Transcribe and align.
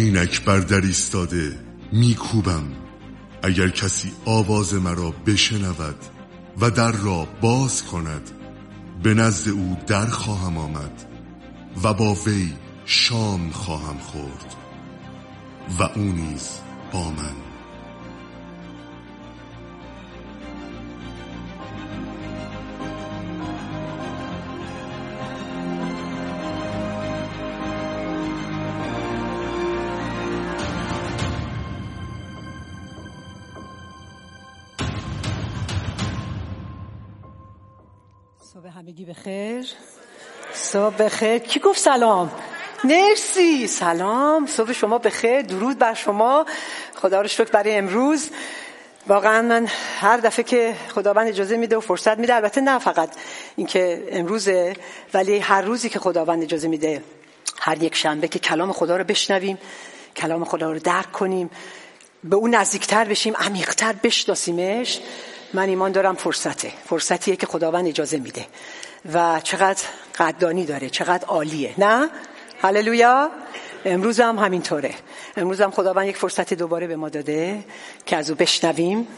اینک 0.00 0.44
بر 0.44 0.58
در 0.58 0.80
ایستاده 0.80 1.58
میکوبم 1.92 2.64
اگر 3.42 3.68
کسی 3.68 4.12
آواز 4.24 4.74
مرا 4.74 5.10
بشنود 5.26 5.96
و 6.60 6.70
در 6.70 6.92
را 6.92 7.28
باز 7.40 7.84
کند 7.84 8.30
به 9.02 9.14
نزد 9.14 9.48
او 9.48 9.76
در 9.86 10.06
خواهم 10.06 10.58
آمد 10.58 11.04
و 11.82 11.94
با 11.94 12.14
وی 12.14 12.52
شام 12.84 13.50
خواهم 13.50 13.98
خورد 13.98 14.54
و 15.78 15.82
او 15.82 16.02
نیز 16.02 16.48
با 16.92 17.10
من. 17.10 17.49
بخیر. 40.90 41.38
کی 41.38 41.60
گفت 41.60 41.78
سلام؟ 41.80 42.30
مرسی. 42.84 43.66
سلام. 43.66 44.46
صبح 44.46 44.72
شما 44.72 44.98
بخیر. 44.98 45.42
درود 45.42 45.78
بر 45.78 45.94
شما. 45.94 46.46
خدا 46.94 47.20
رو 47.20 47.28
شکر 47.28 47.50
برای 47.50 47.76
امروز. 47.76 48.30
واقعا 49.06 49.42
من 49.42 49.66
هر 50.00 50.16
دفعه 50.16 50.44
که 50.44 50.74
خداوند 50.94 51.28
اجازه 51.28 51.56
میده 51.56 51.76
و 51.76 51.80
فرصت 51.80 52.18
میده 52.18 52.34
البته 52.34 52.60
نه 52.60 52.78
فقط 52.78 53.08
اینکه 53.56 54.08
امروزه 54.10 54.74
ولی 55.14 55.38
هر 55.38 55.62
روزی 55.62 55.88
که 55.88 55.98
خداوند 55.98 56.42
اجازه 56.42 56.68
میده. 56.68 57.02
هر 57.60 57.82
یک 57.82 57.94
شنبه 57.94 58.28
که 58.28 58.38
کلام 58.38 58.72
خدا 58.72 58.96
رو 58.96 59.04
بشنویم 59.04 59.58
کلام 60.16 60.44
خدا 60.44 60.72
رو 60.72 60.78
درک 60.78 61.12
کنیم 61.12 61.50
به 62.24 62.36
اون 62.36 62.54
نزدیکتر 62.54 63.04
بشیم 63.04 63.34
عمیقتر 63.36 63.92
بشناسیمش. 63.92 65.00
من 65.54 65.68
ایمان 65.68 65.92
دارم 65.92 66.14
فرصته. 66.14 66.72
فرصتیه 66.88 67.36
که 67.36 67.46
خداوند 67.46 67.86
اجازه 67.86 68.18
میده. 68.18 68.46
و 69.12 69.40
چقدر 69.40 69.82
قدردانی 70.18 70.64
داره 70.64 70.90
چقدر 70.90 71.24
عالیه. 71.26 71.74
نه؟ 71.78 72.10
هللویا. 72.62 73.30
امروز 73.84 74.20
هم 74.20 74.38
همینطوره. 74.38 74.94
امروز 75.36 75.60
هم 75.60 75.70
خداوند 75.70 76.06
یک 76.06 76.16
فرصت 76.16 76.54
دوباره 76.54 76.86
به 76.86 76.96
ما 76.96 77.08
داده 77.08 77.64
که 78.06 78.16
از 78.16 78.30
او 78.30 78.36
بشنویم 78.36 79.08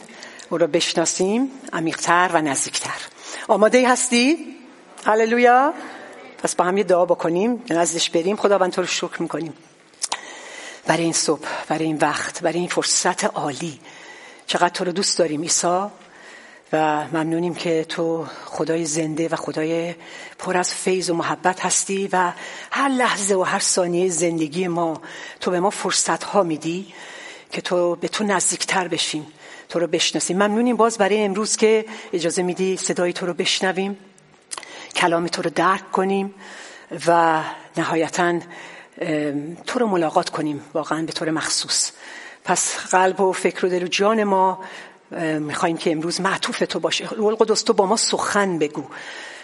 او 0.50 0.58
رو 0.58 0.66
بشناسیم 0.66 1.50
عمیقتر 1.72 2.30
و 2.32 2.42
نزدیکتر. 2.42 3.00
آماده 3.48 3.88
هستی؟ 3.88 4.56
هللویا. 5.06 5.74
پس 6.42 6.54
با 6.54 6.64
هم 6.64 6.78
یه 6.78 6.84
دعا 6.84 7.04
بکنیم 7.04 7.64
نزدش 7.70 8.10
بریم. 8.10 8.36
خداوند 8.36 8.72
تو 8.72 8.80
رو 8.80 8.86
شکر 8.86 9.22
می‌کنیم. 9.22 9.54
برای 10.86 11.02
این 11.02 11.12
صبح 11.12 11.48
برای 11.68 11.84
این 11.84 11.96
وقت 11.96 12.42
برای 12.42 12.58
این 12.58 12.68
فرصت 12.68 13.24
عالی. 13.24 13.80
چقدر 14.46 14.68
تو 14.68 14.84
رو 14.84 14.92
دوست 14.92 15.18
داریم 15.18 15.42
عیسی. 15.42 15.86
و 16.72 17.04
ممنونیم 17.04 17.54
که 17.54 17.84
تو 17.84 18.26
خدای 18.44 18.84
زنده 18.84 19.28
و 19.28 19.36
خدای 19.36 19.94
پر 20.38 20.56
از 20.56 20.74
فیض 20.74 21.10
و 21.10 21.14
محبت 21.14 21.60
هستی 21.60 22.08
و 22.12 22.32
هر 22.70 22.88
لحظه 22.88 23.34
و 23.34 23.42
هر 23.42 23.58
ثانیه 23.58 24.08
زندگی 24.08 24.68
ما 24.68 25.00
تو 25.40 25.50
به 25.50 25.60
ما 25.60 25.70
فرصت 25.70 26.24
ها 26.24 26.42
میدی 26.42 26.86
که 27.50 27.60
تو 27.60 27.96
به 27.96 28.08
تو 28.08 28.24
نزدیکتر 28.24 28.88
بشیم 28.88 29.26
تو 29.68 29.78
رو 29.78 29.86
بشناسیم. 29.86 30.36
ممنونیم 30.36 30.76
باز 30.76 30.98
برای 30.98 31.24
امروز 31.24 31.56
که 31.56 31.84
اجازه 32.12 32.42
میدی 32.42 32.76
صدای 32.76 33.12
تو 33.12 33.26
رو 33.26 33.34
بشنویم 33.34 33.98
کلام 34.96 35.26
تو 35.26 35.42
رو 35.42 35.50
درک 35.50 35.92
کنیم 35.92 36.34
و 37.06 37.42
نهایتا 37.76 38.38
تو 39.66 39.78
رو 39.78 39.86
ملاقات 39.86 40.30
کنیم 40.30 40.62
واقعا 40.74 41.02
به 41.02 41.12
طور 41.12 41.30
مخصوص. 41.30 41.90
پس 42.44 42.76
قلب 42.76 43.20
و 43.20 43.32
فکر 43.32 43.66
و 43.66 43.68
دل 43.68 43.82
و 43.82 43.86
جان 43.86 44.24
ما 44.24 44.58
می‌خوایم 45.38 45.76
که 45.76 45.92
امروز 45.92 46.20
معطوف 46.20 46.58
تو 46.68 46.80
باشه. 46.80 47.08
رول 47.08 47.34
قدس 47.34 47.62
تو 47.62 47.72
با 47.72 47.86
ما 47.86 47.96
سخن 47.96 48.58
بگو. 48.58 48.84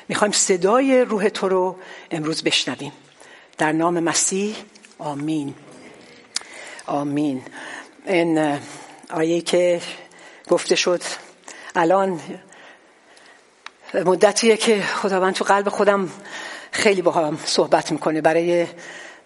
می‌خوایم 0.09 0.33
صدای 0.33 1.05
روح 1.05 1.29
تو 1.29 1.49
رو 1.49 1.77
امروز 2.11 2.43
بشنویم. 2.43 2.93
در 3.59 3.73
نام 3.73 4.01
مسیح 4.01 4.57
آمین. 4.99 5.55
آمین. 6.87 7.43
این 8.07 8.59
آیه 9.11 9.41
که 9.41 9.81
گفته 10.49 10.75
شد 10.75 11.03
الان 11.75 12.21
مدتیه 13.95 14.57
که 14.57 14.83
خداوند 14.83 15.35
تو 15.35 15.45
قلب 15.45 15.69
خودم 15.69 16.09
خیلی 16.73 17.03
با 17.03 17.11
هم 17.11 17.39
صحبت 17.45 17.93
می‌کنه. 17.93 18.21
برای 18.21 18.67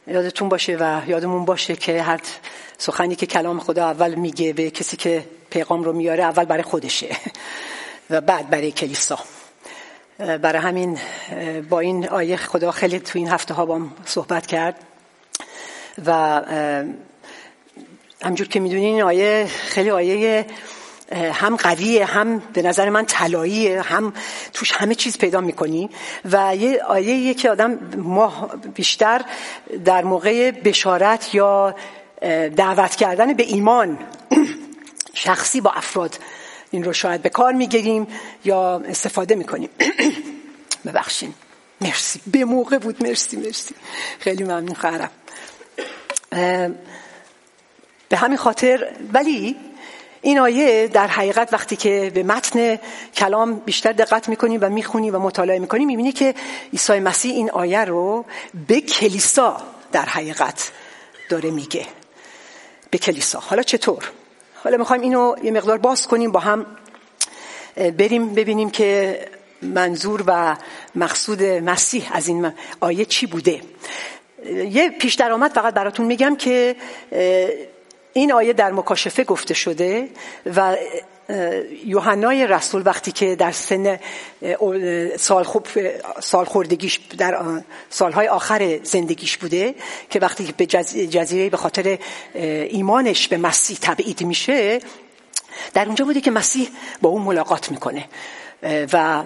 یادتون 0.07 0.49
باشه 0.49 0.77
و 0.77 1.03
یادمون 1.07 1.45
باشه 1.45 1.77
که 1.77 2.03
هر 2.03 2.21
سخنی 2.79 3.17
که 3.17 3.27
کلام 3.27 3.61
خدا 3.61 3.85
اول 3.85 4.15
میگه 4.15 4.53
به 4.53 4.71
کسی 4.71 4.97
که 4.97 5.25
پیغام 5.51 5.85
رو 5.85 5.93
میاره 5.93 6.25
اول 6.25 6.45
برای 6.45 6.63
خودشه 6.63 7.17
و 8.11 8.21
بعد 8.21 8.51
برای 8.51 8.73
کلیسا. 8.73 9.19
برای 10.19 10.63
همین 10.63 10.99
با 11.71 11.81
این 11.81 12.09
آیه 12.09 12.37
خدا 12.37 12.71
خیلی 12.71 13.01
تو 13.01 13.19
این 13.19 13.29
هفته 13.29 13.55
ها 13.55 13.67
با 13.67 13.81
صحبت 14.05 14.47
کرد 14.47 14.77
و 16.07 16.13
همجور 18.23 18.49
که 18.49 18.61
می‌دونین 18.61 18.95
این 18.95 19.03
آیه 19.03 19.47
خیلی 19.47 19.91
آیه 19.91 20.47
هم 21.13 21.57
قویه 21.57 22.05
هم 22.05 22.39
به 22.39 22.63
نظر 22.63 22.91
من 22.91 23.07
طلاییه 23.07 23.83
هم 23.83 24.13
توش 24.53 24.73
همه 24.73 24.95
چیز 24.95 25.19
پیدا 25.19 25.41
می‌کنی 25.41 25.91
و 26.25 26.57
یه 26.57 26.83
آیه 26.83 27.35
که 27.35 27.51
آدم 27.51 27.79
ما 27.97 28.51
بیشتر 28.75 29.25
در 29.85 30.05
موقع 30.05 30.51
بشارت 30.51 31.35
یا 31.35 31.75
دعوت 32.57 32.97
کردن 32.97 33.33
به 33.33 33.43
ایمان 33.43 33.99
شخصی 35.15 35.61
با 35.61 35.71
افراد 35.71 36.19
این 36.71 36.85
رو 36.85 36.93
شاید 36.93 37.23
به 37.23 37.29
کار 37.29 37.53
می‌گیریم 37.53 38.07
یا 38.45 38.83
استفاده 38.89 39.35
می‌کنیم. 39.35 39.69
ببخشین 40.87 41.35
مرسی. 41.81 42.21
به 42.27 42.45
موقع 42.45 42.79
بود. 42.79 43.03
مرسی 43.03 43.37
مرسی. 43.37 43.75
خیلی 44.19 44.45
ممنون 44.45 44.75
خواهرم. 44.75 45.11
به 48.09 48.17
همین 48.17 48.39
خاطر 48.39 48.89
ولی 49.13 49.57
این 50.23 50.39
آیه 50.39 50.89
در 50.89 51.07
حقیقت 51.07 51.53
وقتی 51.53 51.77
که 51.77 52.11
به 52.15 52.23
متن 52.23 52.79
کلام 53.17 53.55
بیشتر 53.55 53.93
دقت 53.93 54.29
می‌کنیم 54.29 54.61
و 54.63 54.69
می‌خونی 54.69 55.11
و 55.11 55.19
مطالعه 55.19 55.59
می‌کنیم 55.59 55.87
می‌بینی 55.87 56.13
که 56.13 56.35
عیسی 56.73 57.01
مسیح 57.01 57.35
این 57.35 57.51
آیه 57.51 57.85
رو 57.85 58.25
به 58.69 58.81
کلیسا 58.81 59.63
در 59.93 60.05
حقیقت 60.05 60.73
داره 61.29 61.51
میگه. 61.51 61.87
به 62.93 62.99
کلیسا. 62.99 63.41
حالا 63.41 63.63
چطور؟ 63.63 64.11
حالا 64.65 64.77
می‌خوایم 64.77 65.03
اینو 65.03 65.35
یه 65.43 65.51
مقدار 65.51 65.79
باز 65.79 66.07
کنیم 66.07 66.33
با 66.33 66.41
هم 66.41 66.67
بریم 67.77 68.35
ببینیم 68.35 68.71
که 68.71 69.19
منظور 69.63 70.25
و 70.27 70.57
مقصود 70.95 71.43
مسیح 71.43 72.09
از 72.13 72.29
این 72.29 72.53
آیه 72.81 73.05
چی 73.05 73.27
بوده. 73.27 73.61
یه 74.47 74.91
پیش 74.91 75.15
درآمد 75.15 75.53
فقط 75.53 75.75
براتون 75.75 76.07
میگم 76.07 76.37
که 76.37 76.77
این 78.13 78.33
آیه 78.33 78.53
در 78.53 78.73
مکاشفه 78.73 79.25
گفته 79.25 79.55
شده 79.55 80.09
و 80.57 80.77
یوحنای 81.87 82.47
رسول 82.47 82.83
وقتی 82.85 83.13
که 83.13 83.37
در 83.37 83.53
سن 83.53 83.99
سال 85.17 85.43
خوب 85.43 85.67
سال 86.21 86.45
خوردگیش 86.45 87.01
در 87.19 87.63
سالهای 87.91 88.29
آخر 88.29 88.81
زندگیش 88.83 89.37
بوده 89.37 89.75
که 90.11 90.21
وقتی 90.21 90.55
به 90.57 90.67
جزیره 90.67 91.51
به 91.51 91.57
خاطر 91.57 91.99
ایمانش 92.35 93.29
به 93.29 93.37
مسیح 93.37 93.79
تبعید 93.81 94.23
میشه 94.23 94.81
در 95.75 95.87
اونجا 95.87 96.05
بوده 96.05 96.21
که 96.21 96.31
مسیح 96.31 96.69
با 97.03 97.09
اون 97.09 97.23
ملاقات 97.23 97.71
می‌کنه. 97.71 98.05
و 98.63 99.23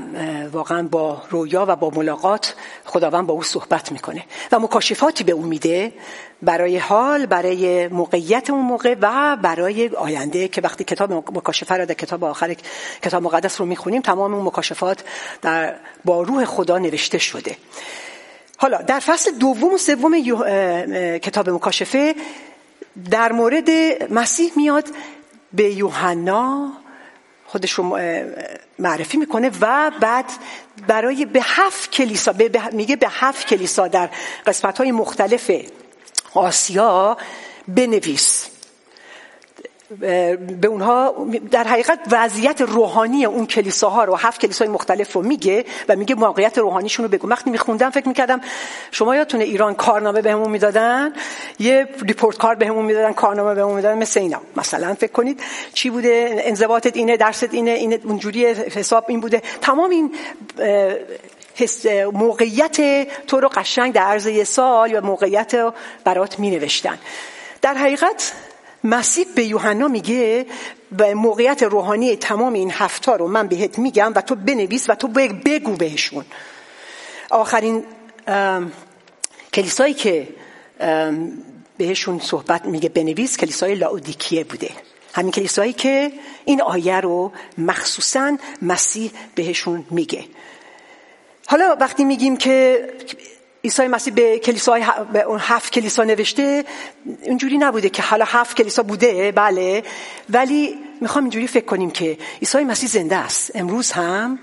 واقعا 0.53 0.83
با 0.83 1.23
رویا 1.31 1.65
و 1.69 1.77
با 1.77 1.91
ملاقات 1.91 2.55
خداوند 2.85 3.27
با 3.27 3.35
او 3.35 3.43
صحبت 3.43 3.93
می‌کنه. 3.93 4.25
و 4.53 4.59
مکاشفاتی 4.59 5.25
به 5.25 5.33
او 5.33 5.43
میده 5.43 5.93
برای 6.43 6.79
حال 6.79 7.27
برای 7.27 7.89
موقعیت 7.89 8.51
اون 8.51 8.61
موقع 8.61 8.97
و 9.01 9.37
برای 9.37 9.89
آینده 9.89 10.49
که 10.49 10.61
وقتی 10.61 10.85
کتاب 10.85 11.13
مکاشفه 11.13 11.77
را 11.77 11.85
در 11.85 11.95
کتاب 11.95 12.25
آخر 12.25 12.57
کتاب 13.03 13.23
مقدس 13.23 13.61
رو 13.61 13.67
می‌خونیم 13.67 14.03
تمام 14.03 14.35
اون 14.35 14.47
مکاشفات 14.47 15.05
در 15.43 15.75
با 16.05 16.23
روح 16.23 16.45
خدا 16.45 16.79
نوشته 16.79 17.19
شده. 17.19 17.57
حالا 18.59 18.83
در 18.83 19.01
فصل 19.01 19.31
دوم 19.39 19.75
و 19.75 19.79
سوم 19.79 20.23
کتاب 21.19 21.51
مکاشفه 21.51 22.15
در 23.11 23.33
مورد 23.33 23.69
مسیح 24.13 24.53
میاد 24.57 24.85
به 25.53 25.65
یوحنا 25.65 26.73
خودش 27.47 27.71
رو 27.71 27.99
معرفی 28.79 29.17
می‌کنه 29.17 29.51
و 29.61 29.91
بعد 30.01 30.25
برای 30.87 31.25
به 31.25 31.41
هفت 31.43 31.91
کلیسا 31.91 32.35
میگه 32.73 32.97
به 32.97 33.09
هفت 33.11 33.47
کلیسا 33.47 33.89
در 33.89 34.11
قسمت 34.47 34.79
های 34.79 34.93
مختلف 34.93 35.51
آسیا 36.35 37.17
بنویس. 37.69 38.56
به 40.01 40.69
اونها 40.69 41.27
در 41.51 41.65
حقیقت 41.65 41.99
وضعیت 42.11 42.61
روحانی 42.61 43.25
اون 43.25 43.47
کلیساها 43.47 44.05
رو 44.05 44.17
هفت 44.17 44.41
کلیسای 44.41 44.69
مختلف 44.69 45.13
رو 45.13 45.23
میگه 45.23 45.65
و 45.89 45.97
میگه 45.97 46.15
موقعیت 46.15 46.59
روحانیشون 46.59 47.05
رو 47.05 47.11
بگو. 47.11 47.29
وقتی 47.29 47.51
میخوندم 47.51 47.91
فکر 47.91 48.09
می‌کردم 48.09 48.41
شما 48.91 49.17
یادتونه 49.17 49.45
ایران 49.45 49.75
کارنامه 49.75 50.23
بهمون 50.23 50.51
می‌دادن 50.51 51.13
یه 51.59 51.89
ریپورت 52.03 52.37
کارت 52.37 52.59
بهمون 52.59 52.85
می‌دادن 52.85 53.13
کارنامه 53.13 53.55
بهمون 53.55 53.75
می‌دادن 53.75 53.99
مثل 53.99 54.21
اینا. 54.21 54.41
مثلا 54.57 54.95
فکر 54.95 55.13
کنید 55.13 55.41
چی 55.75 55.91
بوده 55.91 56.43
انضباطت 56.45 56.97
اینه 56.97 57.17
درست 57.17 57.55
اینه 57.55 57.71
اینه 57.71 58.01
اونجوری 58.05 58.47
حساب 58.47 59.05
این 59.09 59.21
بوده. 59.21 59.43
تمام 59.61 59.91
این 59.91 60.15
موقعیت 62.13 62.77
تو 63.27 63.41
رو 63.41 63.49
قشنگ 63.49 63.93
در 63.93 64.03
عرض 64.03 64.27
یه 64.27 64.45
سال 64.45 64.91
یا 64.91 65.01
موقعیت 65.01 65.73
برات 66.05 66.39
می 66.39 66.51
نوشتن 66.51 66.99
در 67.63 67.75
حقیقت 67.75 68.33
مسیح 68.87 69.27
به 69.35 69.45
یوحنا 69.45 69.89
میگه 69.89 70.47
به 70.93 71.15
موقعیت 71.15 71.63
روحانی 71.63 72.17
تمام 72.17 72.53
این 72.53 72.71
هفتا 72.71 73.17
رو 73.17 73.29
من 73.29 73.47
بهت 73.47 73.79
میگم 73.79 74.13
و 74.17 74.21
تو 74.21 74.35
بنویس 74.35 74.91
و 74.91 74.95
تو 74.95 75.09
بگو 75.09 75.73
بهشون. 75.77 76.25
آخرین 77.31 77.85
کلیسایی 79.55 79.95
که 79.95 80.29
بهشون 81.79 82.19
صحبت 82.19 82.65
میگه 82.65 82.89
بنویس 82.89 83.37
کلیسای 83.37 83.75
لاودیکیه 83.75 84.45
بوده. 84.45 84.71
همین 85.15 85.33
کلیسایی 85.33 85.73
که 85.73 86.13
این 86.45 86.63
آیه 86.63 87.01
رو 87.01 87.33
مخصوصا 87.59 88.37
مسیح 88.63 89.11
بهشون 89.35 89.87
میگه. 89.91 90.25
حالا 91.47 91.77
وقتی 91.81 92.05
میگیم 92.05 92.37
که 92.37 92.89
عیسی 93.67 93.89
مسیح 93.89 94.15
به 94.15 94.39
کلیسای 94.39 94.85
اون 95.27 95.39
هفت 95.43 95.73
کلیسا 95.73 96.05
نوشته. 96.05 96.65
اونجوری 97.23 97.59
نبوده 97.59 97.89
که 97.89 98.03
حالا 98.03 98.25
هفت 98.29 98.57
کلیسا 98.57 98.83
بوده 98.83 99.33
بله. 99.33 99.83
ولی 100.31 100.79
می‌خوام 101.01 101.25
اینجوری 101.25 101.47
فکر 101.47 101.65
کنیم 101.65 101.91
که 101.91 102.19
عیسی 102.41 102.65
مسیح 102.65 102.89
زنده 102.89 103.17
است. 103.17 103.51
امروز 103.55 103.93
هم 103.93 104.39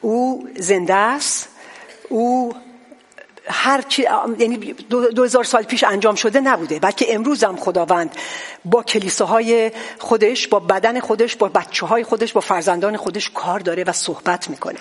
او 0.00 0.48
زنده 0.56 0.94
است. 0.94 1.48
او 2.08 2.52
هر 3.46 3.82
چی 3.82 4.06
یعنی 4.38 4.56
دو, 4.90 5.24
هزار 5.24 5.44
سال 5.44 5.62
پیش 5.62 5.84
انجام 5.84 6.14
شده 6.14 6.40
نبوده. 6.40 6.78
بلکه 6.78 7.14
امروز 7.14 7.44
هم 7.44 7.56
خداوند 7.56 8.16
با 8.64 8.82
کلیساهای 8.82 9.72
خودش 9.98 10.48
با 10.48 10.60
بدن 10.60 11.00
خودش 11.00 11.36
با 11.36 11.48
بچه 11.48 11.86
های 11.86 12.04
خودش 12.04 12.32
با 12.32 12.40
فرزندان 12.40 12.96
خودش 12.96 13.30
کار 13.30 13.60
داره 13.60 13.84
و 13.84 13.92
صحبت 13.92 14.50
می‌کنه. 14.50 14.78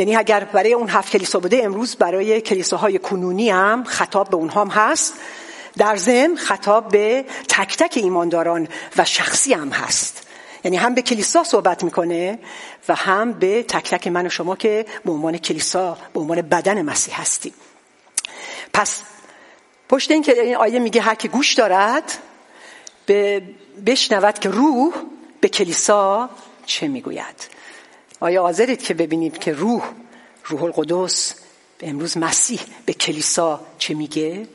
یعنی 0.00 0.16
اگر 0.16 0.44
برای 0.44 0.72
اون 0.72 0.88
هفت 0.88 1.12
کلیسا 1.12 1.40
بوده 1.40 1.60
امروز 1.64 1.96
برای 1.96 2.40
کلیساهای 2.40 2.98
کنونی 2.98 3.50
هم 3.50 3.84
خطاب 3.84 4.30
به 4.30 4.36
اونها 4.36 4.60
هم 4.60 4.68
هست. 4.68 5.14
در 5.78 5.96
ضمن 5.96 6.36
خطاب 6.36 6.88
به 6.88 7.24
تک 7.48 7.76
تک 7.76 7.92
ایمانداران 7.96 8.68
و 8.96 9.04
شخصی 9.04 9.54
هم 9.54 9.68
هست. 9.68 10.26
یعنی 10.64 10.76
هم 10.76 10.94
به 10.94 11.02
کلیسا 11.02 11.44
صحبت 11.44 11.84
می‌کنه 11.84 12.38
و 12.88 12.94
هم 12.94 13.32
به 13.32 13.62
تک 13.62 13.90
تک 13.90 14.06
من 14.06 14.26
و 14.26 14.28
شما 14.28 14.56
که 14.56 14.86
به 15.04 15.12
عنوان 15.12 15.38
کلیسا 15.38 15.98
به 16.14 16.20
عنوان 16.20 16.42
بدن 16.42 16.82
مسیح 16.82 17.20
هستیم. 17.20 17.54
پس 18.72 19.02
پشت 19.88 20.10
این 20.10 20.22
که 20.22 20.42
این 20.42 20.56
آیه 20.56 20.78
میگه 20.78 21.00
هر 21.00 21.14
که 21.14 21.28
گوش 21.28 21.54
دارد 21.54 22.18
به 23.06 23.42
بشنود 23.86 24.38
که 24.38 24.48
روح 24.48 24.94
به 25.40 25.48
کلیسا 25.48 26.30
چه 26.66 26.88
می‌گوید. 26.88 27.59
آیا 28.20 28.42
حاضرید 28.42 28.82
که 28.82 28.94
ببینید 28.94 29.38
که 29.38 29.52
روح 29.52 29.82
روح 30.44 30.62
القدس 30.62 31.34
امروز 31.80 32.18
مسیح 32.18 32.60
به 32.86 32.92
کلیسا 32.92 33.60
چه 33.78 33.94
میگه؟ 33.94 34.48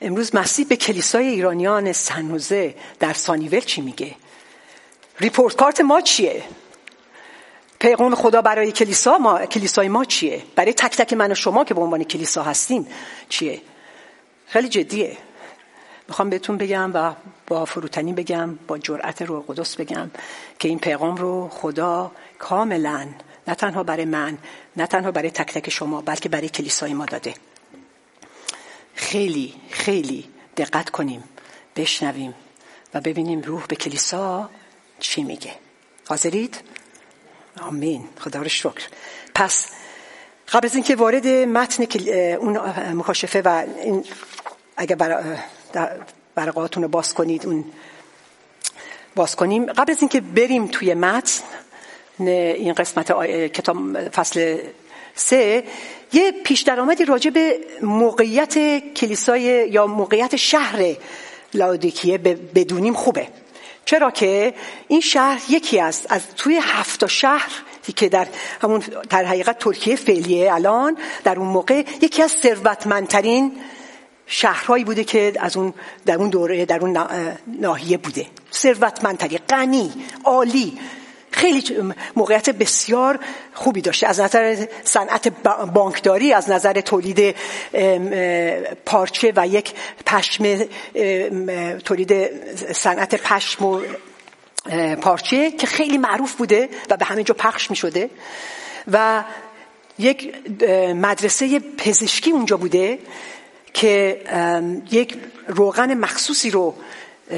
امروز 0.00 0.34
مسیح 0.34 0.66
به 0.66 0.76
کلیسای 0.76 1.26
ایرانیان 1.26 1.92
سنوزه 1.92 2.74
در 3.00 3.12
سانیول 3.12 3.60
چی 3.60 3.80
میگه؟ 3.80 4.14
ریپورت 5.20 5.56
کارت 5.56 5.80
ما 5.80 6.00
چیه؟ 6.00 6.42
پیغام 7.78 8.14
خدا 8.14 8.42
برای 8.42 8.72
کلیسا 8.72 9.18
ما 9.18 9.46
کلیسای 9.46 9.88
ما 9.88 10.04
چیه؟ 10.04 10.42
برای 10.56 10.72
تک 10.72 10.96
تک 10.96 11.12
من 11.12 11.32
و 11.32 11.34
شما 11.34 11.64
که 11.64 11.74
به 11.74 11.80
عنوان 11.80 12.04
کلیسا 12.04 12.42
هستیم 12.42 12.86
چیه؟ 13.28 13.60
خیلی 14.46 14.68
جدیه. 14.68 15.16
می‌خوام 16.08 16.30
بهتون 16.30 16.56
بگم 16.56 16.90
و 16.94 17.14
با 17.52 17.64
فروتنی 17.64 18.12
بگم 18.12 18.58
با 18.66 18.78
جرأت 18.78 19.22
روح 19.22 19.44
قدس 19.48 19.76
بگم 19.76 20.10
که 20.58 20.68
این 20.68 20.78
پیغام 20.78 21.16
رو 21.16 21.48
خدا 21.48 22.12
کاملا 22.38 23.08
نه 23.48 23.54
تنها 23.54 23.82
برای 23.82 24.04
من 24.04 24.38
نه 24.76 24.86
تنها 24.86 25.10
برای 25.10 25.30
تک 25.30 25.52
تک 25.52 25.70
شما 25.70 26.00
بلکه 26.00 26.28
برای 26.28 26.48
کلیسای 26.48 26.94
ما 26.94 27.06
داده. 27.06 27.34
خیلی 28.94 29.54
خیلی 29.70 30.28
دقت 30.56 30.90
کنیم 30.90 31.24
بشنویم 31.76 32.34
و 32.94 33.00
ببینیم 33.00 33.40
روح 33.40 33.66
به 33.66 33.76
کلیسا 33.76 34.50
چی 35.00 35.22
میگه. 35.22 35.52
حاضرید؟ 36.08 36.60
آمین. 37.60 38.08
خدا 38.20 38.42
رو 38.42 38.48
شکر. 38.48 38.88
پس 39.34 39.68
قبل 40.48 40.66
از 40.66 40.74
اینکه 40.74 40.96
وارد 40.96 41.26
متن 41.26 41.86
اون 42.40 42.58
مکاشفه 42.96 43.42
و 43.42 43.64
این 43.82 44.04
اگر 44.76 44.96
برقاتون 46.34 46.82
رو 46.82 46.88
باز 46.88 47.14
کنید 47.14 47.46
اون 47.46 47.64
باز 49.14 49.36
کنیم. 49.36 49.66
قبل 49.66 49.92
از 49.92 49.98
اینکه 50.00 50.20
بریم 50.20 50.66
توی 50.66 50.94
متن 50.94 51.42
این 52.18 52.72
قسمت 52.72 53.26
کتاب 53.46 54.08
فصل 54.08 54.58
سه 55.14 55.64
یه 56.12 56.32
پیش 56.44 56.62
درآمدی 56.62 57.04
راجع 57.04 57.30
به 57.30 57.58
موقعیت 57.82 58.78
کلیسای 58.94 59.68
یا 59.70 59.86
موقعیت 59.86 60.36
شهر 60.36 60.96
لاودیکیه 61.54 62.18
بدونیم 62.18 62.94
خوبه. 62.94 63.28
چرا 63.84 64.10
که 64.10 64.54
این 64.88 65.00
شهر 65.00 65.42
یکی 65.48 65.80
است 65.80 66.06
از 66.12 66.22
توی 66.36 66.60
هفت 66.62 67.06
شهر 67.06 67.50
که 67.96 68.08
در 68.08 68.26
همون 68.62 68.82
در 69.10 69.24
حقیقت 69.24 69.58
ترکیه 69.58 69.96
فعلیه 69.96 70.54
الان 70.54 70.96
در 71.24 71.38
اون 71.38 71.48
موقع 71.48 71.84
یکی 72.02 72.22
از 72.22 72.30
ثروتمندترین 72.30 73.52
شهرهایی 74.32 74.84
بوده 74.84 75.04
که 75.04 75.32
از 75.40 75.56
اون 75.56 75.74
در 76.06 76.14
اون 76.14 76.28
دوره 76.28 76.64
در 76.64 76.80
اون 76.80 76.98
ناحیه 77.60 77.96
بوده. 77.96 78.26
ثروتمندتری 78.52 79.38
غنی 79.38 79.92
عالی. 80.24 80.78
خیلی 81.30 81.62
موقعیت 82.16 82.50
بسیار 82.50 83.18
خوبی 83.54 83.80
داشته. 83.80 84.06
از 84.06 84.20
نظر 84.20 84.66
صنعت 84.84 85.28
بانکداری 85.74 86.32
از 86.32 86.50
نظر 86.50 86.80
تولید 86.80 87.36
پارچه 88.86 89.32
و 89.36 89.46
یک 89.46 89.72
پشم 90.06 90.66
تولید 91.84 92.12
صنعت 92.72 93.14
پشم 93.14 93.64
و 93.64 93.80
پارچه 95.02 95.50
که 95.50 95.66
خیلی 95.66 95.98
معروف 95.98 96.34
بوده 96.34 96.68
و 96.90 96.96
به 96.96 97.04
همه 97.04 97.24
جا 97.24 97.34
پخش 97.34 97.70
می 97.70 97.76
شده. 97.76 98.10
و 98.92 99.24
یک 99.98 100.34
مدرسه 100.94 101.58
پزشکی 101.58 102.30
اونجا 102.30 102.56
بوده 102.56 102.98
که 103.74 104.20
یک 104.90 105.18
روغن 105.48 105.94
مخصوصی 105.94 106.50
رو 106.50 106.74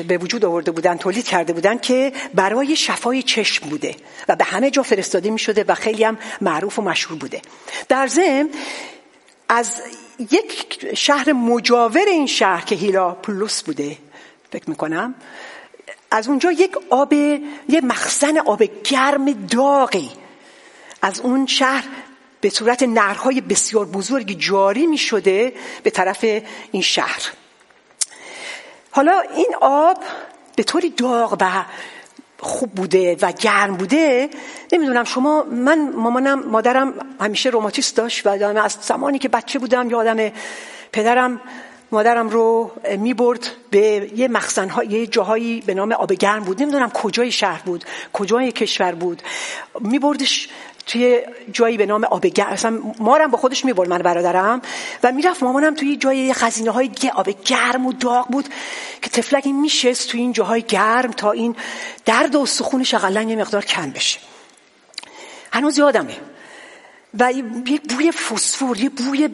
به 0.09 0.19
وجود 0.19 0.45
آورده 0.45 0.71
بودن 0.71 0.97
تولید 0.97 1.25
کرده 1.25 1.53
بودن 1.53 1.79
که 1.79 2.13
برای 2.35 2.77
شفای 2.77 3.23
چشم 3.23 3.69
بوده 3.69 3.97
و 4.29 4.37
به 4.37 4.45
همه 4.45 4.71
جا 4.71 4.83
فرستاده 4.83 5.31
می 5.31 5.39
شده 5.39 5.65
و 5.69 5.75
خیلی 5.75 6.05
هم 6.05 6.19
معروف 6.41 6.79
و 6.79 6.83
مشهور 6.83 7.19
بوده. 7.19 7.43
در 7.89 8.07
ضمن 8.07 8.49
از 9.49 9.83
یک 10.19 10.87
شهر 10.97 11.33
مجاور 11.33 12.05
این 12.07 12.27
شهر 12.27 12.65
که 12.65 12.75
هیلا 12.75 13.11
پلوس 13.11 13.63
بوده 13.63 13.99
فکر 14.53 14.71
می‌کنم 14.71 15.15
از 16.11 16.29
اونجا 16.29 16.53
یک 16.53 16.77
آب 16.91 17.13
یه 17.13 17.81
مخزن 17.83 18.39
آب 18.39 18.63
گرم 18.85 19.33
داغی 19.33 20.11
از 21.03 21.21
اون 21.21 21.47
شهر 21.47 21.85
به 22.45 22.51
صورت 22.51 22.83
نرهای 22.83 23.41
بسیار 23.41 23.87
بزرگی 23.87 24.35
جاری 24.35 24.87
می 24.87 24.99
شده 24.99 25.53
به 25.83 25.91
طرف 25.91 26.25
این 26.73 26.83
شهر. 26.83 27.23
حالا 28.91 29.23
این 29.37 29.55
آب 29.61 30.05
به 30.57 30.63
طوری 30.63 30.91
داغ 30.91 31.37
و 31.41 31.65
خوب 32.41 32.71
بوده 32.71 33.17
و 33.23 33.33
گرم 33.33 33.77
بوده 33.77 34.31
نمی‌دونم 34.73 35.05
شما 35.05 35.43
من 35.43 35.91
مامانم 35.91 36.41
مادرم 36.41 36.95
همیشه 37.21 37.51
روماتیست 37.51 37.97
داشت 37.97 38.27
و 38.27 38.31
از 38.59 38.79
زمانی 38.81 39.19
که 39.19 39.29
بچه 39.29 39.59
بودم 39.59 39.91
یادم 39.91 40.33
پدرم 40.93 41.41
مادرم 41.93 42.29
رو 42.29 42.73
می‌برد 42.99 43.51
به 43.71 44.11
یه 44.17 44.29
مخزن 44.29 44.71
یه 44.89 45.07
جاهایی 45.07 45.61
به 45.61 45.75
نام 45.75 45.93
آب 45.93 46.13
گرم 46.13 46.45
بود. 46.45 46.63
نمی‌دونم 46.63 46.91
کجای 46.91 47.33
شهر 47.33 47.63
بود 47.63 47.85
کجای 48.13 48.53
کشور 48.53 48.93
بود. 48.93 49.23
میبردش 49.81 50.49
توی 50.87 51.21
جایی 51.53 51.77
به 51.77 51.87
نام 51.87 52.05
آب 52.05 52.27
گرم 52.27 52.49
اصلا 52.49 52.79
مارم 52.99 53.31
با 53.31 53.39
خودش 53.39 53.65
می‌برد 53.65 53.89
من 53.89 53.99
برادرم. 53.99 54.63
و 55.03 55.13
می‌رفت 55.13 55.43
مامانم 55.43 55.75
توی 55.75 55.97
جای 55.97 56.33
خزینه 56.33 56.71
های 56.71 56.91
آب 57.15 57.29
گرم 57.45 57.87
و 57.87 57.93
داغ 57.93 58.29
بود 58.29 58.49
که 59.03 59.11
تفلکی 59.11 59.53
میشست 59.53 60.09
توی 60.09 60.21
این 60.21 60.33
جاهای 60.33 60.63
گرم 60.63 61.11
تا 61.11 61.31
این 61.31 61.57
درد 62.05 62.35
و 62.35 62.47
سخونش 62.47 62.95
اقلا 62.95 63.23
یه 63.23 63.37
مقدار 63.37 63.65
کم 63.65 63.91
بشه. 63.91 64.21
هنوز 65.53 65.79
یادمه. 65.79 66.17
و 67.19 67.33
یه 67.33 67.43
بوی 67.89 68.13
فسفور 68.13 68.79
یه 68.79 68.89
بوی 68.89 69.29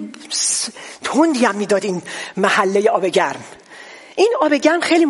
تندی 1.04 1.44
هم 1.44 1.54
می‌داد 1.54 1.84
این 1.84 2.02
محله 2.36 2.90
آب 2.90 3.06
گرم. 3.06 3.44
این 4.20 4.32
آب 4.40 4.54
گرم 4.54 4.80
خیلی 4.80 5.06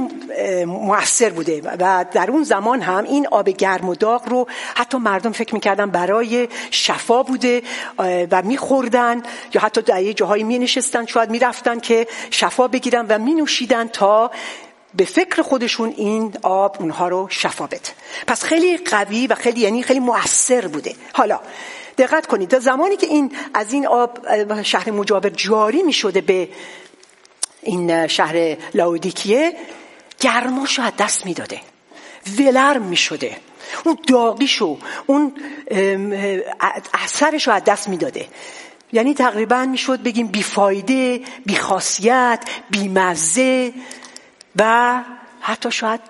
موثر 0.65 1.31
بوده 1.31 1.63
و 1.63 2.05
در 2.13 2.31
اون 2.31 2.43
زمان 2.45 2.81
هم 2.81 3.05
این 3.05 3.27
آب 3.27 3.49
گرم 3.49 3.89
و 3.89 3.95
داغ 3.95 4.29
رو 4.29 4.47
حتی 4.75 4.99
مردم 4.99 5.33
فکر 5.33 5.55
می‌کردن 5.55 5.91
برای 5.91 6.49
شفا 6.71 7.23
بوده 7.23 7.63
و 8.31 8.43
میخوردن 8.43 9.23
یا 9.55 9.61
حتی 9.61 9.83
در 9.83 10.03
یه 10.03 10.15
جاهایی 10.15 10.45
می 10.45 10.59
نشستن 10.59 11.07
شاید 11.07 11.31
می‌رفتن 11.31 11.81
که 11.81 12.07
شفا 12.31 12.69
بگیرن 12.69 13.07
و 13.09 13.19
می 13.19 13.35
نوشیدن 13.35 13.89
تا 13.89 14.31
به 14.95 15.05
فکر 15.05 15.43
خودشون 15.43 15.95
این 15.97 16.35
آب 16.43 16.77
اونها 16.81 17.09
رو 17.09 17.27
شفا 17.31 17.67
بده. 17.67 17.91
پس 18.27 18.43
خیلی 18.43 18.77
قوی 18.77 19.27
و 19.27 19.35
خیلی 19.35 19.61
یعنی 19.61 19.83
خیلی 19.83 20.01
مؤثر 20.01 20.69
بوده. 20.69 20.95
حالا 21.13 21.41
دقت 21.99 22.27
کنید 22.27 22.49
تا 22.49 22.59
زمانی 22.59 22.97
که 22.97 23.07
این 23.07 23.33
از 23.55 23.73
این 23.73 23.87
آب 23.87 24.19
شهر 24.63 24.91
مجاور 24.91 25.31
جاری 25.31 25.83
می 25.83 25.93
شده 25.93 26.21
به 26.21 26.49
این 27.63 28.07
شهر 28.07 28.57
لاودیکیه 28.75 29.53
گرماشو 30.21 30.83
از 30.83 30.93
دست 30.99 31.27
می‌داده. 31.27 31.61
ولرم 32.39 32.83
می 32.83 32.97
شده 32.97 33.37
اون 33.85 33.99
داغیشو 34.09 34.79
اون 35.07 35.35
اثرشو 36.95 37.51
از 37.51 37.65
دست 37.65 37.89
می‌داده. 37.89 38.29
یعنی 38.93 39.15
تقریبا 39.15 39.65
می‌شد 39.65 40.03
بگیم 40.03 40.27
بیفایده 40.27 41.21
بیخاصیت 41.47 42.45
بیمزه 42.71 43.73
و 44.57 45.03
حتی 45.41 45.71
شاید 45.71 46.01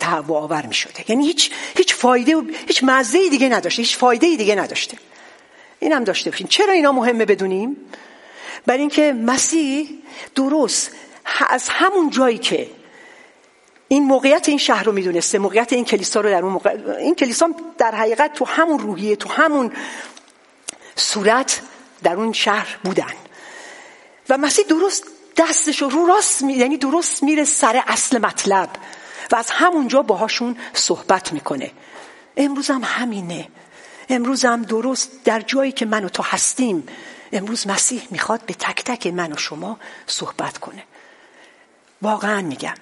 تهوع 0.00 0.38
آور 0.38 0.66
می 0.66 0.74
شده 0.74 1.10
یعنی 1.10 1.26
هیچ 1.26 1.50
هیچ 1.76 1.94
فایده 1.94 2.36
هیچ 2.66 2.84
مزه 2.84 3.28
دیگه 3.28 3.48
نداشته 3.48 3.82
هیچ 3.82 3.96
فایده 3.96 4.36
دیگه 4.36 4.54
نداشته. 4.54 4.96
این 5.80 5.92
هم 5.92 6.04
داشته 6.04 6.30
باشیم 6.30 6.46
چرا 6.46 6.72
اینا 6.72 6.92
مهمه 6.92 7.24
بدونیم؟ 7.24 7.76
برای 8.66 8.80
اینکه 8.80 9.12
مسیح 9.12 9.88
درست 10.34 10.90
از 11.48 11.68
همون 11.68 12.10
جایی 12.10 12.38
که 12.38 12.70
این 13.88 14.02
موقعیت 14.04 14.48
این 14.48 14.58
شهر 14.58 14.82
رو 14.82 14.92
می‌دونسته 14.92 15.38
موقعیت 15.38 15.72
این 15.72 15.84
کلیسا 15.84 16.20
رو 16.20 16.30
در 16.30 16.42
اون 16.42 16.52
موقع... 16.52 16.96
این 16.98 17.14
کلیسا 17.14 17.50
در 17.78 17.94
حقیقت 17.94 18.32
تو 18.32 18.44
همون 18.44 18.78
روحیه 18.78 19.16
تو 19.16 19.28
همون 19.28 19.72
صورت 20.96 21.60
در 22.02 22.14
اون 22.14 22.32
شهر 22.32 22.78
بودن. 22.84 23.12
و 24.28 24.38
مسیح 24.38 24.64
درست 24.64 25.04
دستش 25.36 25.82
رو 25.82 26.06
راست 26.06 26.42
می... 26.42 26.52
یعنی 26.52 26.76
درست 26.76 27.22
میره 27.22 27.44
سر 27.44 27.82
اصل 27.86 28.18
مطلب 28.18 28.68
و 29.32 29.36
از 29.36 29.50
همونجا 29.50 30.02
باهاشون 30.02 30.56
صحبت 30.72 31.32
می‌کنه. 31.32 31.70
امروز 32.36 32.70
هم 32.70 32.80
همینه. 32.84 33.48
امروز 34.08 34.44
هم 34.44 34.62
درست 34.62 35.10
در 35.24 35.40
جایی 35.40 35.72
که 35.72 35.86
من 35.86 36.04
و 36.04 36.08
تو 36.08 36.22
هستیم 36.22 36.88
امروز 37.32 37.66
مسیح 37.66 38.02
می‌خواد 38.10 38.46
به 38.46 38.54
تک 38.54 38.84
تک 38.84 39.06
من 39.06 39.32
و 39.32 39.36
شما 39.36 39.78
صحبت 40.06 40.58
کنه. 40.58 40.82
واقعا 42.02 42.42
میگم. 42.42 42.74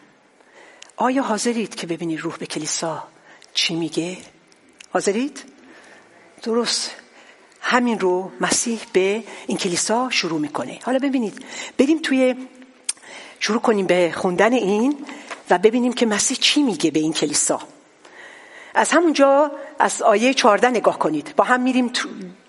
آیا 0.96 1.22
حاضرید 1.22 1.74
که 1.74 1.86
ببینید 1.86 2.20
روح 2.20 2.36
به 2.36 2.46
کلیسا 2.46 3.08
چی 3.54 3.74
میگه؟ 3.74 4.18
حاضرید؟ 4.92 5.42
درست. 6.42 6.90
همین 7.60 8.00
رو 8.00 8.32
مسیح 8.40 8.80
به 8.92 9.24
این 9.46 9.58
کلیسا 9.58 10.10
شروع 10.10 10.40
می‌کنه. 10.40 10.78
حالا 10.84 10.98
ببینید 10.98 11.44
بریم 11.78 11.98
توی 11.98 12.48
شروع 13.40 13.60
کنیم 13.60 13.86
به 13.86 14.12
خوندن 14.16 14.52
این 14.52 15.06
و 15.50 15.58
ببینیم 15.58 15.92
که 15.92 16.06
مسیح 16.06 16.36
چی 16.36 16.62
میگه 16.62 16.90
به 16.90 17.00
این 17.00 17.12
کلیسا. 17.12 17.60
از 18.74 18.90
همونجا 18.90 19.52
از 19.78 20.02
آیه 20.02 20.34
14 20.34 20.68
نگاه 20.68 20.98
کنید. 20.98 21.36
با 21.36 21.44
هم 21.44 21.60
میریم 21.60 21.92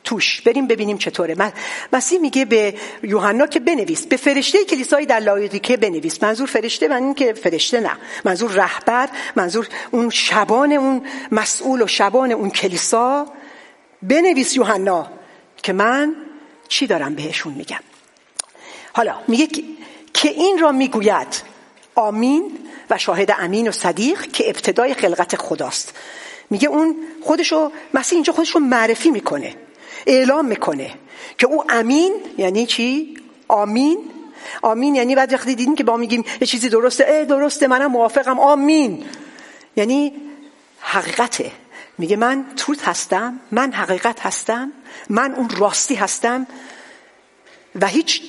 توش 0.03 0.41
بریم 0.41 0.67
ببینیم 0.67 0.97
چطوره. 0.97 1.53
مسیح 1.93 2.19
میگه 2.19 2.45
به 2.45 2.75
یوحنا 3.03 3.47
که 3.47 3.59
بنویس 3.59 4.05
به 4.05 4.17
فرشته 4.17 4.65
کلیسای 4.65 5.05
در 5.05 5.19
لاودیکه 5.19 5.77
بنویس. 5.77 6.23
منظور 6.23 6.47
فرشته 6.47 6.87
من 6.87 7.03
این 7.03 7.13
که 7.13 7.33
فرشته 7.33 7.79
نه. 7.79 7.97
منظور 8.25 8.51
رهبر 8.51 9.09
منظور 9.35 9.67
اون 9.91 10.09
شبان 10.09 10.71
اون 10.71 11.01
مسئول 11.31 11.81
و 11.81 11.87
شبان 11.87 12.31
اون 12.31 12.49
کلیسا. 12.49 13.27
بنویس 14.01 14.55
یوحنا 14.55 15.11
که 15.63 15.73
من 15.73 16.15
چی 16.67 16.87
دارم 16.87 17.15
بهشون 17.15 17.53
میگم. 17.53 17.79
حالا 18.93 19.15
میگه 19.27 19.47
که 20.13 20.29
این 20.29 20.57
را 20.59 20.71
می‌گوید. 20.71 21.53
آمین 21.95 22.59
و 22.89 22.97
شاهد 22.97 23.35
امین 23.39 23.67
و 23.67 23.71
صدیق 23.71 24.21
که 24.31 24.49
ابتدای 24.49 24.93
خلقت 24.93 25.35
خداست. 25.35 25.93
میگه 26.49 26.67
اون 26.67 26.95
خودشو 27.21 27.71
مسیح 27.93 28.15
اینجا 28.15 28.33
خودشو 28.33 28.59
معرفی 28.59 29.11
می‌کنه. 29.11 29.55
اعلام 30.05 30.45
می‌کنه 30.45 30.91
که 31.37 31.47
او 31.47 31.63
امین 31.69 32.13
یعنی 32.37 32.65
چی؟ 32.65 33.17
آمین. 33.47 33.97
آمین 34.61 34.95
یعنی 34.95 35.15
بعد 35.15 35.33
وقتی 35.33 35.55
دیدین 35.55 35.75
که 35.75 35.83
با 35.83 35.97
میگیم 35.97 36.25
یه 36.41 36.47
چیزی 36.47 36.69
درسته 36.69 37.11
ای 37.11 37.25
درسته 37.25 37.67
منم 37.67 37.91
موافقم. 37.91 38.39
آمین. 38.39 39.05
یعنی 39.75 40.13
حقیقته. 40.79 41.51
میگه 41.97 42.15
من 42.15 42.45
توت 42.57 42.87
هستم 42.87 43.39
من 43.51 43.71
حقیقت 43.71 44.19
هستم 44.19 44.71
من 45.09 45.33
اون 45.33 45.49
راستی 45.49 45.95
هستم 45.95 46.47
و 47.81 47.87
هیچ 47.87 48.21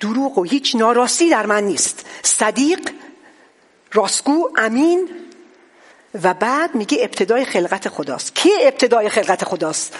دروغ 0.00 0.38
و 0.38 0.44
هیچ 0.44 0.76
ناراستی 0.76 1.30
در 1.30 1.46
من 1.46 1.64
نیست. 1.64 2.06
صدیق 2.22 2.90
راستگو 3.92 4.50
امین 4.56 5.08
و 6.22 6.34
بعد 6.34 6.74
میگه 6.74 6.98
ابتدای 7.00 7.44
خلقت 7.44 7.88
خداست. 7.88 8.34
کی 8.34 8.50
ابتدای 8.60 9.08
خلقت 9.08 9.44
خداست؟ 9.44 9.96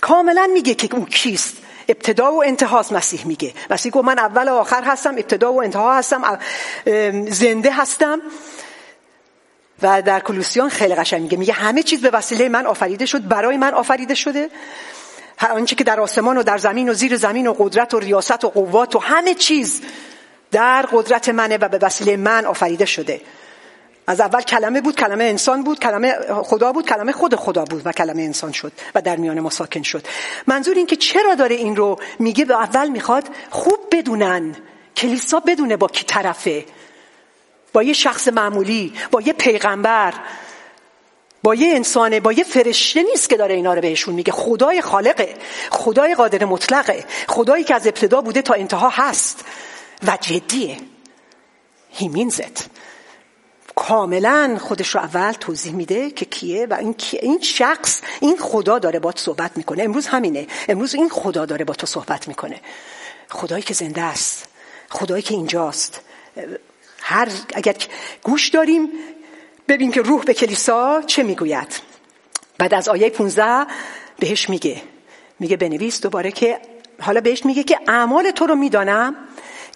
کاملا 0.00 0.50
میگه 0.52 0.74
که 0.74 0.94
اون 0.94 1.06
کیست. 1.06 1.56
ابتدا 1.88 2.32
و 2.32 2.44
انتهاست 2.44 2.92
مسیح 2.92 3.26
میگه. 3.26 3.54
مسیح 3.70 3.92
گفت 3.92 4.04
من 4.04 4.18
اول 4.18 4.48
و 4.48 4.54
آخر 4.54 4.84
هستم 4.84 5.10
ابتدا 5.10 5.52
و 5.52 5.62
انتها 5.62 5.98
هستم 5.98 6.38
زنده 7.30 7.70
هستم. 7.70 8.20
و 9.82 10.02
در 10.02 10.20
کلوسیان 10.20 10.68
خیلی 10.68 10.94
قشنگ 10.94 11.22
میگه. 11.22 11.36
میگه 11.36 11.52
همه 11.52 11.82
چیز 11.82 12.00
به 12.00 12.10
وسیله 12.10 12.48
من 12.48 12.66
آفریده 12.66 13.06
شد 13.06 13.28
برای 13.28 13.56
من 13.56 13.74
آفریده 13.74 14.14
شده. 14.14 14.50
آنچه 15.50 15.76
که 15.76 15.84
در 15.84 16.00
آسمان 16.00 16.36
و 16.38 16.42
در 16.42 16.58
زمین 16.58 16.88
و 16.88 16.92
زیر 16.92 17.16
زمین 17.16 17.46
و 17.46 17.54
قدرت 17.58 17.94
و 17.94 17.98
ریاست 17.98 18.44
و 18.44 18.48
قوات 18.48 18.96
و 18.96 18.98
همه 18.98 19.34
چیز 19.34 19.82
در 20.50 20.86
قدرت 20.92 21.28
منه 21.28 21.56
و 21.56 21.68
به 21.68 21.78
وسیله 21.82 22.16
من 22.16 22.46
آفریده 22.46 22.84
شده. 22.84 23.20
از 24.08 24.20
اول 24.20 24.42
کلمه 24.42 24.80
بود 24.80 24.96
کلمه 24.96 25.24
انسان 25.24 25.64
بود 25.64 25.78
کلمه 25.78 26.14
خدا 26.42 26.72
بود 26.72 26.88
کلمه 26.88 27.12
خود 27.12 27.34
خدا 27.34 27.64
بود 27.64 27.82
و 27.84 27.92
کلمه 27.92 28.22
انسان 28.22 28.52
شد 28.52 28.72
و 28.94 29.02
در 29.02 29.16
میان 29.16 29.40
ما 29.40 29.50
ساکن 29.50 29.82
شد. 29.82 30.06
منظور 30.46 30.76
این 30.76 30.86
که 30.86 30.96
چرا 30.96 31.34
داره 31.34 31.54
این 31.54 31.76
رو 31.76 32.00
میگه 32.18 32.44
به 32.44 32.54
اول 32.54 32.88
می‌خواد 32.88 33.28
خوب 33.50 33.78
بدونن 33.92 34.56
کلیسا 34.96 35.40
بدونه 35.40 35.76
با 35.76 35.86
کی 35.88 36.04
طرفه. 36.04 36.64
با 37.72 37.82
یه 37.82 37.92
شخص 37.92 38.28
معمولی 38.28 38.92
با 39.10 39.20
یه 39.20 39.32
پیغمبر 39.32 40.14
با 41.42 41.54
یه 41.54 41.74
انسانه 41.74 42.20
با 42.20 42.32
یه 42.32 42.44
فرشته 42.44 43.02
نیست 43.02 43.28
که 43.28 43.36
داره 43.36 43.54
اینا 43.54 43.74
رو 43.74 43.80
بهشون 43.80 44.14
میگه. 44.14 44.32
خدای 44.32 44.80
خالقه 44.80 45.34
خدای 45.70 46.14
قادر 46.14 46.44
مطلقه 46.44 47.04
خدایی 47.28 47.64
که 47.64 47.74
از 47.74 47.86
ابتدا 47.86 48.20
بوده 48.20 48.42
تا 48.42 48.54
انتها 48.54 48.88
هست 48.88 49.44
و 50.06 50.18
جدیه. 50.20 50.76
He 51.98 52.04
means 52.04 52.40
it. 52.40 52.87
کاملا 53.78 54.58
خودش 54.60 54.88
رو 54.94 55.00
اول 55.00 55.32
توضیح 55.32 55.72
میده 55.72 56.10
که 56.10 56.24
کیه 56.24 56.66
و 56.66 56.74
این, 56.74 56.94
این 57.12 57.40
شخص 57.40 58.00
این 58.20 58.36
خدا 58.38 58.78
داره 58.78 58.98
با 58.98 59.12
تو 59.12 59.18
صحبت 59.18 59.56
می‌کنه. 59.56 59.82
امروز 59.82 60.06
همینه. 60.06 60.46
امروز 60.68 60.94
این 60.94 61.08
خدا 61.08 61.46
داره 61.46 61.64
با 61.64 61.74
تو 61.74 61.86
صحبت 61.86 62.28
می‌کنه. 62.28 62.60
خدایی 63.30 63.62
که 63.62 63.74
زنده 63.74 64.02
است. 64.02 64.46
خدایی 64.90 65.22
که 65.22 65.34
اینجاست. 65.34 66.00
هر 67.00 67.28
اگر 67.54 67.74
گوش 68.22 68.48
داریم 68.48 68.88
ببین 69.68 69.90
که 69.92 70.02
روح 70.02 70.24
به 70.24 70.34
کلیسا 70.34 71.02
چه 71.06 71.22
می‌گوید. 71.22 71.80
بعد 72.58 72.74
از 72.74 72.88
آیه 72.88 73.10
15 73.10 73.66
بهش 74.18 74.48
میگه. 74.50 74.82
میگه 75.38 75.56
بنویس 75.56 76.00
دوباره 76.00 76.32
که 76.32 76.60
حالا 77.00 77.20
بهش 77.20 77.44
میگه 77.44 77.62
که 77.62 77.78
اعمال 77.88 78.30
تو 78.30 78.46
رو 78.46 78.54
می‌دانم 78.54 79.16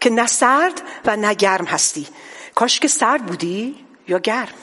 که 0.00 0.10
نه 0.10 0.26
سرد 0.26 0.82
و 1.04 1.16
نه 1.16 1.34
گرم 1.34 1.64
هستی. 1.64 2.06
کاش 2.54 2.80
که 2.80 2.88
سرد 2.88 3.26
بودی. 3.26 3.81
یا 4.08 4.18
گرم. 4.18 4.54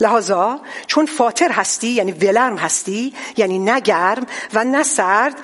لحاظا 0.00 0.60
چون 0.86 1.06
فاتر 1.06 1.52
هستی 1.52 1.88
یعنی 1.88 2.12
ولرم 2.12 2.56
هستی 2.56 3.14
یعنی 3.36 3.58
نه 3.58 3.80
گرم 3.80 4.26
و 4.54 4.64
نه 4.64 4.82
سرد 4.82 5.34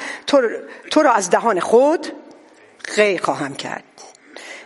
تو, 0.91 1.03
را 1.03 1.13
از 1.13 1.31
دهان 1.31 1.61
خود 1.61 2.07
غی 2.97 3.19
خواهم 3.19 3.55
کرد. 3.55 3.85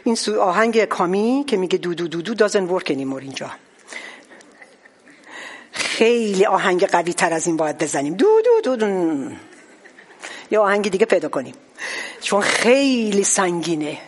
این 0.04 0.16
آهنگ 0.40 0.85
کامی 0.85 1.44
که 1.47 1.56
میگه 1.56 1.78
دو 1.78 1.94
دو 1.94 2.08
دو 2.08 2.23
دو 2.23 2.35
دازن 2.35 2.64
ورک 2.64 2.90
اینیمور 2.90 3.20
اینجا. 3.23 3.50
خیلی 5.73 6.47
آهنگ 6.47 6.87
قوی 6.87 7.12
تر 7.12 7.32
از 7.32 7.47
این 7.47 7.56
باید 7.56 7.78
بزنیم. 7.78 8.14
دو 8.14 8.42
دو 8.44 8.61
دو 8.64 8.76
دو. 8.76 9.30
یا 10.50 10.62
آهنگ 10.62 10.90
دیگه 10.90 11.06
پیدا 11.06 11.28
کنیم. 11.28 11.54
چون 12.20 12.40
خیلی 12.40 13.25
سنگینه. 13.25 13.99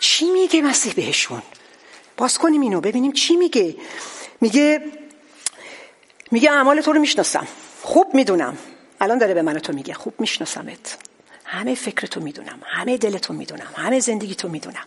چی 0.00 0.30
میگه 0.30 0.62
مسیح 0.62 0.92
بهشون؟ 0.94 1.42
باز 2.16 2.38
کنیم 2.38 2.60
اینو 2.60 2.80
ببینیم 2.80 3.12
چی 3.12 3.36
میگه. 3.36 3.76
میگه 4.40 4.80
میگه 6.30 6.52
اعمال 6.52 6.80
تو 6.80 6.92
رو 6.92 7.00
می‌شناسم. 7.00 7.46
خوب 7.82 8.14
می‌دونم. 8.14 8.58
الان 9.00 9.18
داره 9.18 9.34
به 9.34 9.42
من 9.42 9.58
تو 9.58 9.72
میگه. 9.72 9.94
خوب 9.94 10.14
میشناسمت. 10.18 10.98
همه 11.44 11.74
فکر 11.74 12.06
تو 12.06 12.20
می‌دونم. 12.20 12.60
همه 12.64 12.96
دل 12.96 13.18
تو 13.18 13.32
می‌دونم. 13.32 13.68
همه 13.76 14.00
زندگی 14.00 14.34
تو 14.34 14.48
می‌دونم. 14.48 14.84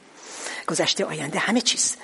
گذشته 0.68 1.06
آینده 1.06 1.40
همه 1.40 1.62
چیز. 1.62 1.96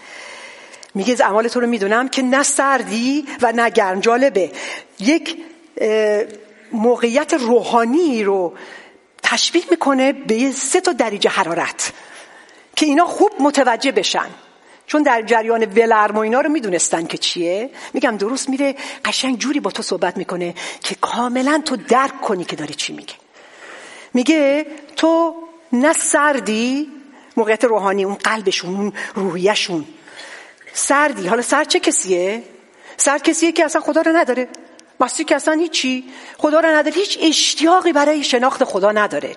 میگه 0.93 1.13
از 1.13 1.21
اعمال 1.21 1.47
تو 1.47 1.59
رو 1.59 1.67
می‌دونم 1.67 2.09
که 2.09 2.21
نه 2.21 2.43
سردی 2.43 3.25
و 3.41 3.51
نه 3.51 3.69
گرم. 3.69 3.99
جالبه. 3.99 4.51
یک 4.99 5.37
موقعیت 6.71 7.33
روحانی 7.33 8.23
رو 8.23 8.53
تشبیه 9.23 9.63
می‌کنه 9.71 10.13
به 10.13 10.51
سه 10.51 10.81
تا 10.81 10.91
درجه 10.91 11.29
حرارت 11.29 11.93
که 12.75 12.85
اینا 12.85 13.05
خوب 13.05 13.31
متوجه 13.39 13.91
بشن. 13.91 14.29
چون 14.87 15.03
در 15.03 15.21
جریان 15.21 15.65
ولرم 15.65 16.15
و 16.15 16.19
اینا 16.19 16.41
رو 16.41 16.49
می‌دونستن 16.49 17.05
که 17.05 17.17
چیه 17.17 17.69
میگم 17.93 18.17
درست 18.17 18.49
میره 18.49 18.75
قشنگ 19.05 19.37
جوری 19.37 19.59
با 19.59 19.71
تو 19.71 19.83
صحبت 19.83 20.17
می‌کنه 20.17 20.55
که 20.83 20.95
کاملا 21.01 21.61
تو 21.65 21.75
درک 21.75 22.21
کنی 22.21 22.45
که 22.45 22.55
داری 22.55 22.73
چی 22.73 22.93
میگه. 22.93 23.13
میگه 24.13 24.65
تو 24.95 25.35
نه 25.73 25.93
سردی 25.93 26.91
موقعیت 27.37 27.63
روحانی 27.63 28.03
اون 28.03 28.15
قلبشون 28.15 28.75
اون 28.75 28.93
روحیشون 29.15 29.85
سردی 30.73 31.27
حالا 31.27 31.41
سرد 31.41 31.67
چه 31.67 31.79
کسیه؟ 31.79 32.43
سرد 32.97 33.23
کسیه 33.23 33.51
که 33.51 33.65
اصلا 33.65 33.81
خدا 33.81 34.01
رو 34.01 34.11
نداره. 34.17 34.47
مسیح 34.99 35.25
که 35.25 35.35
اصلا 35.35 35.53
هیچی. 35.53 36.03
خدا 36.37 36.59
رو 36.59 36.67
نداره. 36.67 36.95
هیچ 36.95 37.19
اشتیاقی 37.21 37.93
برای 37.93 38.23
شناخت 38.23 38.63
خدا 38.63 38.91
نداره. 38.91 39.35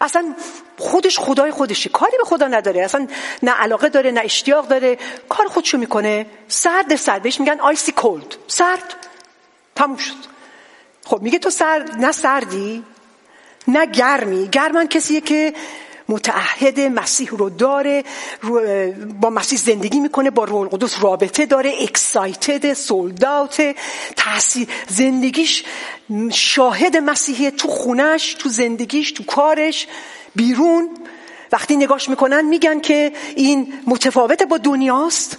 اصلا 0.00 0.34
خودش 0.78 1.18
خدای 1.18 1.50
خودشه. 1.50 1.88
کاری 1.88 2.16
به 2.18 2.24
خدا 2.24 2.48
نداره. 2.48 2.82
اصلا 2.84 3.08
نه 3.42 3.50
علاقه 3.50 3.88
داره 3.88 4.10
نه 4.10 4.20
اشتیاق 4.24 4.68
داره. 4.68 4.98
کار 5.28 5.46
خودشو 5.46 5.78
می‌کنه. 5.78 6.26
سرد 6.48 6.96
سرد. 6.96 7.22
بهش 7.22 7.40
میگن 7.40 7.60
آیسی 7.60 7.92
کولد. 7.92 8.36
سرد. 8.46 8.94
تموم 9.74 9.96
شد. 9.96 10.14
خب 11.04 11.22
میگه 11.22 11.38
تو 11.38 11.50
سرد 11.50 11.96
نه 11.96 12.12
سردی 12.12 12.84
نه 13.68 13.86
گرمی. 13.86 14.48
گرمن 14.48 14.86
کسیه 14.88 15.20
که 15.20 15.54
متعهد 16.08 16.80
مسیح 16.80 17.28
رو 17.30 17.50
داره 17.50 18.04
با 19.20 19.30
مسیح 19.30 19.58
زندگی 19.58 20.00
می‌کنه 20.00 20.30
با 20.30 20.44
روح 20.44 20.60
القدس 20.60 21.02
رابطه 21.02 21.46
داره 21.46 21.74
اکسایتد 21.80 22.72
سولداوت 22.72 23.76
تحصیل 24.16 24.68
زندگیش 24.88 25.64
شاهد 26.32 26.96
مسیحیه 26.96 27.50
تو 27.50 27.68
خونش 27.68 28.34
تو 28.34 28.48
زندگیش 28.48 29.12
تو 29.12 29.24
کارش 29.24 29.86
بیرون. 30.34 30.90
وقتی 31.52 31.76
نگاش 31.76 32.08
می‌کنن 32.08 32.44
میگن 32.44 32.80
که 32.80 33.12
این 33.36 33.72
متفاوت 33.86 34.42
با 34.42 34.58
دنیاست 34.58 35.38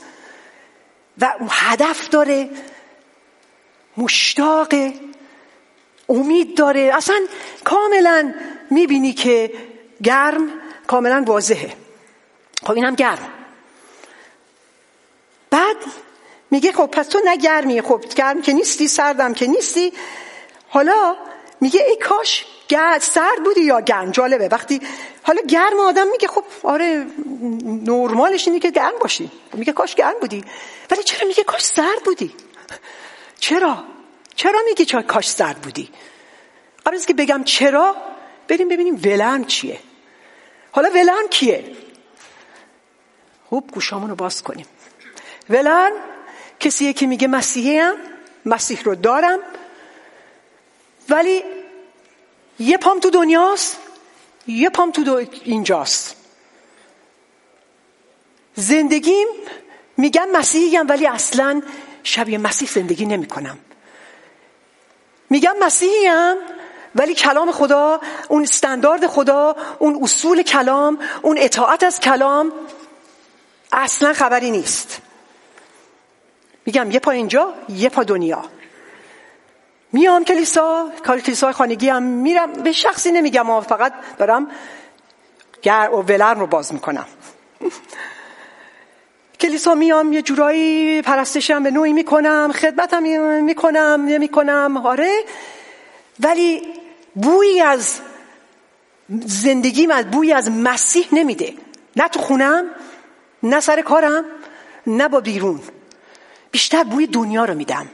و 1.21 1.33
هدف 1.50 2.09
داره 2.09 2.50
مشتاق 3.97 4.74
امید 6.09 6.57
داره. 6.57 6.91
اصلا 6.93 7.19
کاملا 7.63 8.33
می‌بینی 8.71 9.13
که 9.13 9.51
گرم 10.04 10.51
کاملا 10.88 11.24
واضحه. 11.27 11.74
خب 12.63 12.72
اینم 12.72 12.96
گرم. 12.96 13.34
بعد 15.50 15.77
میگه 16.51 16.72
خب 16.72 16.86
پس 16.86 17.08
تو 17.08 17.20
نه 17.25 17.38
گرمی 17.38 17.82
خب 17.82 18.04
گرم 18.16 18.42
که 18.42 18.54
نیستی 18.54 18.88
سردم 18.88 19.34
که 19.34 19.48
نیستی. 19.48 19.94
حالا 20.70 21.16
میگه 21.62 21.84
ای 21.88 21.98
کاش 21.98 22.46
سرد 23.01 23.44
بودی 23.44 23.62
یا 23.62 23.82
گرم؟ 23.82 24.12
جالبه. 24.12 24.48
وقتی 24.48 24.82
حالا 25.24 25.42
گرم 25.42 25.80
آدم 25.80 26.08
میگه 26.08 26.27
خب 26.27 26.44
آره 26.63 27.06
نرمالش 27.63 28.48
اینه 28.48 28.60
که 28.60 28.72
گرم 28.72 29.00
باشی. 29.01 29.32
میگه 29.54 29.74
کاش 29.74 29.96
گرم 29.96 30.20
بودی. 30.22 30.44
ولی 30.92 31.04
چرا 31.04 31.27
میگه 31.27 31.44
کاش 31.44 31.66
سرد 31.66 32.04
بودی؟ 32.06 32.34
چرا؟ 33.39 33.84
چرا 34.36 34.60
میگه 34.70 34.86
چرا 34.86 35.01
کاش 35.01 35.30
سرد 35.30 35.62
بودی؟ 35.62 35.89
قبل 36.86 36.96
از 36.96 37.06
که 37.06 37.13
بگم 37.13 37.44
چرا 37.44 37.96
بریم 38.48 38.70
ببینیم 38.70 38.96
ولن 38.96 39.46
چیه. 39.46 39.80
حالا 40.72 40.89
ولن 40.89 41.27
کیه؟ 41.30 41.72
خوب 43.50 43.72
گوشامون 43.72 44.10
رو 44.10 44.16
باز 44.16 44.44
کنیم. 44.44 44.66
ولن 45.50 45.92
کسیه 46.60 46.94
که 46.94 47.08
میگه 47.08 47.27
مسیحی 47.27 47.77
هم 47.77 47.96
مسیح 48.46 48.84
رو 48.84 48.96
دارم 48.96 49.39
ولی 51.10 51.44
یه 52.60 52.77
پام 52.77 53.00
تو 53.00 53.10
دنیاست 53.10 53.77
یه 54.48 54.70
پام 54.70 54.92
تو 54.92 55.25
اینجاست. 55.44 56.16
زندگیم 58.55 59.27
میگم 59.98 60.27
مسیحیم 60.31 60.88
ولی 60.90 61.07
اصلا 61.07 61.62
شبیه 62.03 62.38
مسیح 62.38 62.68
زندگی 62.68 63.05
نمی 63.05 63.25
کنم 63.25 63.57
میگم 65.29 65.55
مسیحیم 65.60 66.36
ولی 66.98 67.14
کلام 67.14 67.51
خدا 67.51 68.01
اون 68.27 68.44
استاندارد 68.44 69.07
خدا 69.07 69.55
اون 69.79 70.00
اصول 70.01 70.42
کلام 70.42 71.00
اون 71.22 71.38
اطاعت 71.40 71.83
از 71.83 72.00
کلام 72.00 72.51
اصلا 73.72 74.14
خبری 74.14 74.51
نیست. 74.51 75.01
میگم 76.66 76.92
یه 76.92 77.00
پا 77.00 77.12
اینجا 77.12 77.53
یه 77.70 77.90
پا 77.90 78.03
دنیا. 78.03 78.44
میام 79.94 80.24
کلیسا 80.24 80.90
کار 81.05 81.20
کلیسای 81.20 81.53
خانگی 81.53 81.90
هم 81.90 82.03
میرم. 82.03 82.53
به 82.53 82.72
شخصی 82.72 83.12
نمیگم 83.12 83.62
فقط 83.62 83.94
دارم 84.18 84.48
گر 85.62 85.90
و 85.94 85.96
ولرم 85.96 86.40
رو 86.40 86.48
باز 86.48 86.74
می‌کنم. 86.74 87.05
کلیسا 89.42 89.75
میام 89.75 90.14
یه 90.14 90.22
جورایی 90.22 91.01
پرستشم 91.01 91.64
به 91.64 91.72
نوعی 91.72 91.94
می‌کنم 91.94 92.51
خدمتم 92.55 93.03
می‌کنم 93.44 94.03
نمی‌کنم. 94.07 94.77
آره 94.77 95.12
ولی 96.20 96.76
بویی 97.22 97.62
از 97.62 98.00
زندگیم 99.25 99.92
از 99.92 100.06
بویی 100.12 100.34
از 100.34 100.51
مسیح 100.51 101.08
نمیده. 101.12 101.53
نه 101.96 102.08
تو 102.08 102.20
خونم 102.20 102.66
نه 103.44 103.60
سر 103.60 103.82
کارم 103.82 104.25
نه 104.88 105.08
با 105.08 105.20
بیرون. 105.20 105.62
بیشتر 106.51 106.84
بوی 106.84 107.08
دنیا 107.08 107.46
رو 107.46 107.53
میدم. 107.53 107.88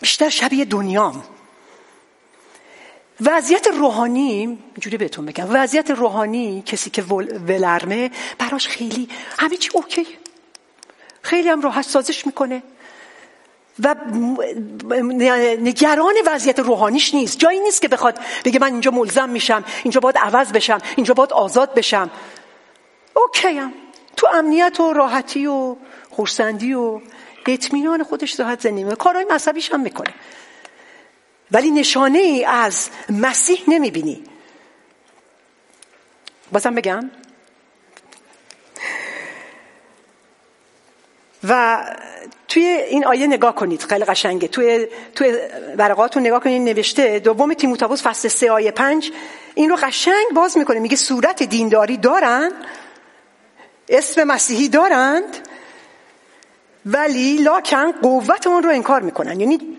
بیشتر 0.00 0.28
شبیه 0.28 0.64
دنیام. 0.64 1.24
وضعیت 3.20 3.66
روحانی 3.66 4.58
اینجوری 4.74 4.96
بهتون 4.96 5.26
بگم 5.26 5.46
وضعیت 5.48 5.90
روحانی 5.90 6.62
کسی 6.66 6.90
که 6.90 7.02
ولرمه 7.02 8.10
براش 8.38 8.68
خیلی 8.68 9.08
همه 9.38 9.56
چی 9.56 9.70
اوکی 9.74 10.06
خیلی 11.22 11.48
هم 11.48 11.60
راحت 11.60 11.84
سازش 11.84 12.26
می‌کنه. 12.26 12.62
و 13.82 13.94
نگران 15.60 16.14
وضعیت 16.26 16.58
روحانیش 16.58 17.14
نیست. 17.14 17.38
جایی 17.38 17.60
نیست 17.60 17.82
که 17.82 17.88
بخواد 17.88 18.18
بگه 18.44 18.58
من 18.60 18.72
اینجا 18.72 18.90
ملزم 18.90 19.28
میشم 19.28 19.64
اینجا 19.82 20.00
باید 20.00 20.18
عوض 20.18 20.52
بشم 20.52 20.78
اینجا 20.96 21.14
باید 21.14 21.32
آزاد 21.32 21.74
بشم. 21.74 22.10
اوکی 23.14 23.58
هم. 23.58 23.72
تو 24.16 24.26
امنیت 24.32 24.80
و 24.80 24.92
راحتی 24.92 25.46
و 25.46 25.76
خورسندی 26.10 26.74
و 26.74 27.00
اطمینان 27.46 28.02
خودش 28.04 28.40
راحت 28.40 28.60
زندگی 28.60 28.84
می‌کنه. 28.84 28.96
کارهای 28.96 29.26
مذهبیش 29.30 29.72
هم 29.72 29.80
می‌کنه. 29.80 30.14
ولی 31.52 31.70
نشانه 31.70 32.18
ای 32.18 32.44
از 32.44 32.90
مسیح 33.10 33.62
نمی‌بینی. 33.68 34.24
بازم 36.52 36.74
بگم. 36.74 37.10
و 41.48 41.82
توی 42.50 42.64
این 42.64 43.06
آیه 43.06 43.26
نگاه 43.26 43.54
کنید 43.54 43.82
خیلی 43.82 44.04
قشنگه. 44.04 44.48
توی 44.48 44.86
توی 45.14 45.38
ورقاتون 45.78 46.26
نگاه 46.26 46.40
کنید 46.40 46.62
نوشته 46.62 47.18
دوم 47.18 47.54
تیموتائوس 47.54 48.02
فصل 48.02 48.28
سه 48.28 48.50
آیه 48.50 48.70
پنج. 48.70 49.12
این 49.54 49.70
رو 49.70 49.76
قشنگ 49.76 50.26
باز 50.34 50.58
می‌کنه. 50.58 50.80
میگه 50.80 50.96
صورت 50.96 51.42
دینداری 51.42 51.96
دارن 51.96 52.52
اسم 53.88 54.24
مسیحی 54.24 54.68
دارند 54.68 55.48
ولی 56.86 57.36
لاکن 57.36 57.92
قوت 57.92 58.46
اون 58.46 58.62
رو 58.62 58.70
انکار 58.70 59.02
می‌کنن. 59.02 59.40
یعنی 59.40 59.76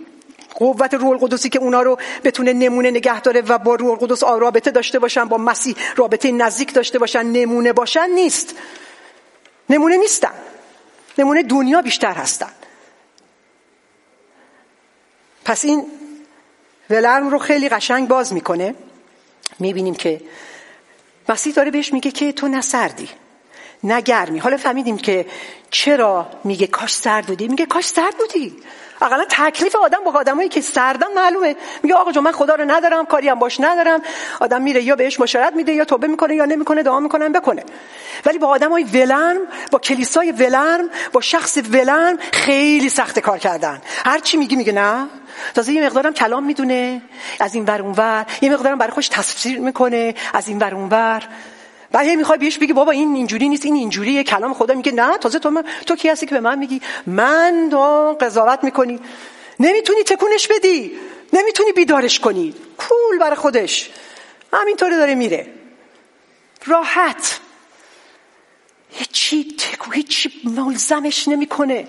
قوت 0.55 0.93
روح 0.93 1.10
القدسی 1.10 1.49
که 1.49 1.60
اونا 1.60 1.81
رو 1.81 1.97
بتونه 2.23 2.53
نمونه 2.53 2.91
نگه 2.91 3.21
داره 3.21 3.41
و 3.41 3.57
با 3.57 3.75
روح 3.75 3.91
القدس 3.91 4.23
رابطه 4.23 4.71
داشته 4.71 4.99
باشن 4.99 5.25
با 5.25 5.38
مسیح 5.38 5.75
رابطه 5.95 6.31
نزدیک 6.31 6.73
داشته 6.73 6.99
باشن 6.99 7.25
نمونه 7.25 7.73
باشن 7.73 8.10
نیست. 8.10 8.55
نمونه 9.69 9.97
نیستن. 9.97 10.34
نمونه 11.17 11.43
دنیا 11.43 11.81
بیشتر 11.81 12.13
هستن. 12.13 12.51
پس 15.45 15.65
این 15.65 15.86
ولرم 16.89 17.30
رو 17.30 17.39
خیلی 17.39 17.69
قشنگ 17.69 18.08
باز 18.08 18.34
می‌کنه. 18.34 18.75
می‌بینیم 19.60 19.95
که 19.95 20.21
مسیح 21.30 21.54
داره 21.54 21.71
بهش 21.71 21.93
میگه 21.93 22.12
که 22.12 22.32
تو 22.32 22.47
نه 22.47 22.62
سردی 22.62 23.10
نه 23.84 24.01
گرمی. 24.01 24.39
حالا 24.39 24.58
فهمیدیم 24.58 24.97
که 24.97 25.25
چرا 25.71 26.27
میگه 26.43 26.67
کاش 26.67 26.95
سرد 26.95 27.25
بودی؟ 27.25 27.47
میگه 27.47 27.65
کاش 27.65 27.86
سرد 27.86 28.17
بودی. 28.17 28.58
اقلا 29.01 29.25
تکلیف 29.29 29.75
آدم 29.75 30.03
با 30.03 30.11
آدمایی 30.11 30.49
که 30.49 30.61
سردن 30.61 31.07
معلومه. 31.15 31.55
میگه 31.83 31.95
آقا 31.95 32.11
جو 32.11 32.21
من 32.21 32.31
خدا 32.31 32.55
رو 32.55 32.71
ندارم 32.71 33.05
کاری 33.05 33.29
هم 33.29 33.39
باش 33.39 33.59
ندارم. 33.59 34.01
آدم 34.39 34.61
میره 34.61 34.83
یا 34.83 34.95
بهش 34.95 35.19
مشارت 35.19 35.53
میده 35.53 35.73
یا 35.73 35.85
توبه 35.85 36.07
می‌کنه 36.07 36.35
یا 36.35 36.45
نمی‌کنه 36.45 36.83
دعا 36.83 36.99
می‌کنه 36.99 37.29
بکنه. 37.29 37.63
ولی 38.25 38.37
با 38.37 38.47
آدمای 38.47 38.83
ولرم 38.83 39.37
با 39.71 39.79
کلیسای 39.79 40.31
ولرم 40.31 40.89
با 41.11 41.21
شخص 41.21 41.57
ولرم 41.57 42.17
خیلی 42.33 42.89
سخت 42.89 43.19
کار 43.19 43.37
کردن. 43.37 43.81
هر 44.05 44.19
چی 44.19 44.37
میگی 44.37 44.55
میگه 44.55 44.73
نه. 44.73 45.07
تازه 45.53 45.73
یه 45.73 45.85
مقدارم 45.85 46.13
کلام 46.13 46.43
می‌دونه. 46.43 47.01
از 47.39 47.55
این 47.55 47.65
ور 47.65 47.81
اونور 47.81 48.25
یه 48.41 48.49
مقدارم 48.49 48.77
برای 48.77 48.91
خوش 48.93 49.07
تصویر 49.07 49.59
می‌کنه. 49.59 50.15
از 50.33 50.47
این 50.47 50.59
ور 50.59 50.75
اونور 50.75 51.23
بعد 51.91 52.08
هی 52.08 52.15
می‌خوای 52.15 52.38
بهش 52.38 52.58
بگی 52.58 52.73
بابا 52.73 52.91
این 52.91 53.15
اینجوری 53.15 53.49
نیست 53.49 53.65
این 53.65 53.75
اینجوریه 53.75 54.23
کلام 54.23 54.54
خدا 54.54 54.73
میگه 54.73 54.91
نه 54.91 55.17
تازه 55.17 55.39
تو 55.39 55.49
من 55.49 55.63
تو 55.86 55.95
کی 55.95 56.10
هستی 56.10 56.25
که 56.25 56.36
به 56.36 56.41
من 56.41 56.60
میگی؟ 56.60 56.82
من 57.08 57.67
تو 57.71 58.17
قضاوت 58.21 58.63
می‌کنی. 58.63 58.99
نمی‌تونی 59.60 60.04
تکونش 60.04 60.47
بدی. 60.47 60.91
نمی‌تونی 61.34 61.71
بیدارش 61.71 62.19
کنی. 62.19 62.54
کول 62.77 63.17
برای 63.19 63.36
خودش. 63.36 63.89
همینطوری 64.54 64.95
داره 64.95 65.15
میره. 65.15 65.47
راحت. 66.65 67.39
هیچی 68.89 69.56
تکو 69.58 69.91
هیچی 69.91 70.32
ملزمش 70.43 71.27
نمی‌کنه. 71.27 71.88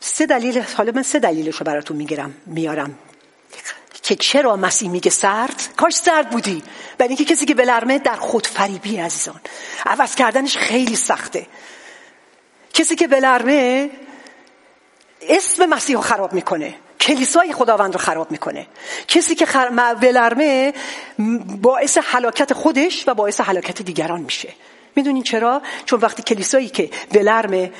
سه 0.00 0.26
دلیل 0.26 0.58
حالا 0.58 0.92
من 0.94 1.02
سه 1.02 1.18
دلیلش 1.18 1.56
رو 1.56 1.66
براتون 1.66 1.96
می‌گیرم 1.96 2.34
میارم. 2.46 2.98
که 4.04 4.16
چرا 4.16 4.56
مسیح 4.56 4.90
میگه 4.90 5.10
سرد؟ 5.10 5.68
کاش 5.76 5.94
سرد 5.94 6.30
بودی. 6.30 6.62
برای 6.98 7.08
اینکه 7.08 7.24
کسی 7.24 7.46
که 7.46 7.54
بلرمه 7.54 7.98
در 7.98 8.16
خود 8.16 8.46
فریبی 8.46 8.96
عزیزان. 8.96 9.40
عوض 9.86 10.14
کردنش 10.14 10.56
خیلی 10.56 10.96
سخته. 10.96 11.46
کسی 12.74 12.96
که 12.96 13.06
بلرمه 13.06 13.90
اسم 15.28 15.66
مسیح 15.66 15.96
رو 15.96 16.02
خراب 16.02 16.32
می‌کنه. 16.32 16.74
کلیسای 17.00 17.52
خداوند 17.52 17.92
رو 17.92 17.98
خراب 17.98 18.30
می‌کنه. 18.30 18.66
کسی 19.08 19.34
که 19.34 19.46
خر... 19.46 19.94
بلرمه 19.94 20.74
باعث 21.62 21.98
حلاکت 21.98 22.52
خودش 22.52 23.08
و 23.08 23.14
باعث 23.14 23.40
حلاکت 23.40 23.82
دیگران 23.82 24.20
میشه. 24.20 24.52
می‌دونین 24.96 25.22
چرا؟ 25.22 25.62
چون 25.86 26.00
وقتی 26.00 26.22
کلیسایی 26.22 26.68
که 26.68 26.90
بلرمه 27.12 27.72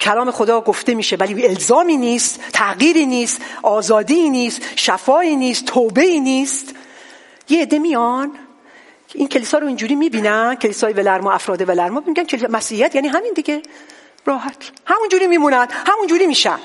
کلام 0.00 0.30
خدا 0.30 0.60
گفته 0.60 0.94
میشه 0.94 1.16
ولی 1.16 1.46
الزامی 1.46 1.96
نیست 1.96 2.40
تغییری 2.52 3.06
نیست 3.06 3.40
آزادی 3.62 4.28
نیست 4.28 4.62
شفایی 4.76 5.36
نیست 5.36 5.64
توبه 5.64 6.20
نیست. 6.20 6.74
یه 7.48 7.62
عده 7.62 7.78
میان 7.78 8.32
این 9.14 9.28
کلیسا 9.28 9.58
رو 9.58 9.66
اینجوری 9.66 9.94
می‌بینن 9.94 10.54
کلیسای 10.54 10.92
ولرما 10.92 11.32
افراد 11.32 11.68
ولرما 11.68 12.02
میگن 12.06 12.46
مسیحیت 12.50 12.94
یعنی 12.94 13.08
همین 13.08 13.32
دیگه. 13.32 13.62
راحت. 14.26 14.70
همونجوری 14.86 15.26
میمونن 15.26 15.68
همونجوری 15.86 16.26
میشن. 16.26 16.58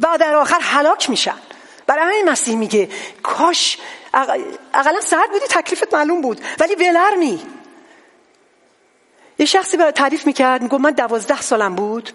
و 0.00 0.18
در 0.20 0.34
آخر 0.34 0.58
حلاک 0.60 1.10
میشن. 1.10 1.38
برای 1.86 2.04
همین 2.04 2.28
مسیح 2.28 2.56
میگه 2.56 2.88
کاش 3.22 3.78
اقلا 4.74 5.00
سرد 5.00 5.30
بودی 5.30 5.46
تکلیفت 5.50 5.94
معلوم 5.94 6.20
بود 6.20 6.40
ولی 6.60 6.74
ولرمی. 6.74 7.42
یه 9.38 9.46
شخصی 9.46 9.76
برای 9.76 9.92
تعریف 9.92 10.26
می‌کرد 10.26 10.62
میگو 10.62 10.78
من 10.78 10.90
دوازده 10.90 11.42
سالم 11.42 11.74
بود. 11.74 12.10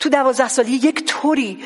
تو 0.00 0.08
دوازده 0.08 0.48
سالی 0.48 0.72
یک 0.72 1.04
طوری 1.04 1.64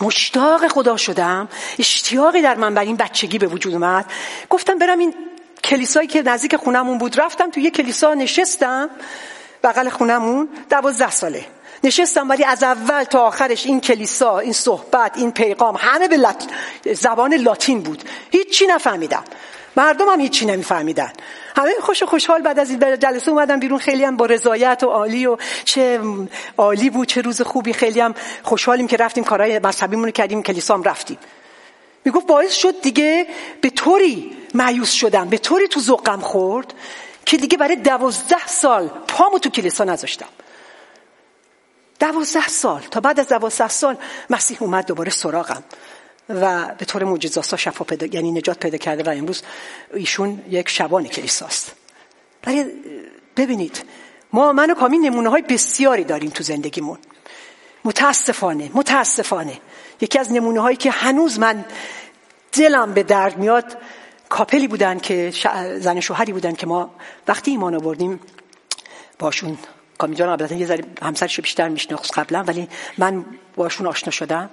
مشتاق 0.00 0.68
خدا 0.68 0.96
شدم 0.96 1.48
اشتیاقی 1.78 2.42
در 2.42 2.54
من 2.54 2.74
بر 2.74 2.82
این 2.82 2.96
بچگی 2.96 3.38
به 3.38 3.46
وجود 3.46 3.72
اومد. 3.72 4.06
گفتم 4.50 4.78
برم 4.78 4.98
این 4.98 5.14
کلیسایی 5.64 6.08
که 6.08 6.22
نزدیک 6.22 6.56
خونمون 6.56 6.98
بود 6.98 7.20
رفتم 7.20 7.50
تو 7.50 7.60
یه 7.60 7.70
کلیسا 7.70 8.14
نشستم 8.14 8.90
بغل 9.64 9.88
خونمون 9.88 10.48
دوازده 10.70 11.10
ساله. 11.10 11.44
نشستم 11.84 12.28
ولی 12.28 12.44
از 12.44 12.62
اول 12.62 13.04
تا 13.04 13.20
آخرش 13.20 13.66
این 13.66 13.80
کلیسا 13.80 14.38
این 14.38 14.52
صحبت 14.52 15.16
این 15.16 15.32
پیغام 15.32 15.76
همه 15.78 16.08
به 16.08 16.34
زبان 16.94 17.34
لاتین 17.34 17.82
بود. 17.82 18.02
هیچی 18.30 18.66
نفهمیدم. 18.66 19.24
مردم 19.76 20.08
هم 20.08 20.20
هیچی 20.20 20.46
نمیفهمیدن. 20.46 21.12
همه 21.56 21.70
خوش 21.80 22.02
و 22.02 22.06
خوشحال 22.06 22.42
بعد 22.42 22.58
از 22.58 22.70
این 22.70 22.98
جلسه 22.98 23.30
اومدن 23.30 23.60
بیرون. 23.60 23.78
خیلی 23.78 24.04
هم 24.04 24.16
با 24.16 24.26
رضایت 24.26 24.82
و 24.82 24.86
عالی 24.86 25.26
و 25.26 25.36
چه 25.64 26.00
عالی 26.56 26.90
بود 26.90 27.08
چه 27.08 27.20
روز 27.20 27.42
خوبی. 27.42 27.72
خیلی 27.72 28.00
هم 28.00 28.14
خوشحالیم 28.42 28.86
که 28.86 28.96
رفتیم 28.96 29.24
کارهای 29.24 29.58
مذهبیمون 29.58 30.04
رو 30.04 30.10
کردیم 30.10 30.42
کلیسا 30.42 30.74
هم 30.74 30.82
رفتیم. 30.82 31.18
می‌گفت 32.04 32.26
باعث 32.26 32.52
شد 32.52 32.80
دیگه 32.80 33.26
به 33.60 33.70
طوری 33.70 34.36
معیوس 34.54 34.90
شدم 34.90 35.28
به 35.28 35.38
طوری 35.38 35.68
تو 35.68 35.80
ذوقم 35.80 36.20
خورد 36.20 36.74
که 37.26 37.36
دیگه 37.36 37.58
برای 37.58 37.76
دوازده 37.76 38.46
سال 38.46 38.90
پامو 39.08 39.38
تو 39.38 39.48
کلیسا 39.48 39.84
نذاشتم. 39.84 40.28
دوازده 42.00 42.48
سال 42.48 42.80
تا 42.80 43.00
بعد 43.00 43.20
از 43.20 43.28
دوازده 43.28 43.68
سال 43.68 43.96
مسیح 44.30 44.56
اومد 44.60 44.86
دوباره 44.86 45.10
سراغم. 45.10 45.64
و 46.28 46.74
به 46.78 46.84
طور 46.84 47.04
معجزات 47.04 47.56
شفا 47.56 47.84
پیدا 47.84 48.06
یعنی 48.06 48.32
نجات 48.32 48.58
پیدا 48.58 48.78
کرده 48.78 49.02
و 49.02 49.08
امروز 49.08 49.42
ایشون 49.94 50.42
یک 50.48 50.68
شبان 50.68 51.06
کلیساست 51.06 51.72
ولی 52.46 52.64
ببینید 53.36 53.84
ما 54.32 54.52
من 54.52 54.70
و 54.70 54.74
کامی 54.74 54.98
نمونه 54.98 55.28
های 55.28 55.42
بسیاری 55.42 56.04
داریم 56.04 56.30
تو 56.30 56.42
زندگیمون. 56.42 56.98
متاسفانه 57.84 58.70
متاسفانه. 58.74 59.58
یکی 60.00 60.18
از 60.18 60.32
نمونه 60.32 60.60
هایی 60.60 60.76
که 60.76 60.90
هنوز 60.90 61.38
من 61.38 61.64
دلم 62.52 62.94
به 62.94 63.02
درد 63.02 63.38
میاد 63.38 63.76
کاپلی 64.28 64.68
بودن 64.68 64.98
که 64.98 65.32
زن 65.78 66.00
شوهری 66.00 66.32
بودن 66.32 66.54
که 66.54 66.66
ما 66.66 66.94
وقتی 67.28 67.50
ایمان 67.50 67.74
آوردیم 67.74 68.20
باشون 69.18 69.58
کامی 69.98 70.16
جان 70.16 70.28
البته 70.28 70.56
یه 70.56 70.66
ذره 70.66 70.84
همسرش 71.02 71.40
بیشتر 71.40 71.68
میشناخت 71.68 72.18
قبلا 72.18 72.42
ولی 72.42 72.68
من 72.98 73.24
باشون 73.56 73.86
آشنا 73.86 74.10
شدم. 74.10 74.50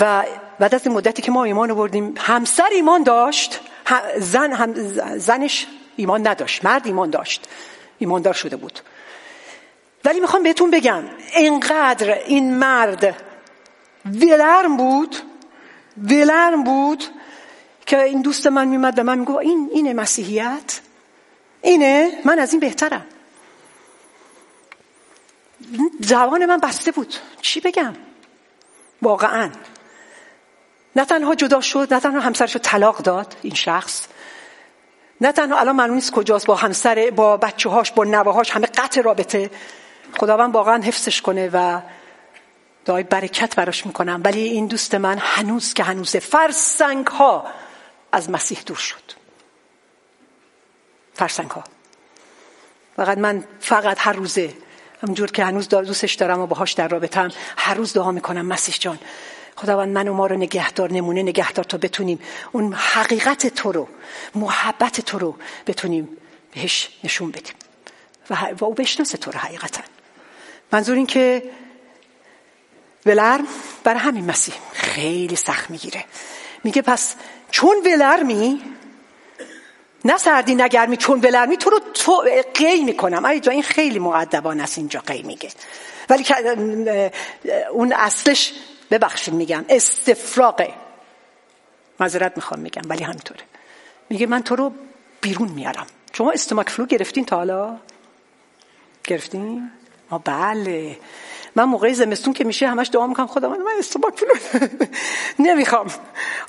و 0.00 0.24
بعد 0.58 0.74
از 0.74 0.86
مدتی 0.86 1.22
که 1.22 1.30
ما 1.30 1.44
ایمان 1.44 1.70
آوردیم 1.70 2.14
همسر 2.18 2.68
ایمان 2.72 3.02
داشت 3.02 3.60
زن 4.18 4.52
هم 4.52 4.72
زنش 5.18 5.66
ایمان 5.96 6.26
نداشت 6.26 6.64
مرد 6.64 6.86
ایمان 6.86 7.10
داشت 7.10 7.48
ایماندار 7.98 8.34
شده 8.34 8.56
بود. 8.56 8.80
ولی 10.04 10.20
می‌خوام 10.20 10.42
بهتون 10.42 10.70
بگم 10.70 11.02
اینقدر 11.36 12.18
این 12.18 12.54
مرد 12.54 13.16
ولرم 14.04 14.76
بود 14.76 15.16
ولرم 15.96 16.64
بود 16.64 17.04
که 17.86 18.02
این 18.02 18.22
دوست 18.22 18.46
من 18.46 18.68
میمد 18.68 18.94
به 18.94 19.02
من 19.02 19.18
میگو 19.18 19.38
این 19.38 19.70
اینه 19.72 19.92
مسیحیت؟ 19.92 20.80
اینه؟ 21.62 22.12
من 22.24 22.38
از 22.38 22.52
این 22.52 22.60
بهترم. 22.60 23.06
زبان 26.00 26.46
من 26.46 26.58
بسته 26.58 26.90
بود. 26.90 27.14
چی 27.40 27.60
بگم؟ 27.60 27.94
واقعا. 29.02 29.50
نه 30.96 31.04
تنها 31.04 31.34
جدا 31.34 31.60
شد 31.60 31.94
نه 31.94 32.00
تنها 32.00 32.20
همسرش 32.20 32.54
رو 32.54 32.60
طلاق 32.60 32.98
داد 32.98 33.36
این 33.42 33.54
شخص 33.54 34.06
نه 35.20 35.32
تنها 35.32 35.58
الان 35.58 35.76
معلوم 35.76 35.94
نیست 35.94 36.12
کجاست 36.12 36.46
با 36.46 36.54
همسر 36.54 37.12
با 37.16 37.36
بچه 37.36 37.68
هاش 37.70 37.92
با 37.92 38.04
نوه 38.04 38.32
هاش 38.32 38.50
همه 38.50 38.66
قطع 38.66 39.00
رابطه. 39.00 39.50
خداوند 40.18 40.54
واقعا 40.54 40.82
حفظش 40.82 41.20
کنه 41.20 41.50
و 41.52 41.80
دعای 42.84 43.02
برکت 43.02 43.56
براش 43.56 43.86
می‌کنم. 43.86 44.20
ولی 44.24 44.40
این 44.40 44.66
دوست 44.66 44.94
من 44.94 45.18
هنوز 45.20 45.74
که 45.74 45.82
هنوز 45.82 46.16
فرسنگ 46.16 47.06
ها 47.06 47.46
از 48.12 48.30
مسیح 48.30 48.58
دور 48.66 48.76
شد. 48.76 49.12
فرسنگ 51.14 51.50
ها 51.50 51.64
فقط 52.96 53.18
من 53.18 53.44
فقط 53.60 53.96
هر 54.00 54.12
روزه 54.12 54.54
همجور 55.02 55.30
که 55.30 55.44
هنوز 55.44 55.68
دوستش 55.68 56.14
دارم 56.14 56.40
و 56.40 56.46
باهاش 56.46 56.72
در 56.72 56.88
رابطم 56.88 57.30
هر 57.56 57.74
روز 57.74 57.92
دعا 57.92 58.12
می‌کنم 58.12 58.46
مسیح 58.46 58.74
جان. 58.78 58.98
خداوند 59.60 59.88
من 59.88 60.08
و 60.08 60.14
ما 60.14 60.26
رو 60.26 60.36
نگهدار 60.36 60.92
نمونه 60.92 61.22
نگهدار 61.22 61.64
تا 61.64 61.78
بتونیم. 61.78 62.20
اون 62.52 62.72
حقیقت 62.72 63.46
تو 63.46 63.72
رو 63.72 63.88
محبت 64.34 65.00
تو 65.00 65.18
رو 65.18 65.36
بتونیم 65.66 66.08
بهش 66.54 66.88
نشون 67.04 67.30
بدیم. 67.30 67.54
و, 68.30 68.64
او 68.64 68.74
بشناسه 68.74 69.18
تو 69.18 69.30
رو 69.30 69.38
حقیقتا. 69.38 69.82
منظور 70.72 70.96
این 70.96 71.06
که 71.06 71.42
ولرم 73.06 73.46
برای 73.84 74.00
همین 74.00 74.24
مسیح 74.24 74.54
خیلی 74.72 75.36
سخت 75.36 75.70
می‌گیره. 75.70 76.04
میگه 76.64 76.82
پس 76.82 77.14
چون 77.50 77.76
ولرمی 77.84 78.62
نه 80.04 80.18
سردی 80.18 80.54
نگرمی 80.54 80.96
چون 80.96 81.20
ولرمی 81.20 81.56
تو 81.56 81.70
رو 81.70 81.80
تو 81.94 82.24
قی 82.54 82.84
می‌کنم. 82.84 83.24
ای 83.24 83.40
این 83.50 83.62
خیلی 83.62 83.98
معدبان 83.98 84.60
است 84.60 84.78
اینجا 84.78 85.00
قی 85.00 85.22
میگه. 85.22 85.50
ولی 86.08 86.24
اون 87.72 87.92
اصلش 87.92 88.52
ببخشید 88.90 89.34
میگم 89.34 89.64
استفراغه. 89.68 90.74
معذرت 92.00 92.32
می‌خوام 92.36 92.60
میگم 92.60 92.82
ولی 92.88 93.04
همینطوره. 93.04 93.40
میگه 94.10 94.26
من 94.26 94.42
تو 94.42 94.56
رو 94.56 94.72
بیرون 95.20 95.48
میارم. 95.48 95.86
شما 96.12 96.30
stomach 96.32 96.68
flu 96.68 96.86
گرفتین 96.86 97.24
تا 97.24 97.36
حالا؟ 97.36 97.76
گرفتین؟ 99.04 99.70
ما 100.10 100.18
بله. 100.18 100.98
من 101.56 101.64
موقع 101.64 101.92
زمستون 101.92 102.32
که 102.32 102.44
میشه 102.44 102.68
همش 102.68 102.90
دعا 102.92 103.06
می‌کنم 103.06 103.26
خدا 103.26 103.48
من 103.48 103.58
من 103.58 103.72
stomach 103.78 104.14
flu 104.18 104.58
نمی‌خوام. 105.46 105.86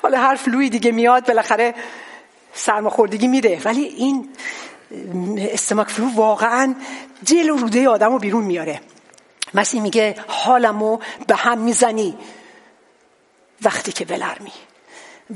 حالا 0.02 0.18
هر 0.20 0.34
flu 0.34 0.61
ی 0.61 0.70
دیگه 0.70 0.92
میاد 0.92 1.26
بالاخره 1.26 1.74
سرماخوردگی 2.54 3.28
میره 3.28 3.60
ولی 3.64 3.82
این 3.82 4.28
استماک 5.38 5.88
فلو 5.88 6.14
واقعا 6.14 6.74
دل 7.26 7.50
و 7.50 7.56
روده 7.56 7.88
آدم 7.88 8.12
رو 8.12 8.18
بیرون 8.18 8.44
میاره. 8.44 8.80
مسیح 9.54 9.82
میگه 9.82 10.16
حالمو 10.28 10.98
به 11.26 11.36
هم 11.36 11.58
می‌زنی. 11.58 12.18
وقتی 13.62 13.92
که 13.92 14.04
بلرمی 14.04 14.52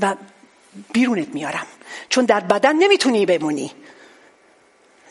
و 0.01 0.15
بیرونت 0.93 1.27
میارم. 1.27 1.67
چون 2.09 2.25
در 2.25 2.39
بدن 2.39 2.75
نمی‌تونی 2.75 3.25
بمونی. 3.25 3.71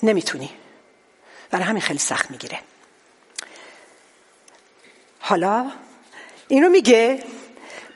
نمی‌تونی. 0.02 0.50
برای 1.50 1.64
همین 1.64 1.82
خیلی 1.82 1.98
سخت 1.98 2.30
می‌گیره. 2.30 2.58
حالا 5.20 5.70
اینو 6.48 6.68
میگه. 6.68 7.24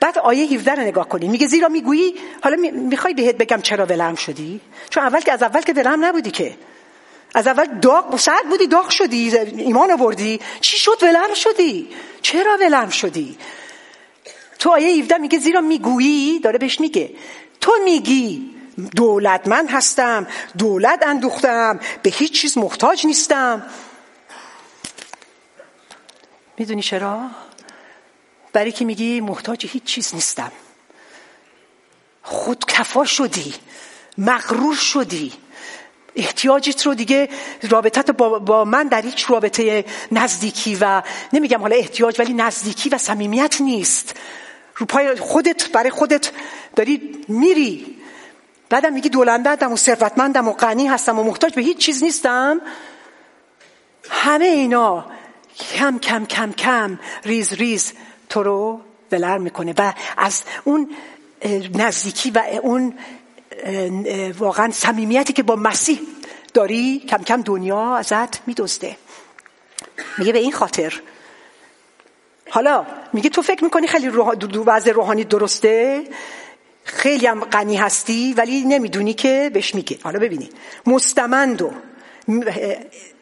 بعد 0.01 0.19
آیه 0.19 0.45
17 0.47 0.75
رو 0.75 0.83
نگاه 0.83 1.09
کنی. 1.09 1.29
میگه 1.29 1.47
زیرا 1.47 1.69
می‌گویی؟ 1.69 2.15
حالا 2.43 2.57
می‌خوای 2.73 3.15
بهت 3.15 3.37
بگم 3.37 3.61
چرا 3.61 3.87
ولم 3.87 4.15
شدی؟ 4.15 4.61
چون 4.91 5.03
اول 5.03 5.21
که 5.21 5.33
از 5.33 5.43
اول 5.43 5.61
که 5.61 5.73
ولم 5.73 6.05
نبودی 6.05 6.31
که. 6.31 6.57
از 7.35 7.47
اول 7.47 7.79
داغ 7.81 8.17
سرد 8.17 8.49
بودی 8.49 8.67
داغ 8.67 8.91
شدی 8.91 9.37
ایمان 9.39 9.91
آوردی. 9.91 10.41
چی 10.61 10.79
شد؟ 10.79 11.03
ولم 11.03 11.35
شدی. 11.35 11.89
چرا 12.23 12.57
ولم 12.61 12.91
شدی؟ 12.91 13.39
تو 14.59 14.71
آیه 14.71 15.03
17 15.03 15.19
میگه 15.19 15.39
زیرا 15.39 15.61
می‌گویی 15.61 16.39
داره 16.39 16.59
بهش 16.59 16.81
میگه. 16.81 17.11
تو 17.61 17.73
میگی 17.85 18.51
دولتمند 18.97 19.71
هستم 19.71 20.27
دولت 20.59 21.07
اندوختم 21.07 21.81
به 22.03 22.11
هیچ 22.11 22.33
چیز 22.33 22.59
محتاج 22.59 23.07
نیستم. 23.07 23.67
می‌دونی 26.59 26.83
چرا؟ 26.83 27.31
برای 28.53 28.73
که 28.73 28.85
میگی 28.85 29.21
محتاج 29.21 29.67
هیچ 29.67 29.85
چیز 29.85 30.15
نیستم. 30.15 30.53
خود 32.23 32.65
کفا 32.69 33.05
شدی 33.05 33.55
مغرور 34.19 34.75
شدی. 34.75 35.33
احتیاجت 36.21 36.87
رو 36.87 36.95
دیگه 36.95 37.29
رابطت 37.71 38.11
با, 38.11 38.39
با 38.39 38.65
من 38.65 38.89
در 38.89 39.03
هیچ 39.03 39.31
رابطه 39.31 39.85
نزدیکی 40.13 40.79
و 40.81 41.03
نمیگم 41.33 41.61
حالا 41.61 41.77
احتیاج 41.77 42.21
ولی 42.21 42.33
نزدیکی 42.33 42.89
و 42.89 42.99
صمیمیت 42.99 43.61
نیست. 43.61 44.17
رو 44.77 44.87
پای 44.87 45.17
خودت 45.17 45.73
برای 45.73 45.91
خودت 45.91 46.31
داری 46.77 47.25
میری. 47.29 47.97
بعدم 48.69 48.93
میگی 48.93 49.09
دولندم 49.09 49.73
و 49.73 49.77
ثروتمندم 49.77 50.49
و 50.49 50.53
غنی 50.53 50.87
هستم 50.87 51.19
و 51.19 51.23
محتاج 51.23 51.55
به 51.55 51.63
هیچ 51.63 51.79
چیز 51.79 52.03
نیستم. 52.03 52.61
همه 54.11 54.45
اینا 54.45 55.07
کم 55.77 55.99
کم 55.99 56.27
کم 56.27 56.53
کم 56.53 56.99
ریز 57.25 57.53
ریز 57.53 57.93
تو 58.29 58.43
رو 58.43 58.81
ولر 59.13 59.39
می‌کنه 59.39 59.75
و 59.79 59.93
از 60.17 60.43
اون 60.65 60.91
نزدیکی 61.75 62.31
و 62.31 62.43
اون 62.63 62.95
واقعا 64.39 64.71
صمیمیتی 64.71 65.33
که 65.33 65.43
با 65.43 65.57
مسیح 65.57 66.01
داری 66.55 66.99
کم 66.99 67.23
کم 67.23 67.43
دنیا 67.43 67.97
ازت 67.97 68.49
میدزده. 68.49 68.97
میگه 70.19 70.33
به 70.33 70.39
این 70.39 70.53
خاطر. 70.53 71.01
حالا 72.51 72.87
میگه 73.13 73.31
تو 73.31 73.43
فکر 73.43 73.65
می‌کنی 73.65 73.87
خیلی 73.87 74.09
روح... 74.09 74.35
وضع 74.67 74.93
روحانی 74.93 75.25
درسته؟ 75.25 76.05
خیلی 76.85 77.27
هم 77.27 77.41
غنی 77.45 77.77
هستی 77.77 78.35
ولی 78.37 78.65
نمی‌دونی 78.65 79.15
که 79.15 79.51
بهش 79.55 79.75
میگه. 79.75 79.99
حالا 80.03 80.19
ببینی. 80.19 80.51
مستمند 80.87 81.63
و 81.63 81.73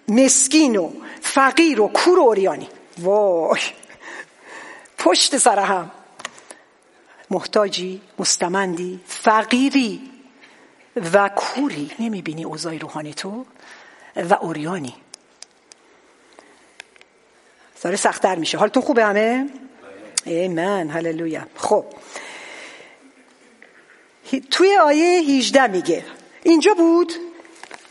مسکین 0.08 0.76
و 0.76 0.90
فقیر 1.20 1.80
و 1.80 1.88
کور 1.88 2.18
و 2.18 2.22
اوریانی 2.22 2.68
وای. 2.98 3.60
پشت 4.98 5.36
سر 5.38 5.58
هم. 5.58 5.90
محتاجی 7.30 8.00
مستمندی 8.18 9.00
فقیری. 9.06 10.10
و 11.12 11.28
کوری. 11.28 11.90
نمی‌بینی 11.98 12.44
اوضاع 12.44 12.78
روحانی 12.78 13.14
تو 13.14 13.46
و 14.16 14.34
اوریانی. 14.34 14.94
ساره 17.74 17.96
سختتر 17.96 18.34
میشه. 18.34 18.58
حالتون 18.58 18.82
خوبه 18.82 19.04
همه؟ 19.04 19.46
ایمن. 20.24 20.90
هللویا. 20.90 21.42
خب. 21.56 21.84
توی 24.50 24.76
آیه 24.76 25.20
18 25.20 25.66
میگه. 25.66 26.04
اینجا 26.42 26.74
بود؟ 26.74 27.12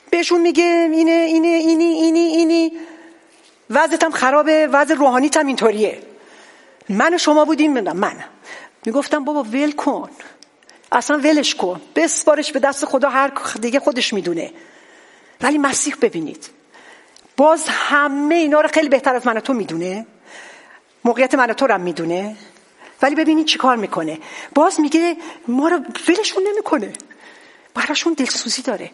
بهشون 0.10 0.41
میگه 0.41 0.63
اینه 0.63 1.12
اینه 1.12 1.48
اینی 1.48 1.84
اینی 1.84 2.20
اینی. 2.20 2.72
وضعتم 3.70 4.12
خرابه 4.12 4.67
وضع 4.67 4.93
روحانیتم 4.93 5.48
اینطوریه. 5.48 6.02
من 6.89 7.13
و 7.13 7.17
شما 7.17 7.46
بودیم 7.46 7.72
من. 7.80 8.24
می‌گفتم 8.86 9.24
بابا 9.24 9.43
ول 9.43 9.72
کن. 9.72 10.10
اصلا 10.91 11.17
ولش 11.17 11.56
کن. 11.56 11.82
بسپارش 11.95 12.52
به 12.52 12.60
دست 12.60 12.86
خدا 12.86 13.10
هر 13.10 13.32
دیگه 13.62 13.80
خودش 13.80 14.13
می‌دونه. 14.13 14.54
ولی 15.41 15.58
مسیح 15.58 15.95
ببینید. 16.02 16.50
باز 17.38 17.63
همه 17.67 18.36
اینا 18.36 18.62
رو 18.62 18.67
خیلی 18.67 18.89
بهتر 18.89 19.15
از 19.15 19.28
من 19.28 19.38
و 19.38 19.39
تو 19.39 19.54
می‌دونه. 19.54 20.06
موقعیت 21.04 21.36
من 21.36 21.50
و 21.50 21.54
تو 21.54 21.67
رو 21.67 21.78
می‌دونه. 21.78 22.38
ولی 23.02 23.15
ببینید 23.15 23.45
چی 23.45 23.58
کار 23.58 23.76
می‌کنه. 23.76 24.19
باز 24.56 24.80
میگه 24.80 25.17
ما 25.47 25.67
رو 25.67 25.80
ولشون 26.08 26.47
نمی‌کنه. 26.47 26.93
براشون 27.73 28.13
دلسوزی 28.13 28.62
داره. 28.62 28.91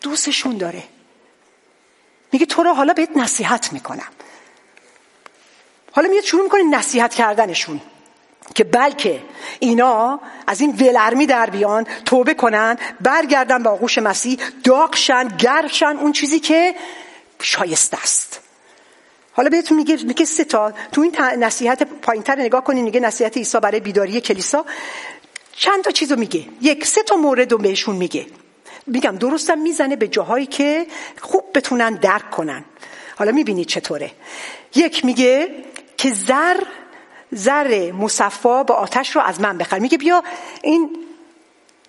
دوستشون 0.00 0.56
داره. 0.56 0.82
میگه 2.32 2.46
تو 2.46 2.62
رو 2.62 2.74
حالا 2.74 2.92
بهت 2.92 3.16
نصیحت 3.16 3.72
می‌کنم. 3.72 4.08
حالا 5.92 6.08
میاد 6.08 6.24
شروع 6.24 6.42
می‌کنه 6.42 6.62
نصیحت 6.62 7.14
کردنشون. 7.14 7.80
که 8.54 8.64
بلکه 8.64 9.20
اینا 9.60 10.20
از 10.46 10.60
این 10.60 10.70
ولرمی 10.70 11.26
در 11.26 11.50
بیان 11.50 11.86
توبه 12.04 12.34
کنن 12.34 12.76
برگردن 13.00 13.62
به 13.62 13.68
آغوش 13.68 13.98
مسیح 13.98 14.38
داغشن 14.64 15.28
گرشن 15.28 15.96
اون 15.96 16.12
چیزی 16.12 16.40
که 16.40 16.74
شایسته 17.40 17.98
است. 18.02 18.40
حالا 19.32 19.48
بهتون 19.48 19.76
میگه 19.76 19.96
میگه 20.04 20.24
سه 20.24 20.44
تا. 20.44 20.72
تو 20.92 21.00
این 21.00 21.16
نصیحت 21.38 21.82
پایینتر 21.82 22.40
نگاه 22.40 22.64
کنین 22.64 22.84
میگه 22.84 23.00
نصیحت 23.00 23.36
عیسی 23.36 23.60
برای 23.60 23.80
بیداری 23.80 24.20
کلیسا. 24.20 24.64
چند 25.52 25.84
تا 25.84 25.90
چیزو 25.90 26.16
میگه. 26.16 26.44
یک 26.60 26.86
سه 26.86 27.02
تا 27.02 27.16
مورد 27.16 27.52
رو 27.52 27.58
بهشون 27.58 27.96
میگه. 27.96 28.26
میگم 28.86 29.16
درستم 29.16 29.58
می‌زنه 29.58 29.96
به 29.96 30.08
جاهایی 30.08 30.46
که 30.46 30.86
خوب 31.20 31.44
بتونن 31.54 31.94
درک 31.94 32.30
کنن. 32.30 32.64
حالا 33.16 33.32
می‌بینید 33.32 33.66
چطوره. 33.66 34.10
یک 34.74 35.04
میگه 35.04 35.64
که 35.96 36.12
زر 36.12 36.60
زر 37.30 37.92
مصفا 37.92 38.62
با 38.62 38.74
آتش 38.74 39.16
رو 39.16 39.22
از 39.22 39.40
من 39.40 39.58
بخر. 39.58 39.78
میگه 39.78 39.98
بیا 39.98 40.22
این 40.62 40.90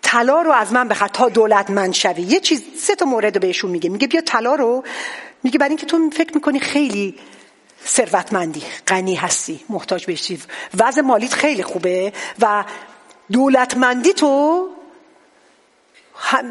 طلا 0.02 0.42
رو 0.42 0.52
از 0.52 0.74
من 0.74 0.88
بخر 0.88 1.08
تا 1.08 1.30
دولت 1.30 1.70
من 1.70 1.92
شوی. 1.92 2.22
یه 2.22 2.40
چیز 2.40 2.62
سه 2.78 2.96
تا 2.96 3.06
مورد 3.06 3.36
رو 3.36 3.42
بهشون 3.42 3.72
میگه. 3.72 3.90
میگه 3.90 4.08
بیا 4.08 4.22
طلا 4.22 4.56
رو. 4.56 4.84
میگه 5.44 5.60
برای 5.60 5.70
اینکه 5.70 5.86
تو 5.86 6.10
فکر 6.10 6.34
می‌کنی 6.34 6.60
خیلی 6.60 7.16
ثروتمندی 7.86 8.64
غنی 8.88 9.16
هستی 9.16 9.60
محتاج 9.70 10.06
به 10.06 10.16
چیز. 10.16 10.46
وضع 10.80 11.02
مالیت 11.02 11.34
خیلی 11.34 11.64
خوبه 11.64 12.14
و 12.42 12.64
دولتمندی 13.32 14.14
تو 14.14 14.68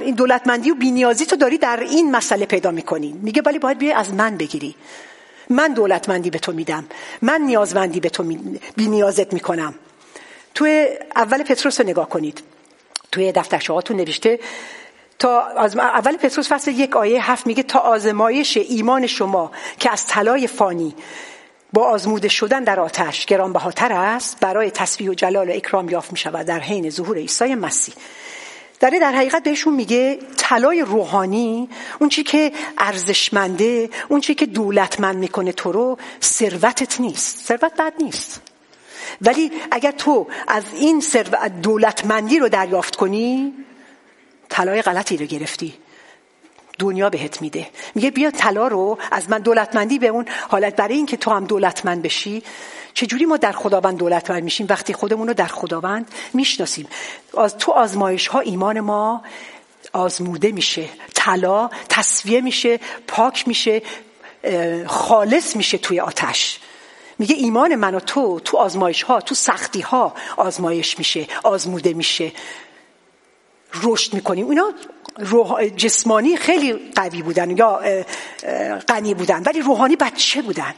این 0.00 0.14
دولتمندی 0.14 0.70
و 0.70 0.74
بینیازی 0.74 1.26
تو 1.26 1.36
داری 1.36 1.58
در 1.58 1.80
این 1.80 2.10
مسئله 2.10 2.46
پیدا 2.46 2.70
می‌کنی. 2.70 3.12
میگه 3.12 3.42
ولی 3.46 3.58
باید 3.58 3.78
بیای 3.78 3.92
از 3.92 4.14
من 4.14 4.36
بگیری. 4.36 4.74
من 5.50 5.72
دولتمندی 5.72 6.30
به 6.30 6.38
تو 6.38 6.52
میدم. 6.52 6.86
من 7.22 7.40
نیازمندی 7.40 8.00
به 8.00 8.08
تو 8.08 8.22
می... 8.22 8.60
بینیازت 8.76 9.32
می‌کنم. 9.32 9.74
توی 10.54 10.88
اول 11.16 11.42
پتروس 11.42 11.80
رو 11.80 11.86
نگاه 11.86 12.08
کنید. 12.08 12.42
توی 13.12 13.32
دفتر 13.32 13.58
شهاتون 13.58 13.96
نوشته 13.96 14.38
تا 15.18 15.40
از 15.40 15.76
اول 15.76 16.16
پتروس 16.16 16.52
فصل 16.52 16.70
یک 16.70 16.96
آیه 16.96 17.30
هفت 17.30 17.46
میگه 17.46 17.62
تا 17.62 17.78
آزمایش 17.78 18.56
ایمان 18.56 19.06
شما 19.06 19.52
که 19.78 19.92
از 19.92 20.06
طلای 20.06 20.46
فانی 20.46 20.94
با 21.72 21.84
آزموده 21.84 22.28
شدن 22.28 22.64
در 22.64 22.80
آتش 22.80 23.26
گرانبهاتر 23.26 23.92
است 23.92 24.40
برای 24.40 24.70
تصویح 24.70 25.10
و 25.10 25.14
جلال 25.14 25.48
و 25.48 25.52
اکرام 25.52 25.88
یافت 25.88 26.12
می 26.12 26.18
شود 26.18 26.46
در 26.46 26.60
حین 26.60 26.90
ظهور 26.90 27.16
عیسی 27.16 27.54
مسیح. 27.54 27.94
داره 28.80 28.98
در 28.98 29.12
حقیقت 29.12 29.42
بهشون 29.42 29.74
میگه 29.74 30.18
طلای 30.36 30.82
روحانی 30.82 31.68
اون 31.98 32.08
چی 32.08 32.22
که 32.22 32.52
ارزشمنده 32.78 33.90
اون 34.08 34.20
چی 34.20 34.34
که 34.34 34.46
دولتمند 34.46 35.16
می‌کنه 35.16 35.52
تو 35.52 35.72
رو 35.72 35.98
ثروتت 36.22 37.00
نیست. 37.00 37.46
ثروت 37.46 37.74
بد 37.76 37.92
نیست. 38.00 38.42
ولی 39.22 39.52
اگر 39.70 39.90
تو 39.90 40.26
از 40.48 40.64
این 40.74 41.02
دولتمندی 41.62 42.38
رو 42.38 42.48
دریافت 42.48 42.96
کنی 42.96 43.52
طلای 44.48 44.82
غلطی 44.82 45.16
رو 45.16 45.26
گرفتی. 45.26 45.74
دنیا 46.78 47.10
بهت 47.10 47.42
میده. 47.42 47.66
میگه 47.94 48.10
بیا 48.10 48.30
طلا 48.30 48.68
رو 48.68 48.98
از 49.10 49.30
من 49.30 49.38
دولتمندی 49.38 49.98
به 49.98 50.06
اون. 50.06 50.24
حالت 50.48 50.76
برای 50.76 50.94
اینکه 50.94 51.16
تو 51.16 51.30
هم 51.30 51.44
دولتمند 51.44 52.02
بشی 52.02 52.42
چجوری 52.96 53.24
ما 53.24 53.36
در 53.36 53.52
خداوند 53.52 53.98
دولتمند 53.98 54.44
میشیم؟ 54.44 54.66
وقتی 54.70 54.92
خودمون 54.92 55.28
رو 55.28 55.34
در 55.34 55.46
خداوند 55.46 56.08
می‌شناسیم. 56.34 56.88
از 57.38 57.58
تو 57.58 57.72
آزمایش 57.72 58.28
ها 58.28 58.40
ایمان 58.40 58.80
ما 58.80 59.22
آزموده 59.92 60.52
میشه 60.52 60.88
طلا 61.14 61.70
تصویه 61.88 62.40
میشه 62.40 62.80
پاک 63.06 63.48
میشه 63.48 63.82
خالص 64.86 65.56
میشه 65.56 65.78
توی 65.78 66.00
آتش. 66.00 66.60
میگه 67.18 67.34
ایمان 67.34 67.74
من 67.74 67.94
و 67.94 68.00
تو 68.00 68.40
تو 68.40 68.56
آزمایش 68.56 69.02
ها 69.02 69.20
تو 69.20 69.34
سختی 69.34 69.80
ها 69.80 70.14
آزمایش 70.36 70.98
میشه 70.98 71.26
آزموده 71.42 71.94
میشه. 71.94 72.32
رشد 73.82 74.14
می‌کنیم 74.14 74.50
اینا 74.50 74.72
جسمانی 75.76 76.36
خیلی 76.36 76.92
قوی 76.94 77.22
بودن 77.22 77.50
یا 77.50 77.80
غنی 78.88 79.14
بودن 79.14 79.42
ولی 79.42 79.60
روحانی 79.60 79.96
بچه 79.96 80.42
بودن. 80.42 80.74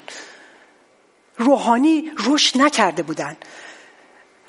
روحانی 1.39 2.11
رشد 2.27 2.61
نکرده 2.61 3.03
بودن. 3.03 3.37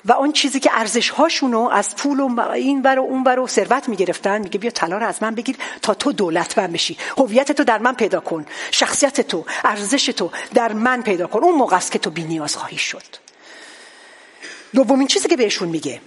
و 0.04 0.12
اون 0.12 0.32
چیزی 0.32 0.60
که 0.60 0.70
ارزش 0.72 1.10
هاشونو 1.10 1.68
از 1.68 1.96
پول 1.96 2.20
و 2.20 2.40
این 2.40 2.82
بر 2.82 2.98
و 2.98 3.02
اون 3.02 3.24
بر 3.24 3.38
و 3.38 3.46
ثروت 3.46 3.88
می‌گرفتن 3.88 4.38
میگه 4.38 4.58
بیا 4.58 4.70
طلا 4.70 4.98
رو 4.98 5.06
از 5.06 5.22
من 5.22 5.34
بگیر 5.34 5.56
تا 5.82 5.94
تو 5.94 6.12
دولتمند 6.12 6.72
بشی. 6.72 6.96
هویت 7.18 7.52
تو 7.52 7.64
در 7.64 7.78
من 7.78 7.94
پیدا 7.94 8.20
کن. 8.20 8.46
شخصیت 8.70 9.20
تو 9.20 9.44
ارزش 9.64 10.06
تو 10.06 10.30
در 10.54 10.72
من 10.72 11.02
پیدا 11.02 11.26
کن. 11.26 11.38
اون 11.38 11.54
موقع 11.54 11.76
است 11.76 11.92
که 11.92 11.98
تو 11.98 12.10
بی 12.10 12.24
نیاز 12.24 12.56
خواهی 12.56 12.78
شد. 12.78 13.02
دومین 14.74 15.06
چیزی 15.06 15.28
که 15.28 15.36
بهشون 15.36 15.68
میگه. 15.68 16.00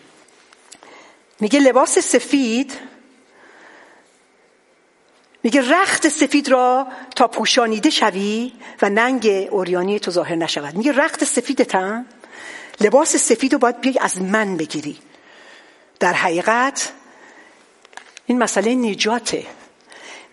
میگه 1.39 1.59
لباس 1.59 1.99
سفید 1.99 2.71
میگه 5.43 5.81
رخت 5.81 6.07
سفید 6.07 6.49
را 6.49 6.87
تا 7.15 7.27
پوشانیده 7.27 7.89
شوی 7.89 8.53
و 8.81 8.89
ننگ 8.89 9.47
اوریانی 9.51 9.99
تو 9.99 10.11
ظاهر 10.11 10.35
نشود. 10.35 10.75
میگه 10.75 10.91
رخت 10.91 11.23
سفیدتم 11.23 12.05
لباس 12.81 13.15
سفید 13.15 13.53
رو 13.53 13.59
باید 13.59 13.81
بیای 13.81 13.99
از 13.99 14.21
من 14.21 14.57
بگیری. 14.57 14.97
در 15.99 16.13
حقیقت 16.13 16.93
این 18.25 18.37
مسئله 18.37 18.75
نجاته. 18.75 19.45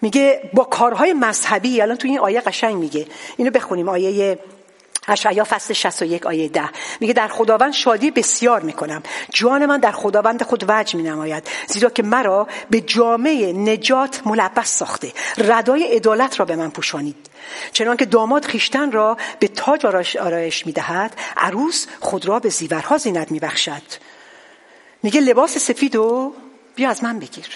میگه 0.02 0.50
با 0.54 0.64
کارهای 0.64 1.12
مذهبی 1.12 1.80
الان 1.80 1.96
تو 1.96 2.08
این 2.08 2.18
آیه 2.18 2.40
قشنگ 2.40 2.74
میگه. 2.76 3.06
اینو 3.36 3.50
بخونیم 3.50 3.88
آیه 3.88 4.38
اشعیا 5.10 5.44
فصل 5.44 5.74
61 5.74 6.26
آیه 6.26 6.48
10 6.48 6.70
میگه 7.00 7.12
در 7.12 7.28
خداوند 7.28 7.72
شادی 7.72 8.10
بسیار 8.10 8.60
می‌کنم. 8.60 9.02
جان 9.32 9.66
من 9.66 9.80
در 9.80 9.92
خداوند 9.92 10.42
خود 10.42 10.64
وجه 10.68 10.96
مینماید. 10.96 11.48
زیرا 11.66 11.90
که 11.90 12.02
مرا 12.02 12.48
به 12.70 12.80
جامعه 12.80 13.52
نجات 13.52 14.26
ملبس 14.26 14.78
ساخته. 14.78 15.12
ردای 15.38 15.96
عدالت 15.96 16.40
را 16.40 16.44
به 16.44 16.56
من 16.56 16.70
پوشانید. 16.70 17.30
چنان 17.72 17.96
که 17.96 18.04
داماد 18.04 18.44
خیشتن 18.44 18.92
را 18.92 19.16
به 19.38 19.48
تاج 19.48 19.86
آرایش 20.16 20.66
می‌دهد 20.66 21.16
عروس 21.36 21.86
خود 22.00 22.26
را 22.26 22.38
به 22.38 22.48
زیورها 22.48 22.98
زینت 22.98 23.30
میبخشد. 23.30 23.82
میگه 25.02 25.20
لباس 25.20 25.58
سفیدو 25.58 26.34
بیا 26.74 26.90
از 26.90 27.04
من 27.04 27.18
بگیر. 27.18 27.48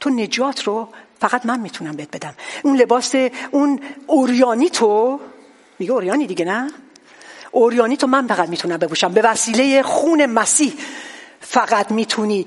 تو 0.00 0.10
نجات 0.10 0.62
رو 0.62 0.88
فقط 1.20 1.46
من 1.46 1.60
می‌تونم 1.60 1.96
بهت 1.96 2.16
بدم. 2.16 2.34
اون 2.62 2.76
لباس 2.76 3.14
اون 3.50 3.80
اوریانی 4.06 4.70
تو 4.70 5.20
میگه 5.78 5.92
اوریانی 5.92 6.26
دیگه 6.26 6.44
نه؟ 6.44 6.70
اوریانی 7.50 7.96
تو 7.96 8.06
من 8.06 8.26
فقط 8.26 8.48
می‌تونم 8.48 8.76
بپوشم. 8.76 9.12
به 9.12 9.22
وسیله 9.22 9.82
خون 9.82 10.26
مسیح 10.26 10.72
فقط 11.40 11.90
می‌تونی 11.90 12.46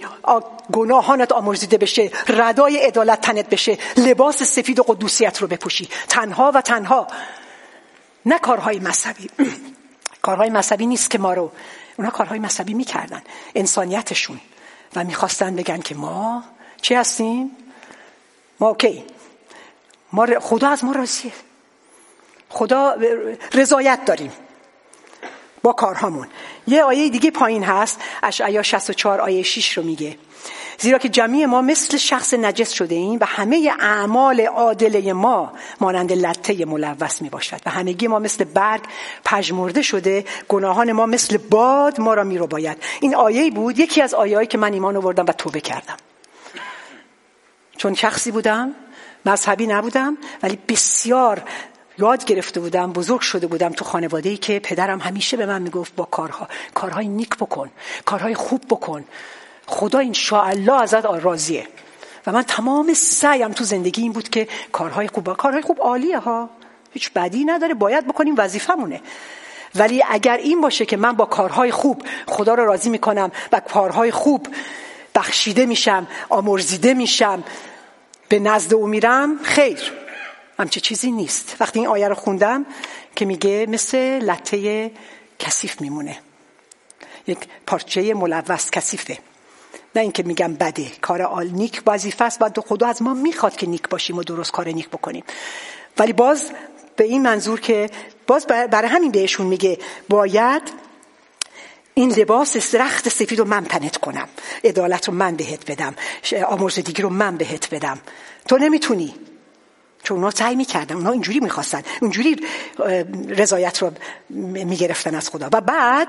گناهانت 0.72 1.32
آمرزیده 1.32 1.78
بشه 1.78 2.12
ردای 2.28 2.78
عدالت 2.78 3.22
تنت 3.22 3.50
بشه 3.50 3.78
لباس 3.98 4.44
سفید 4.44 4.80
و 4.80 4.84
قدوسیت 4.84 5.42
رو 5.42 5.48
بپوشی. 5.48 5.90
تنها 6.08 6.52
و 6.56 6.62
تنها. 6.62 7.08
نه 8.26 8.40
کارهای 8.40 8.80
مذهبی. 8.80 9.30
کارهای 10.22 10.50
مذهبی 10.50 10.86
نیست 10.86 11.10
که 11.10 11.18
ما 11.18 11.34
رو 11.34 11.52
اونا 11.98 12.10
کارهای 12.10 12.40
مذهبی 12.40 12.74
می‌کردن. 12.74 13.22
انسانیتشون. 13.56 14.40
و 14.96 15.04
می‌خواستن 15.04 15.56
بگن 15.56 15.82
که 15.82 15.96
ما 15.96 16.44
چی 16.82 16.94
هستیم؟ 16.94 17.52
ما 18.60 18.68
اوکی. 18.68 19.04
ما 20.14 20.28
خدا 20.40 20.70
از 20.70 20.84
ما 20.84 20.92
راضیه. 20.92 21.32
خدا 22.56 22.96
رضایت 23.54 24.00
داریم 24.06 24.32
با 25.64 25.74
کارهامون. 25.74 26.28
یه 26.68 26.84
آیه 26.84 27.10
دیگه 27.10 27.32
پایین 27.32 27.64
هست 27.64 28.00
اشعیا 28.24 28.64
64 28.64 29.22
آیه 29.22 29.44
6 29.44 29.78
رو 29.78 29.84
میگه. 29.84 30.18
زیرا 30.80 30.98
که 30.98 31.10
جمعی 31.10 31.46
ما 31.46 31.62
مثل 31.62 31.98
شخص 31.98 32.34
نجس 32.34 32.72
شده 32.72 32.96
ایم 32.96 33.20
و 33.22 33.26
همه 33.26 33.74
اعمال 33.80 34.42
عادله 34.42 35.14
ما 35.14 35.54
مانند 35.82 36.14
لطه 36.14 36.66
ملوث 36.66 37.22
می 37.22 37.30
باشد 37.30 37.60
و 37.66 37.70
همگی 37.70 38.08
ما 38.08 38.20
مثل 38.20 38.44
برگ 38.44 38.82
پژمرده 39.26 39.82
شده 39.82 40.26
گناهان 40.48 40.92
ما 40.92 41.06
مثل 41.06 41.38
باد 41.38 42.02
ما 42.02 42.14
را 42.14 42.24
می 42.24 42.38
رو 42.38 42.48
باید 42.48 42.78
این 43.02 43.16
آیه 43.16 43.52
بود 43.52 43.80
یکی 43.80 44.02
از 44.02 44.14
آیه‌ای 44.14 44.48
که 44.48 44.58
من 44.58 44.74
ایمان 44.74 44.98
آوردم 44.98 45.26
و 45.28 45.32
توبه 45.32 45.62
کردم. 45.62 45.98
چون 47.78 47.94
شخصی 47.94 48.32
بودم 48.32 48.72
مذهبی 49.26 49.68
نبودم 49.68 50.18
ولی 50.44 50.60
بسیار 50.68 51.44
یاد 51.98 52.26
گرفته 52.26 52.60
بودم 52.60 52.94
بزرگ 52.94 53.22
شده 53.22 53.48
بودم 53.48 53.72
تو 53.72 53.86
خانواده 53.86 54.30
ای 54.30 54.38
که 54.38 54.60
پدرم 54.60 55.00
همیشه 55.00 55.38
به 55.38 55.46
من 55.46 55.62
می‌گفت 55.62 55.96
با 55.96 56.06
کارها 56.06 56.48
کارهای 56.74 57.08
نیک 57.08 57.38
بکن 57.38 57.70
کارهای 58.06 58.36
خوب 58.36 58.62
بکن. 58.70 59.04
خدا 59.66 60.00
این 60.00 60.16
الله 60.32 60.82
ازت 60.82 61.06
راضیه. 61.06 61.68
و 62.28 62.32
من 62.32 62.44
تمام 62.44 62.94
سعیم 62.94 63.52
تو 63.52 63.64
زندگی 63.64 64.02
این 64.02 64.12
بود 64.12 64.30
که 64.30 64.48
کارهای 64.72 65.08
خوب 65.08 65.34
کارهای 65.38 65.62
خوب 65.62 65.82
عالیه 65.82 66.20
ها. 66.20 66.50
هیچ 66.92 67.12
بدی 67.14 67.46
نداره 67.46 67.74
باید 67.74 68.08
بکنیم 68.08 68.36
وظیفمونه 68.38 69.02
ولی 69.76 70.04
اگر 70.10 70.38
این 70.38 70.62
باشه 70.62 70.86
که 70.86 70.98
من 70.98 71.14
با 71.14 71.26
کارهای 71.26 71.72
خوب 71.72 72.04
خدا 72.26 72.54
رو 72.54 72.66
راضی 72.66 72.90
می‌کنم 72.90 73.32
و 73.52 73.60
کارهای 73.60 74.12
خوب 74.12 74.48
بخشیده 75.16 75.66
میشم 75.66 76.08
آمرزیده 76.30 76.94
میشم 76.94 77.44
به 78.30 78.40
نزد 78.40 78.74
او 78.74 78.88
میرم 78.88 79.40
خیر. 79.44 80.05
همچه 80.60 80.80
چیزی 80.80 81.12
نیست. 81.12 81.56
وقتی 81.60 81.80
این 81.80 81.88
آیه 81.88 82.08
رو 82.08 82.16
خوندم 82.16 82.66
که 83.16 83.26
میگه 83.26 83.66
مثل 83.70 83.98
لطه 83.98 84.92
کثیف 85.40 85.82
میمونه. 85.82 86.18
یک 87.28 87.38
پارچه 87.68 88.14
ملوث 88.14 88.70
کثیفه. 88.70 89.18
نه 89.96 90.02
اینکه 90.02 90.24
میگم 90.24 90.54
بده. 90.54 90.92
کار 91.02 91.22
آل 91.22 91.50
نیک 91.50 91.82
وظیفه 91.88 92.26
است 92.26 92.42
و 92.42 92.62
خدا 92.62 92.88
از 92.88 93.02
ما 93.02 93.14
می‌خواد 93.14 93.56
که 93.56 93.68
نیک 93.68 93.90
باشیم 93.90 94.18
و 94.18 94.24
درست 94.24 94.52
کار 94.52 94.68
نیک 94.68 94.90
بکنیم. 94.90 95.24
ولی 95.98 96.14
باز 96.14 96.52
به 96.96 97.04
این 97.04 97.22
منظور 97.22 97.60
که 97.60 97.90
باز 98.28 98.48
برای 98.48 98.90
همین 98.90 99.12
بهشون 99.12 99.46
میگه 99.46 99.80
باید 100.10 100.62
این 101.94 102.12
لباس 102.12 102.76
رخت 102.76 103.10
سفید 103.10 103.40
رو 103.40 103.46
من 103.46 103.66
تنت 103.66 103.98
کنم. 103.98 104.28
عدالت 104.64 105.08
رو 105.08 105.14
من 105.14 105.36
بهت 105.36 105.72
بدم. 105.72 105.96
آمرزدگی 106.48 107.02
رو 107.02 107.10
من 107.10 107.38
بهت 107.38 107.74
بدم. 107.74 108.00
تو 108.48 108.58
نمی‌تونی. 108.58 109.16
چون 110.06 110.18
اونا 110.18 110.30
سعی 110.30 110.56
می‌کردن 110.56 110.96
اونا 110.96 111.12
اینجوری 111.12 111.40
می‌خواستن 111.40 111.82
اینجوری 112.02 112.36
رضایت 113.30 113.78
رو 113.82 113.92
می‌گرفتن 114.30 115.16
از 115.16 115.30
خدا. 115.30 115.50
و 115.54 115.62
بعد 115.62 116.08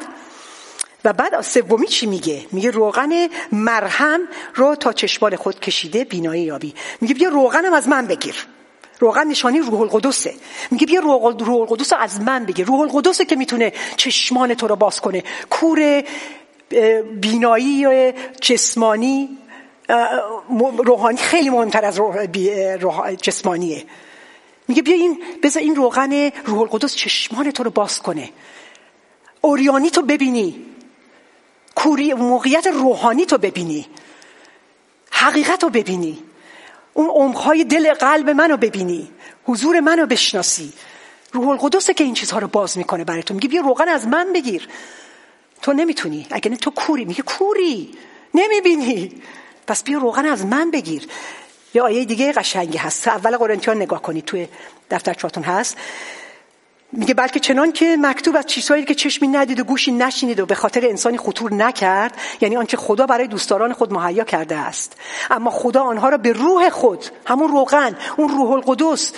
و 1.04 1.12
بعد 1.12 1.40
سومی 1.40 1.86
چی 1.86 2.06
میگه؟ 2.06 2.46
میگه 2.52 2.70
روغن 2.70 3.28
مرهم 3.52 4.20
رو 4.54 4.74
تا 4.74 4.92
چشمان 4.92 5.36
خود 5.36 5.60
کشیده 5.60 6.04
بینایی 6.04 6.42
یابی. 6.42 6.74
میگه 7.00 7.14
بیا 7.14 7.28
روغنم 7.28 7.72
از 7.72 7.88
من 7.88 8.06
بگیر. 8.06 8.46
روغن 9.00 9.26
نشانی 9.26 9.60
روح 9.60 9.80
القدسه. 9.80 10.34
میگه 10.70 10.86
بیا 10.86 11.00
روح 11.00 11.50
القدس 11.50 11.92
از 11.98 12.20
من 12.20 12.44
بگیر. 12.44 12.66
روح 12.66 12.80
القدسه 12.80 13.24
که 13.24 13.36
می‌تونه 13.36 13.72
چشمان 13.96 14.54
تو 14.54 14.68
رو 14.68 14.76
باز 14.76 15.00
کنه. 15.00 15.24
کور 15.50 16.04
بینایی 17.20 18.12
جسمانی 18.40 19.38
روحانی 20.78 21.18
خیلی 21.18 21.50
مهمتر 21.50 21.84
از 21.84 21.98
روح 21.98 22.26
جسمانیه. 23.14 23.84
میگه 24.68 24.82
بیا 24.82 24.94
این 24.94 25.22
بذار 25.42 25.62
این 25.62 25.76
روغن 25.76 26.30
روح 26.44 26.60
القدس 26.60 26.94
چشمان 26.94 27.50
تو 27.50 27.62
رو 27.62 27.70
باز 27.70 28.02
کنه. 28.02 28.30
اوریانی 29.40 29.90
تو 29.90 30.02
ببینی. 30.02 30.66
کوری 31.74 32.14
موقعیت 32.14 32.66
روحانی 32.66 33.26
تو 33.26 33.38
ببینی. 33.38 33.86
حقیقت 35.10 35.62
رو 35.62 35.70
ببینی. 35.70 36.18
اون 36.94 37.10
عمقهای 37.10 37.64
دل 37.64 37.94
قلب 37.94 38.30
منو 38.30 38.56
ببینی. 38.56 39.10
حضور 39.44 39.80
منو 39.80 40.06
بشناسی. 40.06 40.72
روح 41.32 41.48
القدسه 41.48 41.94
که 41.94 42.04
این 42.04 42.14
چیزها 42.14 42.38
رو 42.38 42.48
باز 42.48 42.78
می‌کنه 42.78 43.04
برای 43.04 43.22
تو. 43.22 43.34
میگه 43.34 43.48
بیا 43.48 43.60
روغن 43.62 43.88
از 43.88 44.06
من 44.06 44.32
بگیر. 44.32 44.68
تو 45.62 45.72
نمی‌تونی. 45.72 46.26
اگه 46.30 46.50
نه 46.50 46.56
تو 46.56 46.70
کوری. 46.70 47.04
میگه 47.04 47.22
کوری. 47.22 47.94
نمی‌بینی. 48.34 49.22
پس 49.66 49.82
بیا 49.82 49.98
روغن 49.98 50.26
از 50.26 50.46
من 50.46 50.70
بگیر. 50.70 51.08
یه 51.74 51.82
آیه 51.82 52.04
دیگه 52.04 52.32
قشنگی 52.32 52.78
هست. 52.78 53.08
اول 53.08 53.36
قرنتیان 53.36 53.76
نگاه 53.76 54.02
کنید 54.02 54.24
توی 54.24 54.48
دفترچاتون 54.90 55.42
هست. 55.42 55.76
میگه 56.92 57.14
بلکه 57.14 57.40
چنان 57.40 57.72
که 57.72 57.96
مکتوب 58.00 58.36
از 58.36 58.46
چیزهایی 58.46 58.84
که 58.84 58.94
چشمی 58.94 59.28
ندید 59.28 59.60
و 59.60 59.64
گوشی 59.64 59.92
نشینید 59.92 60.40
و 60.40 60.46
به 60.46 60.54
خاطر 60.54 60.86
انسانی 60.86 61.18
خطور 61.18 61.54
نکرد 61.54 62.16
یعنی 62.40 62.56
آنچه 62.56 62.76
خدا 62.76 63.06
برای 63.06 63.26
دوستداران 63.26 63.72
خود 63.72 63.92
مهیا 63.92 64.24
کرده 64.24 64.56
است. 64.56 64.92
اما 65.30 65.50
خدا 65.50 65.82
آنها 65.82 66.08
را 66.08 66.18
به 66.18 66.32
روح 66.32 66.70
خود 66.70 67.04
همون 67.26 67.48
روغن 67.48 67.96
اون 68.16 68.28
روح 68.28 68.50
القدس 68.50 69.12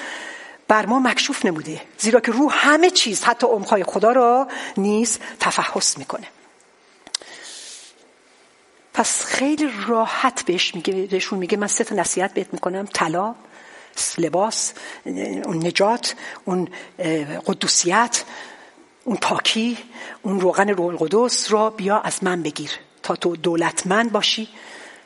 بر 0.68 0.86
ما 0.86 0.98
مکشوف 0.98 1.46
نموده. 1.46 1.80
زیرا 1.98 2.20
که 2.20 2.32
روح 2.32 2.52
همه 2.56 2.90
چیز 2.90 3.24
حتی 3.24 3.46
عمقهای 3.46 3.84
خدا 3.84 4.12
را 4.12 4.48
نیز 4.76 5.18
تفحص 5.40 5.98
می‌کنه. 5.98 6.26
پس 8.98 9.24
خیلی 9.24 9.70
راحت 9.86 10.42
بهش 10.42 10.74
میگه 10.74 11.06
بهشون 11.06 11.38
میگه 11.38 11.56
من 11.56 11.66
سه 11.66 11.84
تا 11.84 11.94
نصیحت 11.94 12.34
بهت 12.34 12.52
می‌کنم. 12.52 12.86
طلا 12.94 13.34
لباس 14.18 14.72
اون 15.44 15.66
نجات 15.66 16.14
اون 16.44 16.68
قدوسیت 17.46 18.24
اون 19.04 19.16
پاکی 19.16 19.78
اون 20.22 20.40
روغن 20.40 20.68
روح 20.68 20.86
القدس 20.86 21.52
را 21.52 21.70
بیا 21.70 22.00
از 22.00 22.24
من 22.24 22.42
بگیر. 22.42 22.70
تا 23.02 23.16
تو 23.16 23.36
دولتمند 23.36 24.12
باشی 24.12 24.48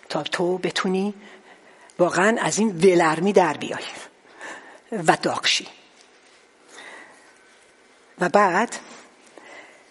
تا 0.09 0.22
تو 0.22 0.59
بتونی 0.59 1.14
واقعا 1.99 2.36
از 2.40 2.59
این 2.59 2.68
ولرمی 2.68 3.32
در 3.32 3.57
بیای 3.57 3.84
و 4.93 5.16
داغشی 5.22 5.66
و 8.20 8.28
بعد 8.28 8.76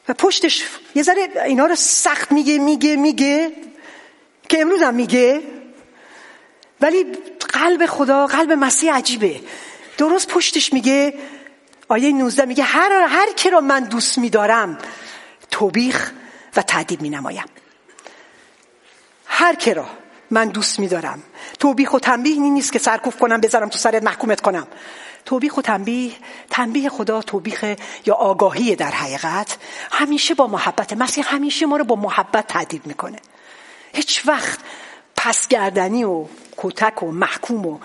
و 0.08 0.14
پشتش 0.14 0.64
یه 0.96 1.04
ذره 1.04 1.28
اینا 1.46 1.66
رو 1.66 1.76
سخت 1.76 2.32
میگه 2.32 2.58
میگه 2.58 2.96
میگه 2.96 3.52
که 4.52 4.62
امروز 4.62 4.82
هم 4.82 4.94
میگه 4.94 5.42
ولی 6.82 7.06
قلب 7.54 7.86
خدا 7.86 8.28
قلب 8.28 8.52
مسیح 8.52 8.94
عجیبه. 8.94 9.42
درست 9.98 10.28
پشتش 10.28 10.74
میگه 10.74 11.14
آیه 11.88 12.12
19 12.12 12.46
میگه 12.46 12.64
هر 12.64 12.92
هر 13.10 13.34
کی 13.36 13.50
را 13.50 13.62
من 13.62 13.84
دوست 13.84 14.18
میدارم 14.18 14.78
توبیخ 15.52 16.12
و 16.56 16.62
تعدیب 16.62 17.02
می 17.02 17.10
نمایم 17.10 17.46
هر 19.26 19.56
که 19.56 19.74
را 19.74 19.86
من 20.32 20.50
دوست 20.50 20.80
میدارم 20.80 21.24
توبیخ 21.60 21.94
و 21.94 22.00
تنبیه 22.00 22.40
نیست 22.40 22.74
که 22.74 22.80
سرکوف 22.80 23.18
کنم 23.18 23.42
بذارم 23.42 23.70
تو 23.70 23.78
سرت 23.78 24.04
محکومت 24.04 24.42
کنم. 24.42 24.68
توبیخ 25.26 25.58
و 25.58 25.62
تنبیه 25.62 26.12
تنبیه 26.50 26.90
خدا 26.90 27.22
توبیخ 27.22 27.66
یا 28.06 28.14
آگاهی 28.14 28.76
در 28.76 28.92
حقیقت 28.92 29.58
همیشه 29.92 30.34
با 30.34 30.48
محبت 30.48 30.94
مسیح 30.94 31.24
همیشه 31.28 31.66
ما 31.66 31.78
رو 31.78 31.84
با 31.84 31.96
محبت 31.96 32.48
تعدیب 32.48 32.88
می‌کنه. 32.88 33.18
هیچ 33.94 34.28
وقت 34.28 34.60
پسگردنی 35.16 36.04
و 36.04 36.26
کتک 36.58 37.04
و 37.04 37.12
محکوم 37.12 37.66
و 37.66 37.80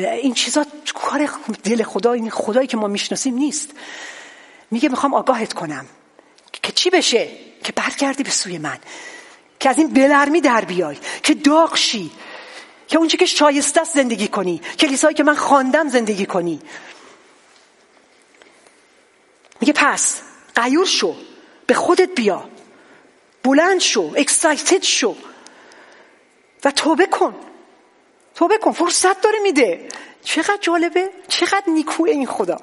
این 0.00 0.34
چیزا 0.34 0.66
کار 0.94 1.30
دل 1.64 1.82
خدا 1.82 2.12
این 2.12 2.30
خدایی 2.30 2.66
که 2.66 2.76
ما 2.76 2.86
می‌شناسیم 2.86 3.34
نیست. 3.34 3.70
میگه 4.70 4.88
می‌خوام 4.88 5.14
آگاهت 5.14 5.52
کنم 5.52 5.86
که 6.62 6.72
چی 6.72 6.90
بشه؟ 6.90 7.28
که 7.64 7.72
برگردی 7.72 8.22
به 8.22 8.30
سوی 8.30 8.58
من 8.58 8.78
که 9.60 9.68
از 9.68 9.78
این 9.78 9.88
بلرمی 9.88 10.40
در 10.40 10.64
بیای 10.64 10.98
که 11.22 11.34
داغ 11.34 11.76
شی 11.76 12.10
که 12.88 12.98
اونچه 12.98 13.16
که 13.16 13.26
شایسته 13.26 13.80
است 13.80 13.94
زندگی 13.94 14.28
کنی 14.28 14.60
کلیسایی 14.78 15.14
که 15.14 15.24
من 15.24 15.34
خواندم 15.34 15.88
زندگی 15.88 16.26
کنی. 16.26 16.60
میگه 19.60 19.72
پس 19.72 20.22
قیور 20.54 20.86
شو 20.86 21.16
به 21.66 21.74
خودت 21.74 22.10
بیا. 22.16 22.48
بلند 23.46 23.80
شو 23.80 24.12
اکسایتد 24.16 24.82
شو. 24.82 25.16
و 26.64 26.70
توبه 26.70 27.06
کن. 27.06 27.34
توبه 28.34 28.58
کن 28.58 28.72
فرصت 28.72 29.20
داره 29.20 29.38
میده. 29.38 29.88
چقدر 30.22 30.58
جالبه؟ 30.60 31.10
چقدر 31.28 31.62
نیکوه 31.66 32.10
این 32.10 32.26
خدا. 32.26 32.58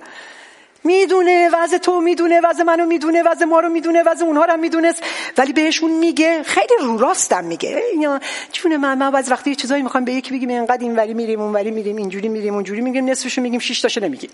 می‌دونه 0.83 1.49
وضع 1.53 1.77
تو 1.77 2.01
می‌دونه 2.01 2.41
وضع 2.43 2.63
منو 2.63 2.85
می‌دونه 2.85 3.23
وضع 3.23 3.45
ما 3.45 3.59
رو 3.59 3.69
می‌دونه 3.69 4.03
وضع 4.03 4.25
اونها 4.25 4.45
رو 4.45 4.57
می‌دونست. 4.57 5.03
ولی 5.37 5.53
بهشون 5.53 5.91
میگه 5.91 6.43
خیلی 6.43 6.75
رو 6.79 6.97
راستم 6.97 7.43
میگه. 7.43 7.83
یا 7.99 8.19
چون 8.51 8.77
من 8.77 8.97
من 8.97 9.11
بعض 9.11 9.31
وقتی 9.31 9.55
چیزایی 9.55 9.83
می‌خوام 9.83 10.05
به 10.05 10.13
یکی 10.13 10.33
بگیم 10.33 10.49
اینقدر 10.49 10.81
اینوری 10.81 11.13
میریم 11.13 11.41
اونوری 11.41 11.71
میریم 11.71 11.95
اینجوری 11.95 12.29
میریم 12.29 12.53
اونجوری 12.53 12.81
میگیم 12.81 13.09
نصفشو 13.09 13.41
میگیم 13.41 13.59
شش 13.59 13.81
تاشو 13.81 14.01
نمیگیم. 14.01 14.29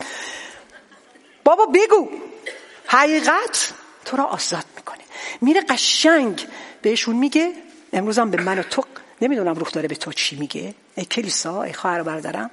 بابا 1.43 1.65
بگو. 1.65 2.09
حقیقت 2.85 3.73
تو 4.05 4.17
را 4.17 4.23
آزاد 4.23 4.65
می‌کنه. 4.75 4.98
میره 5.41 5.61
قشنگ 5.61 6.47
بهشون 6.81 7.15
میگه 7.15 7.53
امروزم 7.93 8.31
به 8.31 8.41
من 8.41 8.59
و 8.59 8.63
تو 8.63 8.83
نمی‌دونم 9.21 9.55
روح 9.55 9.69
داره 9.69 9.87
به 9.87 9.95
تو 9.95 10.13
چی 10.13 10.35
میگه. 10.35 10.73
ای 10.95 11.05
کلیسا 11.05 11.63
ای 11.63 11.73
خواهر 11.73 12.03
بردارم 12.03 12.49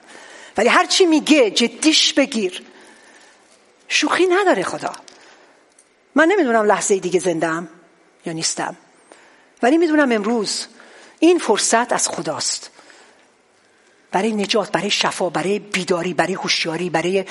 ولی 0.56 0.68
هر 0.68 0.86
چی 0.86 1.06
میگه 1.06 1.50
جدیش 1.50 2.12
بگیر. 2.12 2.62
شوخی 3.88 4.26
نداره 4.26 4.62
خدا. 4.62 4.92
من 6.14 6.24
نمی‌دونم 6.24 6.64
لحظه 6.64 6.98
دیگه 6.98 7.20
زندم 7.20 7.68
یا 8.26 8.32
نیستم. 8.32 8.76
ولی 9.62 9.78
می‌دونم 9.78 10.12
امروز 10.12 10.66
این 11.18 11.38
فرصت 11.38 11.92
از 11.92 12.08
خداست. 12.08 12.70
برای 14.10 14.32
نجات 14.32 14.72
برای 14.72 14.90
شفا 14.90 15.30
برای 15.30 15.58
بیداری 15.58 16.14
برای 16.14 16.34
هوشیاری 16.34 16.90
برای 16.90 17.24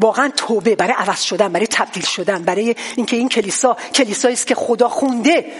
واقعا 0.00 0.28
توبه 0.28 0.76
برای 0.76 0.92
عوض 0.92 1.22
شدن 1.22 1.52
برای 1.52 1.66
تبدیل 1.66 2.04
شدن 2.04 2.42
برای 2.42 2.76
اینکه 2.96 3.16
این 3.16 3.28
کلیسا 3.28 3.76
کلیسایی 3.94 4.34
است 4.34 4.46
که 4.46 4.54
خدا 4.54 4.88
خونده. 4.88 5.52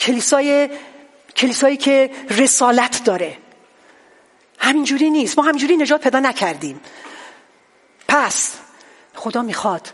کلیسای 0.00 0.70
کلیسایی 1.36 1.76
که 1.76 2.10
رسالت 2.30 3.04
داره. 3.04 3.38
همینجوری 4.58 5.10
نیست. 5.10 5.38
ما 5.38 5.44
همینجوری 5.44 5.76
نجات 5.76 6.00
پیدا 6.00 6.20
نکردیم. 6.20 6.80
پس 8.08 8.54
خدا 9.14 9.42
می‌خواد 9.42 9.90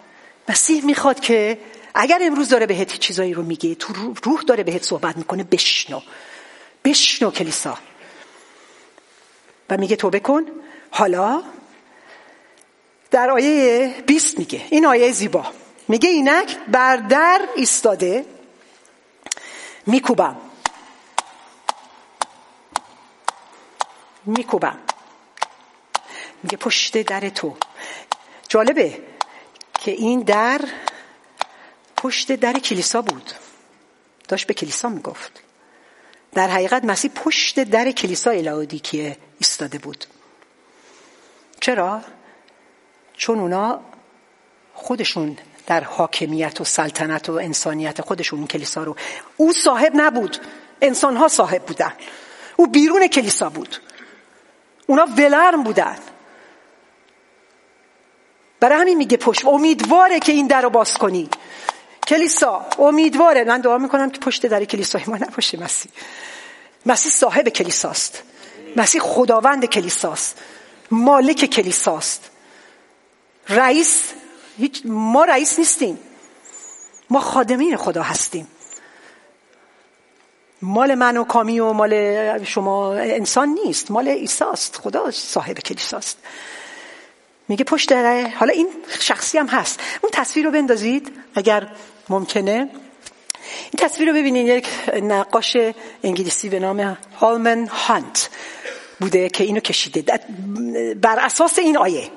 مسیح 0.48 0.84
می‌خواد 0.84 1.20
که 1.20 1.58
اگر 1.94 2.18
امروز 2.22 2.48
داره 2.48 2.66
بهت 2.66 2.98
چیزایی 2.98 3.34
رو 3.34 3.42
میگه 3.42 3.74
تو 3.74 3.92
روح 4.22 4.42
داره 4.42 4.62
بهت 4.62 4.84
صحبت 4.84 5.16
می‌کنه 5.16 5.44
بشنو. 5.44 6.00
بشنو 6.84 7.30
کلیسا. 7.30 7.78
و 9.70 9.76
میگه 9.76 9.96
توبه 9.96 10.20
کن. 10.20 10.46
حالا 10.90 11.42
در 13.10 13.30
آیه 13.30 13.94
20 14.06 14.38
میگه. 14.38 14.66
این 14.70 14.86
آیه 14.86 15.12
زیبا. 15.12 15.46
میگه 15.88 16.08
اینک 16.08 16.58
بر 16.68 16.96
در 16.96 17.48
ایستاده 17.56 18.24
میکوبم. 19.86 20.36
میکوبم. 24.26 24.78
میگه 26.42 26.56
پشت 26.56 27.02
در 27.02 27.28
تو. 27.28 27.56
جالبه 28.48 29.02
که 29.80 29.90
این 29.90 30.20
در 30.20 30.60
پشت 31.96 32.32
در 32.32 32.52
کلیسا 32.52 33.02
بود. 33.02 33.32
داشت 34.28 34.46
به 34.46 34.54
کلیسا 34.54 34.88
می‌گفت. 34.88 35.42
در 36.32 36.48
حقیقت 36.48 36.84
مسیح 36.84 37.10
پشت 37.10 37.64
در 37.64 37.90
کلیسا 37.90 38.32
که 38.78 39.16
ایستاده 39.38 39.78
بود. 39.78 40.04
چرا؟ 41.60 42.02
چون 43.20 43.38
اونا 43.38 43.80
خودشون 44.74 45.38
در 45.66 45.84
حاکمیت 45.84 46.60
و 46.60 46.64
سلطنت 46.64 47.28
و 47.28 47.32
انسانیت 47.32 48.00
خودشون 48.00 48.38
این 48.38 48.48
کلیسا 48.48 48.84
رو. 48.84 48.96
او 49.36 49.52
صاحب 49.52 49.92
نبود. 49.94 50.36
انسانها 50.80 51.28
صاحب 51.28 51.62
بودن. 51.62 51.92
او 52.56 52.66
بیرون 52.66 53.06
کلیسا 53.06 53.50
بود. 53.50 53.76
اونا 54.86 55.06
ولرم 55.06 55.62
بودن. 55.62 55.96
برای 58.60 58.78
همین 58.80 58.98
میگه 58.98 59.16
پشت 59.16 59.44
امیدواره 59.44 60.20
که 60.20 60.32
این 60.32 60.46
در 60.46 60.60
رو 60.62 60.70
باز 60.70 60.94
کنی. 60.98 61.28
کلیسا 62.06 62.66
امیدواره. 62.78 63.44
من 63.44 63.60
دعا 63.60 63.78
می‌کنم 63.78 64.10
که 64.10 64.20
پشت 64.20 64.46
در 64.46 64.64
کلیسای 64.64 65.02
ما 65.06 65.16
نباشه 65.16 65.60
مسیح. 65.60 65.92
مسیح 66.86 67.12
صاحب 67.12 67.48
کلیساست. 67.48 68.22
مسیح 68.76 69.00
خداوند 69.00 69.64
کلیساست. 69.64 70.38
مالک 70.90 71.44
کلیساست. 71.44 72.29
رئیس 73.50 74.12
ما 74.84 75.24
رئیس 75.24 75.58
نیستیم. 75.58 75.98
ما 77.10 77.20
خادمین 77.20 77.76
خدا 77.76 78.02
هستیم. 78.02 78.48
مال 80.62 80.94
من 80.94 81.16
و 81.16 81.24
کامی 81.24 81.60
و 81.60 81.72
مال 81.72 82.44
شما 82.44 82.94
انسان 82.94 83.48
نیست. 83.48 83.90
مال 83.90 84.08
ایساست 84.08 84.76
خدا 84.76 85.10
صاحب 85.10 85.58
کلیساست. 85.58 86.18
میگه 87.48 87.64
پشت 87.64 87.92
حالا 87.92 88.52
این 88.52 88.68
شخصی 89.00 89.38
هم 89.38 89.46
هست. 89.46 89.80
اون 90.02 90.10
تصویر 90.12 90.46
رو 90.46 90.52
بندازید 90.52 91.12
اگر 91.34 91.72
ممکنه. 92.08 92.70
این 93.70 93.78
تصویر 93.78 94.08
رو 94.08 94.14
ببینید. 94.14 94.48
یک 94.48 94.68
نقاش 95.02 95.56
انگلیسی 96.02 96.48
به 96.48 96.60
نام 96.60 96.98
هالمن 97.20 97.66
هانت 97.66 98.30
بوده 99.00 99.28
که 99.28 99.44
اینو 99.44 99.60
کشیده. 99.60 100.20
بر 101.02 101.18
اساس 101.18 101.58
این 101.58 101.78
آیه. 101.78 102.10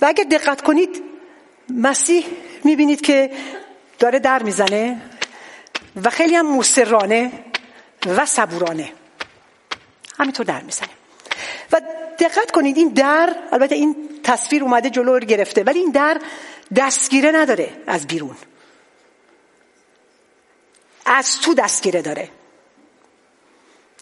و 0.00 0.06
اگر 0.06 0.24
دقت 0.24 0.62
کنید 0.62 1.02
مسیح 1.70 2.26
می‌بینید 2.64 3.00
که 3.00 3.30
داره 3.98 4.18
در 4.18 4.42
می‌زنه 4.42 5.00
و 6.04 6.10
خیلی 6.10 6.36
هم 6.36 6.46
موسرانه 6.46 7.32
و 8.06 8.26
صبورانه. 8.26 8.92
همینطور 10.18 10.46
در 10.46 10.60
می‌زنه. 10.60 10.88
و 11.72 11.80
دقت 12.18 12.50
کنید 12.50 12.76
این 12.76 12.88
در 12.88 13.36
البته 13.52 13.74
این 13.74 13.96
تصویر 14.22 14.62
اومده 14.62 14.90
جلو 14.90 15.18
گرفته 15.18 15.62
ولی 15.64 15.78
این 15.78 15.90
در 15.90 16.20
دستگیره 16.76 17.32
نداره 17.32 17.70
از 17.86 18.06
بیرون. 18.06 18.36
از 21.06 21.40
تو 21.40 21.54
دستگیره 21.54 22.02
داره. 22.02 22.28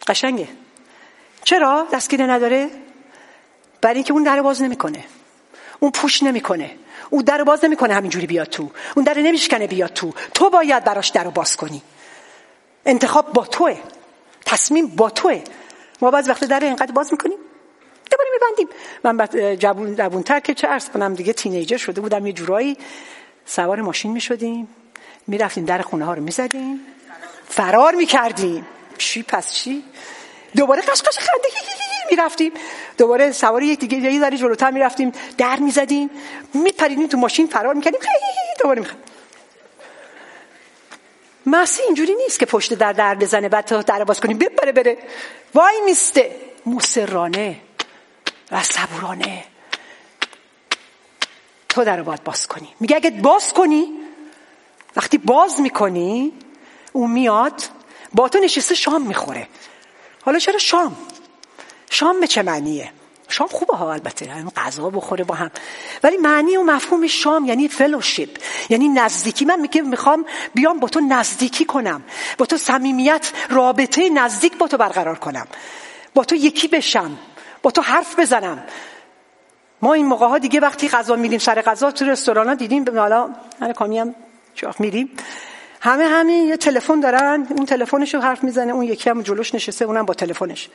قشنگه. 0.07 0.49
چرا 1.45 1.87
دستگیره 1.93 2.27
نداره؟ 2.27 2.71
برای 3.81 3.95
اینکه 3.95 4.13
اون 4.13 4.23
در 4.23 4.43
باز 4.43 4.63
نمی‌کنه. 4.63 5.05
اون 5.83 5.91
پوش 5.91 6.23
نمی‌کنه. 6.23 6.71
اون 7.11 7.25
در 7.25 7.45
باز 7.45 7.65
نمی‌کنه 7.65 7.95
همینجوری 7.95 8.27
بیاد 8.27 8.47
تو. 8.47 8.71
اون 8.97 9.05
در 9.05 9.19
نمیشکنه 9.19 9.67
بیاد 9.67 9.93
تو. 9.93 10.13
تو 10.35 10.51
باید 10.51 10.85
براش 10.85 11.09
در 11.09 11.29
باز 11.29 11.57
کنی. 11.57 11.83
انتخاب 12.87 13.33
با 13.33 13.45
توه. 13.45 13.77
تصمیم 14.47 14.87
با 14.87 15.11
توه. 15.11 15.43
ما 16.01 16.11
بعض 16.11 16.29
وقت 16.29 16.45
در 16.45 16.61
اینقدر 16.61 16.93
باز 16.93 17.13
می‌کنیم. 17.13 17.39
دوباره 18.11 18.31
میبندیم. 18.33 18.69
من 19.05 19.17
بعد 19.17 19.55
جوون 19.55 19.97
جوونتر 19.97 20.41
که 20.41 20.55
چه 20.55 20.69
ارز 20.69 20.89
کنم 20.89 21.15
دیگه 21.15 21.33
تینیجر 21.33 21.77
شده 21.77 22.01
بودم 22.01 22.27
یه 22.27 22.33
جورایی 22.33 22.77
سوار 23.47 23.81
ماشین 23.81 24.13
می‌شدیم. 24.13 24.69
می‌رفتیم 25.27 25.65
در 25.65 25.83
خونه 25.83 26.05
ها 26.05 26.15
رو 26.15 26.23
می‌زدیم. 26.23 26.81
فرار 27.49 27.95
می‌کردیم. 27.95 28.67
چی 28.99 29.23
پس 29.23 29.53
چی؟ 29.53 29.85
دوباره 30.57 30.83
قشقش 30.83 31.19
خنده. 31.19 31.49
می‌رفتیم 32.13 32.53
دوباره 32.99 33.33
سوار 33.33 33.63
یک 33.63 33.79
دیگه 33.79 33.99
یه 33.99 34.21
ذره 34.21 34.37
جلوتر 34.37 34.71
می‌رفتیم. 34.71 35.13
در 35.39 35.57
می‌زدیم. 35.57 36.11
میپریدیم 36.55 37.07
تو 37.07 37.17
ماشین 37.17 37.47
فرار 37.47 37.75
می‌کردیم. 37.75 38.01
دوباره 38.61 38.81
می‌خوام. 38.81 39.01
مسیح 41.47 41.85
اینجوری 41.87 42.15
نیست 42.15 42.39
که 42.39 42.47
پشت 42.47 42.75
در 42.75 42.93
در 42.93 43.15
بزنه 43.15 43.49
بعد 43.49 43.65
تا 43.65 43.83
در 43.83 44.05
باز 44.05 44.21
کنیم. 44.21 44.39
بپره 44.39 44.73
بره. 44.73 44.99
وای 45.55 45.81
میسته. 45.85 46.37
موسرانه 46.67 47.57
و 48.51 48.63
صبورانه. 48.63 49.45
تو 51.69 51.85
در 51.85 52.03
باید 52.03 52.25
باز 52.25 52.47
کنی. 52.47 52.69
میگه 52.81 52.97
اگه 52.97 53.11
باز 53.11 53.53
کنی 53.53 53.89
وقتی 54.97 55.19
باز 55.19 55.61
می‌کنی 55.61 56.33
اون 56.93 57.11
میاد 57.11 57.63
با 58.15 58.29
تو 58.29 58.39
نشسته 58.39 58.75
شام 58.75 59.03
می‌خوره. 59.03 59.49
حالا 60.25 60.39
چرا 60.39 60.59
شام؟ 60.59 60.97
شام 61.93 62.21
به 62.21 62.27
چه 62.27 62.43
معنیه؟ 62.43 62.93
شام 63.29 63.47
خوبه 63.47 63.77
ها 63.77 63.93
البته 63.93 64.27
یعنی 64.27 64.51
غذا 64.57 64.91
بخوره 64.91 65.25
با 65.25 65.35
هم. 65.35 65.51
ولی 66.03 66.17
معنی 66.17 66.57
و 66.57 66.63
مفهوم 66.63 67.07
شام 67.07 67.45
یعنی 67.45 67.69
فلوشیپ 67.69 68.31
یعنی 68.69 68.89
نزدیکی. 68.89 69.45
من 69.45 69.61
میگه 69.61 69.83
می‌خوام 69.83 70.25
بیام 70.55 70.81
با 70.81 70.89
تو 70.89 71.01
نزدیکی 71.01 71.65
کنم 71.65 72.03
با 72.39 72.47
تو 72.47 72.57
صمیمیت 72.57 73.33
رابطه 73.51 74.09
نزدیک 74.09 74.59
با 74.59 74.69
تو 74.69 74.77
برقرار 74.77 75.19
کنم 75.19 75.47
با 76.15 76.25
تو 76.25 76.35
یکی 76.35 76.69
بشم 76.69 77.19
با 77.63 77.71
تو 77.71 77.83
حرف 77.83 78.19
بزنم. 78.19 78.63
ما 79.83 79.95
این 79.95 80.07
موقع 80.07 80.27
ها 80.27 80.39
دیگه 80.39 80.61
وقتی 80.61 80.89
غذا 80.89 81.17
میریم 81.17 81.39
سر 81.39 81.63
غذا 81.63 81.91
تو 81.91 82.05
رستوران 82.05 82.49
ها 82.49 82.55
دیدیم 82.55 82.99
حالا 82.99 83.31
هر 83.61 83.73
کامی 83.73 83.99
هم 83.99 84.15
میریم. 84.79 85.11
همه 85.81 86.05
همین 86.05 86.49
یه 86.49 86.57
تلفن 86.57 87.01
دارن 87.01 87.47
اون 87.51 87.67
تلفنشو 87.67 88.21
حرف 88.21 88.45
می‌زنه 88.45 88.73
اون 88.73 88.85
یکی 88.85 89.11
هم 89.11 89.23
جلوش 89.23 89.55
نشسته 89.55 89.85
اونم 89.85 90.07
با 90.07 90.15
تلفنش. 90.15 90.69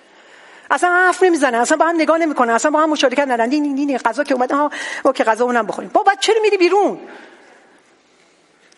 اصلا 0.72 0.90
حرف 0.90 1.24
نمی‌زنه 1.24 1.58
اصلا 1.58 1.78
با 1.78 1.86
هم 1.86 1.96
نگاه 1.96 2.18
نمی‌کنه 2.18 2.54
اصلا 2.54 2.72
با 2.72 2.80
هم 2.80 2.90
مشارکت 2.90 3.28
ندارن. 3.28 3.52
این 3.52 3.78
این 3.78 3.98
غذا 3.98 4.24
که 4.24 4.34
اومده 4.34 4.56
ها 4.56 4.72
اوکی 5.06 5.24
غذا 5.24 5.46
اونم 5.46 5.68
بخوریم. 5.68 5.92
بابا 5.94 6.12
چرا 6.20 6.42
میری 6.42 6.58
بیرون؟ 6.58 7.00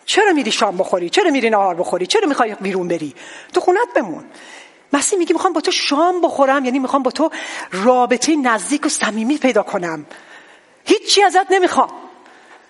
چرا 0.04 0.32
میری 0.32 0.50
شام 0.50 0.76
بخوری؟ 0.76 1.10
چرا 1.10 1.30
میری 1.30 1.50
نهار 1.50 1.74
بخوری؟ 1.74 2.06
چرا 2.06 2.28
می‌خوای 2.28 2.56
بیرون 2.60 2.88
بری؟ 2.88 3.14
تو 3.52 3.60
خونت 3.60 3.88
بمون. 3.96 4.24
مسیح 4.92 5.18
میگه 5.18 5.32
می‌خوام 5.32 5.52
با 5.52 5.60
تو 5.60 5.70
شام 5.70 6.20
بخورم 6.20 6.64
یعنی 6.64 6.78
می‌خوام 6.78 7.02
با 7.02 7.10
تو 7.10 7.30
رابطه 7.72 8.36
نزدیک 8.36 8.86
و 8.86 8.88
صمیمی 8.88 9.38
پیدا 9.38 9.62
کنم. 9.62 10.06
هیچی 10.84 11.22
ازت 11.22 11.50
نمی‌خوام. 11.50 11.90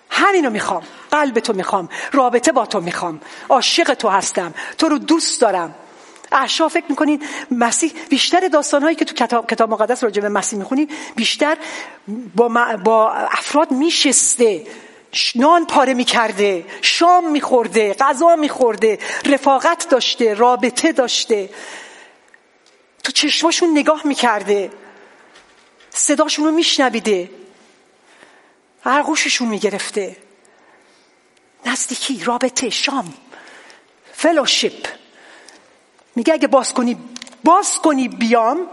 همینو 0.09 0.49
می‌خوام. 0.49 0.83
قلب 1.11 1.39
تو 1.39 1.53
می‌خوام. 1.53 1.89
رابطه 2.11 2.51
با 2.51 2.65
تو 2.65 2.81
می‌خوام. 2.81 3.21
عاشق 3.49 3.93
تو 3.93 4.09
هستم. 4.09 4.53
تو 4.77 4.89
رو 4.89 4.97
دوست 4.97 5.41
دارم. 5.41 5.75
احشا 6.31 6.67
فکر 6.67 6.85
می‌کنین 6.89 7.23
مسیح 7.51 7.93
بیشتر 8.09 8.47
داستانهایی 8.47 8.95
که 8.95 9.05
تو 9.05 9.15
کتاب, 9.15 9.49
کتاب 9.49 9.69
مقدس 9.69 10.03
راجع 10.03 10.21
به 10.21 10.29
مسیح 10.29 10.59
می‌خونی 10.59 10.87
بیشتر 11.15 11.57
با, 12.35 12.77
با 12.83 13.11
افراد 13.11 13.71
میشسته 13.71 14.67
نان 15.35 15.65
پاره 15.65 15.93
می‌کرده 15.93 16.65
شام 16.81 17.31
میخورده 17.31 17.93
غذا 17.93 18.35
میخورده 18.35 18.99
رفاقت 19.25 19.89
داشته 19.89 20.33
رابطه 20.33 20.91
داشته. 20.91 21.49
تو 23.03 23.11
چشماشون 23.11 23.71
نگاه 23.71 24.01
می‌کرده. 24.07 24.71
صداشون 25.89 26.45
رو 26.45 26.51
میشنویده. 26.51 27.29
غوششون 28.85 29.47
می‌گرفته. 29.47 30.15
نزدیکی 31.65 32.23
رابطه 32.23 32.69
شام. 32.69 33.13
فلوشیپ. 34.13 35.00
میگه 36.21 36.33
اگه 36.33 36.47
باز 36.47 36.73
کنی 36.73 36.97
باز 37.43 37.79
کنی 37.79 38.07
بیام 38.07 38.67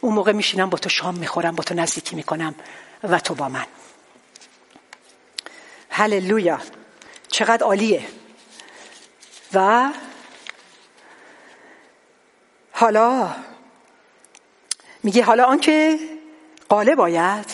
اون 0.00 0.14
موقع 0.14 0.32
میشینم 0.32 0.70
با 0.70 0.78
تو 0.78 0.88
شام 0.88 1.14
می‌خورم 1.14 1.54
با 1.54 1.64
تو 1.64 1.74
نزدیکی 1.74 2.16
می‌کنم 2.16 2.54
و 3.02 3.18
تو 3.18 3.34
با 3.34 3.48
من. 3.48 3.66
هللویا. 5.90 6.60
چقدر 7.28 7.64
عالیه. 7.64 8.06
و 9.54 9.88
حالا 12.72 13.34
میگه 15.02 15.22
حالا 15.24 15.44
آنکه 15.44 15.98
قاله 16.68 16.94
باید 16.94 17.46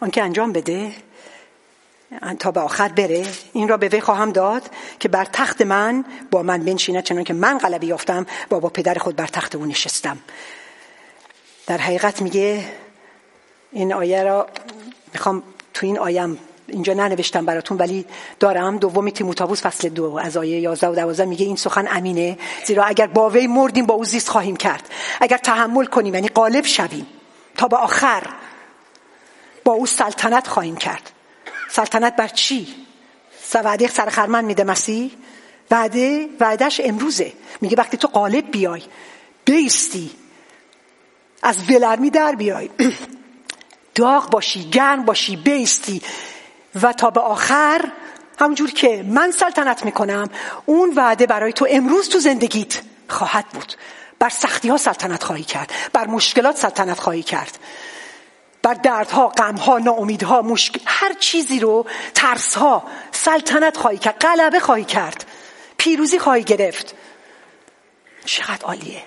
آنکه 0.00 0.22
انجام 0.22 0.52
بده 0.52 0.94
تا 2.38 2.50
به 2.50 2.60
آخر 2.60 2.88
بره. 2.88 3.26
این 3.52 3.68
را 3.68 3.76
به 3.76 3.88
وی 3.88 4.00
خواهم 4.00 4.32
داد 4.32 4.62
که 5.00 5.08
بر 5.08 5.24
تخت 5.24 5.62
من 5.62 6.04
با 6.30 6.42
من 6.42 6.64
بنشینه 6.64 7.02
چنان 7.02 7.24
که 7.24 7.34
من 7.34 7.58
غلبه 7.58 7.86
یافتم 7.86 8.26
با 8.48 8.60
با 8.60 8.68
پدر 8.68 8.94
خود 8.94 9.16
بر 9.16 9.26
تخت 9.26 9.54
او 9.54 9.66
نشستم. 9.66 10.18
در 11.66 11.78
حقیقت 11.78 12.22
میگه 12.22 12.64
این 13.72 13.92
آیه 13.92 14.22
را 14.22 14.46
می‌خوام 15.12 15.42
تو 15.74 15.86
این 15.86 15.98
آیم 15.98 16.38
اینجا 16.66 16.92
ننوشتم 16.92 17.46
براتون 17.46 17.78
ولی 17.78 18.06
دارم. 18.40 18.78
دومی 18.78 19.12
تیموتائوس 19.12 19.62
فصل 19.62 19.88
دو 19.88 20.16
از 20.16 20.36
آیه 20.36 20.60
11 20.60 20.88
و 20.88 20.94
12 20.94 21.24
میگه 21.24 21.46
این 21.46 21.56
سخن 21.56 21.88
امینه 21.90 22.38
زیرا 22.64 22.84
اگر 22.84 23.06
با 23.06 23.30
وی 23.30 23.46
مردیم 23.46 23.86
با 23.86 23.94
او 23.94 24.04
زیست 24.04 24.28
خواهیم 24.28 24.56
کرد. 24.56 24.88
اگر 25.20 25.38
تحمل 25.38 25.84
کنیم 25.84 26.14
یعنی 26.14 26.28
غالب 26.28 26.64
شویم 26.64 27.06
تا 27.56 27.68
به 27.68 27.76
آخر 27.76 28.22
با 29.64 29.72
او 29.72 29.86
سلطنت 29.86 30.48
خواهیم 30.48 30.76
کرد. 30.76 31.10
سلطنت 31.74 32.16
بر 32.16 32.28
چی؟ 32.28 32.74
وعده 33.54 33.88
سر 33.88 34.08
خرمن 34.08 34.44
میده 34.44 34.64
مسیح؟ 34.64 35.10
وعده 35.70 36.28
وعدش 36.40 36.80
امروزه. 36.84 37.32
میگه 37.60 37.76
وقتی 37.76 37.96
تو 37.96 38.08
قالب 38.08 38.50
بیای 38.50 38.82
بیستی. 39.44 40.10
از 41.42 41.70
ولرمی 41.70 42.10
در 42.10 42.32
بیای. 42.32 42.70
داغ 43.94 44.30
باشی 44.30 44.70
گرم 44.70 45.04
باشی 45.04 45.36
بیستی. 45.36 46.02
و 46.82 46.92
تا 46.92 47.10
به 47.10 47.20
آخر 47.20 47.90
همونجور 48.40 48.70
که 48.70 49.04
من 49.08 49.30
سلطنت 49.30 49.84
می‌کنم 49.84 50.30
اون 50.66 50.92
وعده 50.96 51.26
برای 51.26 51.52
تو 51.52 51.66
امروز 51.70 52.08
تو 52.08 52.18
زندگیت 52.18 52.80
خواهد 53.08 53.46
بود. 53.48 53.72
بر 54.18 54.28
سختی 54.28 54.68
ها 54.68 54.76
سلطنت 54.76 55.24
خواهی 55.24 55.44
کرد. 55.44 55.72
بر 55.92 56.06
مشکلات 56.06 56.56
سلطنت 56.56 57.00
خواهی 57.00 57.22
کرد. 57.22 57.58
بر 58.64 58.74
دردها 58.74 59.28
غمها 59.28 59.78
ناامیدها 59.78 60.42
مشکل 60.42 60.80
هر 60.86 61.12
چیزی 61.12 61.60
رو 61.60 61.86
ترسها 62.14 62.84
سلطنت 63.12 63.76
خواهی 63.76 63.98
کرد 63.98 64.18
غلبه 64.18 64.60
خواهی 64.60 64.84
کرد 64.84 65.24
پیروزی 65.76 66.18
خواهی 66.18 66.44
گرفت. 66.44 66.94
چقدر 68.24 68.64
عالیه. 68.64 69.02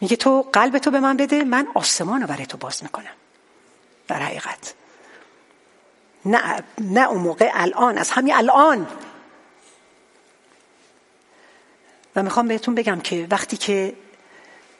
میگه 0.00 0.16
تو 0.16 0.42
قلب 0.52 0.78
تو 0.78 0.90
به 0.90 1.00
من 1.00 1.16
بده 1.16 1.44
من 1.44 1.68
آسمان 1.74 2.20
رو 2.20 2.26
برای 2.26 2.46
تو 2.46 2.56
باز 2.56 2.82
می‌کنم. 2.82 3.14
در 4.08 4.22
حقیقت. 4.22 4.74
نه 6.24 6.62
نه 6.80 7.08
اون 7.08 7.20
موقع 7.20 7.50
الان 7.54 7.98
از 7.98 8.10
همین 8.10 8.34
الان. 8.34 8.86
و 12.16 12.22
می‌خوام 12.22 12.48
بهتون 12.48 12.74
بگم 12.74 13.00
که 13.00 13.26
وقتی 13.30 13.56
که 13.56 13.94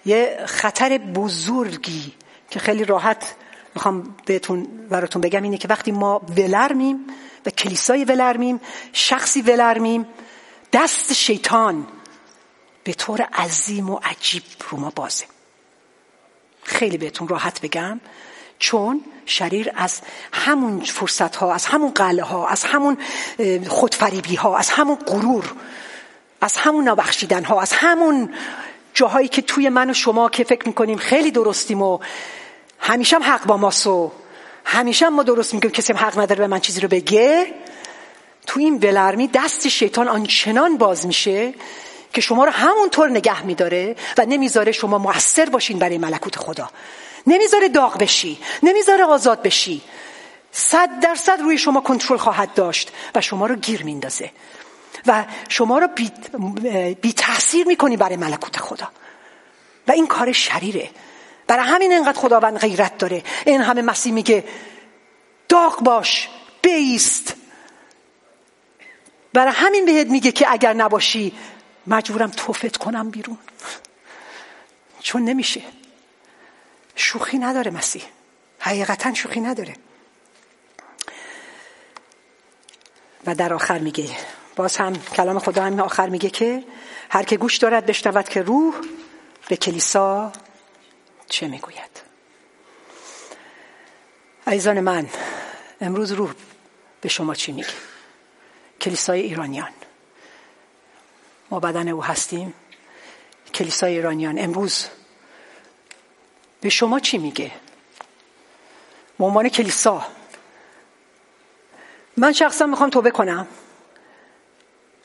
یه 0.04 0.44
خطر 0.46 0.98
بزرگی 0.98 2.14
که 2.50 2.60
خیلی 2.60 2.84
راحت 2.84 3.34
می‌خوام 3.74 4.16
بهتون 4.26 4.62
براتون 4.90 5.22
بگم 5.22 5.42
اینه 5.42 5.58
که 5.58 5.68
وقتی 5.68 5.92
ما 5.92 6.18
ولرمیم 6.18 7.06
و 7.46 7.50
کلیسای 7.50 8.04
ولرمیم 8.04 8.60
شخصی 8.92 9.42
ولرمیم 9.42 10.06
دست 10.72 11.12
شیطان 11.12 11.86
به 12.84 12.92
طور 12.92 13.20
عظیم 13.20 13.90
و 13.90 14.00
عجیب 14.04 14.42
رو 14.70 14.80
ما 14.80 14.90
بازه. 14.90 15.24
خیلی 16.62 16.98
بهتون 16.98 17.28
راحت 17.28 17.60
بگم 17.60 18.00
چون 18.58 19.04
شریر 19.26 19.70
از 19.74 20.00
همون 20.32 20.80
فرصت 20.80 21.36
ها 21.36 21.54
از 21.54 21.66
همون 21.66 21.90
قله 21.90 22.22
ها 22.22 22.48
از 22.48 22.64
همون 22.64 22.98
خودفریبی 23.68 24.34
ها 24.34 24.56
از 24.56 24.70
همون 24.70 24.96
غرور 24.96 25.52
از 26.40 26.56
همون 26.56 26.88
نبخشیدن 26.88 27.44
ها 27.44 27.60
از 27.60 27.72
همون 27.72 28.34
جاهایی 28.94 29.28
که 29.28 29.42
توی 29.42 29.68
من 29.68 29.90
و 29.90 29.94
شما 29.94 30.28
که 30.28 30.44
فکر 30.44 30.68
می‌کنیم 30.68 30.98
خیلی 30.98 31.30
درستیم 31.30 31.82
و 31.82 31.98
همیشه 32.82 33.16
هم 33.16 33.22
حق 33.22 33.46
با 33.46 33.56
ماست. 33.56 33.86
و 33.86 34.12
همیشه 34.64 35.06
هم 35.06 35.14
ما 35.14 35.22
درست 35.22 35.54
میگیم 35.54 35.70
کسی 35.70 35.92
حق 35.92 36.18
نداره 36.18 36.38
به 36.38 36.46
من 36.46 36.60
چیزی 36.60 36.80
رو 36.80 36.88
بگه. 36.88 37.54
تو 38.46 38.60
این 38.60 38.76
ولرمی 38.76 39.28
دست 39.28 39.68
شیطان 39.68 40.08
آنچنان 40.08 40.76
باز 40.76 41.06
میشه 41.06 41.54
که 42.12 42.20
شما 42.20 42.44
رو 42.44 42.50
همونطور 42.50 43.10
نگه 43.10 43.42
میداره 43.42 43.96
و 44.18 44.24
نمی‌ذاره 44.26 44.72
شما 44.72 44.98
موثر 44.98 45.44
باشین 45.44 45.78
برای 45.78 45.98
ملکوت 45.98 46.36
خدا. 46.36 46.70
نمی‌ذاره 47.26 47.68
داغ 47.68 47.98
بشی 47.98 48.38
نمی‌ذاره 48.62 49.04
آزاد 49.04 49.42
بشی. 49.42 49.82
صد 50.52 51.00
درصد 51.00 51.40
روی 51.40 51.58
شما 51.58 51.80
کنترل 51.80 52.16
خواهد 52.16 52.54
داشت 52.54 52.92
و 53.14 53.20
شما 53.20 53.46
رو 53.46 53.54
گیر 53.54 53.84
میندازه. 53.84 54.30
و 55.06 55.24
شما 55.48 55.78
رو 55.78 55.88
بی, 55.88 56.12
بی 56.94 57.12
تاثیر 57.12 57.66
می‌کنی 57.66 57.96
برای 57.96 58.16
ملکوت 58.16 58.56
خدا. 58.56 58.88
و 59.88 59.92
این 59.92 60.06
کار 60.06 60.32
شریره. 60.32 60.90
برای 61.46 61.66
همین 61.66 61.92
انقدر 61.92 62.18
خداوند 62.18 62.58
غیرت 62.58 62.98
داره. 62.98 63.22
این 63.46 63.60
همه 63.60 63.82
مسیح 63.82 64.12
میگه 64.12 64.44
داغ 65.48 65.80
باش 65.80 66.28
بیست. 66.62 67.34
برای 69.32 69.52
همین 69.52 69.84
بهت 69.84 70.06
میگه 70.06 70.32
که 70.32 70.52
اگر 70.52 70.72
نباشی 70.72 71.32
مجبورم 71.86 72.30
توفت 72.30 72.76
کنم 72.76 73.10
بیرون. 73.10 73.38
چون 75.00 75.24
نمیشه. 75.24 75.62
شوخی 76.96 77.38
نداره 77.38 77.70
مسیح. 77.70 78.02
حقیقتا 78.58 79.14
شوخی 79.14 79.40
نداره. 79.40 79.74
و 83.26 83.34
در 83.34 83.54
آخر 83.54 83.78
میگه 83.78 84.08
باز 84.56 84.76
هم 84.76 84.96
کلام 84.96 85.38
خدا 85.38 85.62
هم 85.62 85.80
آخر 85.80 86.08
میگه 86.08 86.30
که 86.30 86.64
هر 87.10 87.22
که 87.22 87.36
گوش 87.36 87.56
دارد 87.56 87.86
بشنود 87.86 88.28
که 88.28 88.42
روح 88.42 88.74
به 89.48 89.56
کلیسا 89.56 90.32
چه 91.32 91.48
می‌گوید؟ 91.48 92.02
عزیزان 94.46 94.80
من 94.80 95.08
امروز 95.80 96.12
روح 96.12 96.34
به 97.00 97.08
شما 97.08 97.34
چی 97.34 97.52
میگه؟ 97.52 97.68
کلیسای 98.80 99.20
ایرانیان. 99.20 99.70
ما 101.50 101.60
بدن 101.60 101.88
او 101.88 102.04
هستیم. 102.04 102.54
کلیسای 103.54 103.92
ایرانیان 103.92 104.38
امروز 104.38 104.86
به 106.60 106.68
شما 106.68 107.00
چی 107.00 107.18
میگه؟ 107.18 107.52
به 109.18 109.50
کلیسا. 109.50 110.06
من 112.16 112.32
شخصا 112.32 112.66
می‌خوام 112.66 112.90
توبه 112.90 113.10
کنم. 113.10 113.46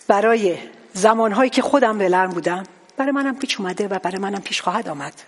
برای 0.07 0.57
زمانهایی 0.93 1.49
که 1.49 1.61
خودم 1.61 1.99
ولرم 1.99 2.30
بودم 2.30 2.63
برای 2.97 3.11
منم 3.11 3.39
پیش 3.39 3.59
اومده 3.59 3.88
و 3.88 3.99
برای 3.99 4.17
منم 4.17 4.41
پیش 4.41 4.61
خواهد 4.61 4.88
آمد. 4.88 5.21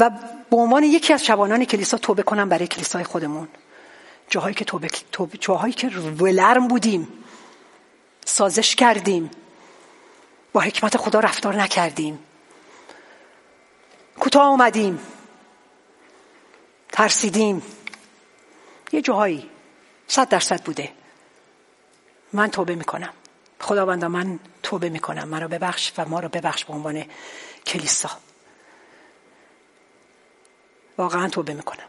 و 0.00 0.10
به 0.50 0.56
عنوان 0.56 0.82
یکی 0.82 1.12
از 1.12 1.24
شبانان 1.24 1.64
کلیسا 1.64 1.98
توبه 1.98 2.22
کنم 2.22 2.48
برای 2.48 2.66
کلیسای 2.66 3.04
خودمون. 3.04 3.48
جاهایی 4.30 4.54
که 4.54 4.64
توبه, 4.64 4.88
توبه 5.12 5.38
جاهایی 5.38 5.72
که 5.72 5.88
ولرم 5.88 6.68
بودیم 6.68 7.08
سازش 8.24 8.76
کردیم 8.76 9.30
با 10.52 10.60
حکمت 10.60 10.96
خدا 10.96 11.20
رفتار 11.20 11.54
نکردیم. 11.54 12.18
کوتاه 14.20 14.42
آمدیم 14.42 14.98
ترسیدیم. 16.92 17.62
یه 18.92 19.02
جاهایی 19.02 19.50
صد 20.08 20.28
درصد 20.28 20.62
بوده. 20.62 20.92
من 22.32 22.50
توبه 22.50 22.74
می‌کنم. 22.74 23.12
خداوندا 23.60 24.08
من 24.08 24.38
توبه 24.62 24.88
می‌کنم. 24.88 25.28
من 25.28 25.40
رو 25.40 25.48
ببخش 25.48 25.92
و 25.98 26.04
ما 26.04 26.20
رو 26.20 26.28
ببخش 26.28 26.64
به 26.64 26.72
عنوان 26.72 27.04
کلیسا. 27.66 28.10
واقعا 31.02 31.28
توبه 31.28 31.54
می‌کنم. 31.54 31.88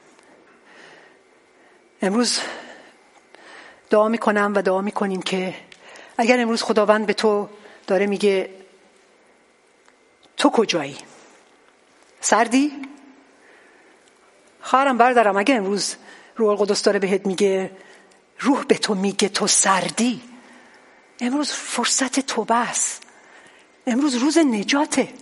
امروز 2.02 2.40
دعا 3.90 4.08
می‌کنم 4.08 4.54
و 4.56 4.62
دعا 4.62 4.82
می‌کنیم 4.82 5.22
که 5.22 5.56
اگر 6.18 6.42
امروز 6.42 6.64
خداوند 6.64 7.06
به 7.06 7.14
تو 7.14 7.50
داره 7.88 8.06
میگه 8.06 8.50
تو 10.38 10.50
کجایی؟ 10.50 10.98
سردی؟ 12.22 12.72
خواهرم 14.62 14.98
بردارم 14.98 15.38
اگر 15.38 15.58
امروز 15.58 15.96
روح 16.36 16.50
القدس 16.50 16.84
داره 16.84 17.00
بهت 17.00 17.26
میگه 17.26 17.72
روح 18.40 18.66
به 18.66 18.78
تو 18.78 18.96
میگه 18.96 19.30
تو 19.30 19.48
سردی 19.48 20.22
امروز 21.20 21.52
فرصت 21.52 22.20
توبه 22.20 22.56
است. 22.56 23.04
امروز 23.88 24.16
روز 24.16 24.38
نجاته. 24.38 25.14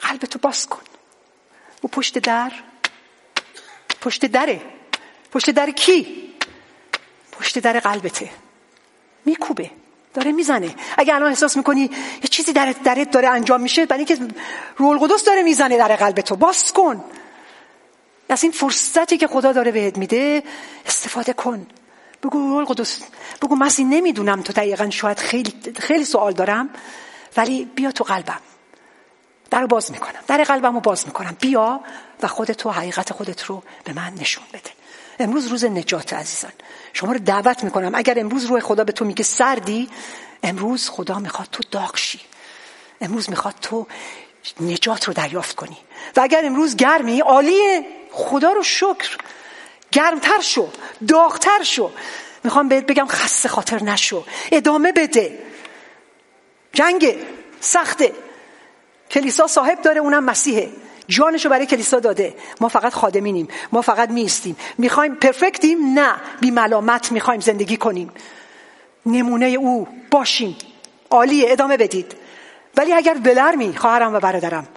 قلب 0.00 0.20
تو 0.20 0.38
باز 0.38 0.66
کن. 0.66 0.89
او 1.80 1.90
پشت 1.90 2.18
در؟ 2.18 2.52
پشت 4.00 4.26
دره. 4.26 4.60
پشت 5.32 5.50
در 5.50 5.70
کی؟ 5.70 6.32
پشت 7.32 7.58
در 7.58 7.80
قلبته. 7.80 8.30
میکوبه. 9.24 9.70
داره 10.14 10.32
می‌زنه. 10.32 10.74
اگه 10.98 11.14
الان 11.14 11.28
احساس 11.28 11.56
می‌کنی 11.56 11.90
یه 12.22 12.28
چیزی 12.30 12.52
در 12.52 12.74
درت 12.84 13.10
داره 13.10 13.28
انجام 13.28 13.60
میشه 13.60 13.86
برای 13.86 14.04
اینکه 14.04 14.34
روح 14.76 14.90
القدس 14.90 15.24
داره 15.24 15.42
می‌زنه 15.42 15.78
در 15.78 15.96
قلب 15.96 16.20
تو. 16.20 16.36
باز 16.36 16.72
کن. 16.72 17.04
از 18.28 18.42
این 18.42 18.52
فرصتی 18.52 19.16
که 19.16 19.26
خدا 19.26 19.52
داره 19.52 19.72
بهت 19.72 19.98
میده 19.98 20.42
استفاده 20.86 21.32
کن. 21.32 21.66
بگو 22.22 22.38
روح 22.38 22.56
القدس 22.56 23.00
بگو 23.42 23.56
مسیح 23.56 23.86
نمی‌دونم 23.86 24.42
تو 24.42 24.52
دقیقا 24.52 24.90
شاید 24.90 25.18
خیلی 25.18 25.52
خیلی 25.78 26.04
سوال 26.04 26.32
دارم 26.32 26.70
ولی 27.36 27.64
بیا 27.64 27.92
تو 27.92 28.04
قلبم. 28.04 28.40
در 29.50 29.66
باز 29.66 29.92
می‌کنم. 29.92 30.20
در 30.26 30.44
قلبم 30.44 30.74
رو 30.74 30.80
باز 30.80 31.06
می‌کنم. 31.06 31.36
بیا 31.40 31.80
و 32.22 32.26
خودت 32.26 32.66
حقیقت 32.66 33.12
خودت 33.12 33.42
رو 33.42 33.62
به 33.84 33.92
من 33.92 34.12
نشون 34.20 34.44
بده. 34.52 34.70
امروز 35.18 35.46
روز 35.46 35.64
نجات 35.64 36.12
عزیزان. 36.12 36.52
شما 36.92 37.12
رو 37.12 37.18
دعوت 37.18 37.64
می‌کنم. 37.64 37.94
اگر 37.94 38.20
امروز 38.20 38.44
روح 38.44 38.60
خدا 38.60 38.84
به 38.84 38.92
تو 38.92 39.04
میگه 39.04 39.24
سردی 39.24 39.88
امروز 40.42 40.88
خدا 40.88 41.18
می‌خواد 41.18 41.48
تو 41.52 41.62
داغ 41.70 41.96
شی. 41.96 42.20
امروز 43.00 43.30
می‌خواد 43.30 43.54
تو 43.62 43.86
نجات 44.60 45.04
رو 45.04 45.12
دریافت 45.14 45.56
کنی. 45.56 45.76
و 46.16 46.20
اگر 46.20 46.44
امروز 46.44 46.76
گرمی 46.76 47.20
عالیه 47.20 47.86
خدا 48.12 48.52
رو 48.52 48.62
شکر. 48.62 49.16
گرمتر 49.92 50.40
شو 50.40 50.68
داغتر 51.08 51.62
شو. 51.62 51.90
می‌خوام 52.44 52.68
بهت 52.68 52.86
بگم 52.86 53.06
خسته 53.06 53.48
خاطر 53.48 53.82
نشو. 53.82 54.24
ادامه 54.52 54.92
بده. 54.92 55.38
جنگ 56.72 57.16
سخته. 57.60 58.12
کلیسا 59.10 59.46
صاحب 59.46 59.82
داره 59.82 60.00
اونم 60.00 60.24
مسیحه. 60.24 60.70
جانشو 61.08 61.48
برای 61.48 61.66
کلیسا 61.66 62.00
داده. 62.00 62.34
ما 62.60 62.68
فقط 62.68 62.92
خادمینیم. 62.92 63.48
ما 63.72 63.82
فقط 63.82 64.10
میستیم. 64.10 64.56
می‌خوایم 64.78 65.14
پرفکتیم؟ 65.14 65.98
نه. 65.98 66.14
بی 66.40 66.50
ملامت 66.50 67.12
می‌خوایم 67.12 67.40
زندگی 67.40 67.76
کنیم. 67.76 68.10
نمونه 69.06 69.46
او. 69.46 69.88
باشیم. 70.10 70.56
عالیه. 71.10 71.52
ادامه 71.52 71.76
بدید. 71.76 72.14
ولی 72.76 72.92
اگر 72.92 73.14
بلرمی 73.14 73.76
خواهرم 73.76 74.14
و 74.14 74.20
برادرم. 74.20 74.68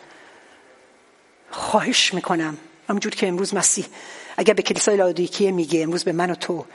خواهش 1.52 2.14
می‌کنم. 2.14 2.58
همونجور 2.90 3.16
که 3.16 3.28
امروز 3.28 3.56
مسیح 3.56 3.86
اگر 4.38 4.54
به 4.54 4.62
کلیسای 4.62 4.98
لادیکیه 4.98 5.52
میگه 5.52 5.84
امروز 5.84 6.04
به 6.04 6.12
من 6.12 6.32
و 6.32 6.36
تو 6.36 6.66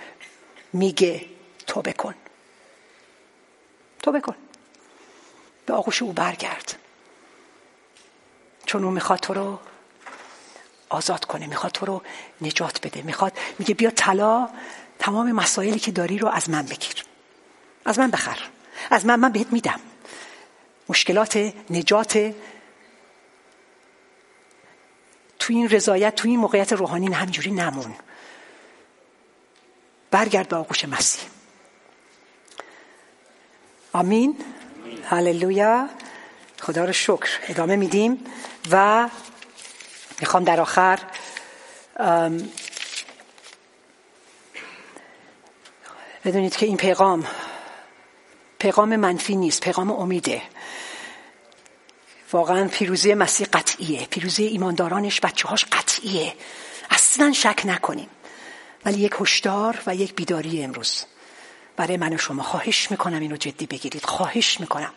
میگه 0.72 1.20
تو 1.66 1.82
بکن 1.82 2.14
تو 4.02 4.12
بکن 4.12 4.34
به 5.66 5.74
آغوش 5.74 6.02
او 6.02 6.12
برگرد. 6.12 6.76
چون 8.68 8.84
او 8.84 8.90
می‌خواد 8.90 9.18
تو 9.18 9.34
رو 9.34 9.58
آزاد 10.88 11.24
کنه 11.24 11.46
می‌خواد 11.46 11.72
تو 11.72 11.86
رو 11.86 12.02
نجات 12.40 12.86
بده 12.86 13.02
می‌خواد 13.02 13.32
میگه 13.58 13.74
بیا 13.74 13.90
طلا 13.90 14.48
تمام 14.98 15.32
مسائلی 15.32 15.78
که 15.78 15.90
داری 15.90 16.18
رو 16.18 16.28
از 16.28 16.50
من 16.50 16.62
بگیر. 16.62 17.04
از 17.84 17.98
من 17.98 18.10
بخر. 18.10 18.38
از 18.90 19.06
من 19.06 19.20
من 19.20 19.32
بهت 19.32 19.52
میدم. 19.52 19.80
مشکلات 20.88 21.52
نجات 21.70 22.34
تو 25.38 25.52
این 25.52 25.68
رضایت 25.68 26.14
تو 26.14 26.28
این 26.28 26.40
موقعیت 26.40 26.72
روحانی 26.72 27.14
همجوری 27.14 27.50
نمون. 27.50 27.94
برگرد 30.10 30.48
به 30.48 30.56
آغوش 30.56 30.84
مسیح. 30.84 31.28
آمین. 33.92 34.44
هللویا. 35.04 35.88
خدا 36.60 36.84
رو 36.84 36.92
شکر. 36.92 37.38
ادامه 37.48 37.76
میدیم. 37.76 38.24
و 38.70 39.08
می‌خوام 40.20 40.44
در 40.44 40.60
آخر 40.60 40.98
بدونید 46.24 46.56
که 46.56 46.66
این 46.66 46.76
پیغام 46.76 47.26
پیغام 48.58 48.96
منفی 48.96 49.36
نیست 49.36 49.60
پیغام 49.60 49.90
امیده. 49.90 50.42
واقعا 52.32 52.68
پیروزی 52.68 53.14
مسیح 53.14 53.46
قطعیه 53.52 54.06
پیروزی 54.06 54.44
ایماندارانش 54.44 55.20
بچه 55.20 55.48
هاش 55.48 55.64
قطعیه. 55.64 56.34
اصلا 56.90 57.32
شک 57.32 57.62
نکنیم 57.64 58.08
ولی 58.84 58.98
یک 58.98 59.14
هشدار 59.20 59.82
و 59.86 59.94
یک 59.94 60.14
بیداری 60.14 60.62
امروز 60.62 61.04
برای 61.76 61.96
من 61.96 62.12
و 62.12 62.18
شما. 62.18 62.42
خواهش 62.42 62.90
می‌کنم 62.90 63.20
اینو 63.20 63.36
جدی 63.36 63.66
بگیرید. 63.66 64.04
خواهش 64.04 64.60
می‌کنم. 64.60 64.92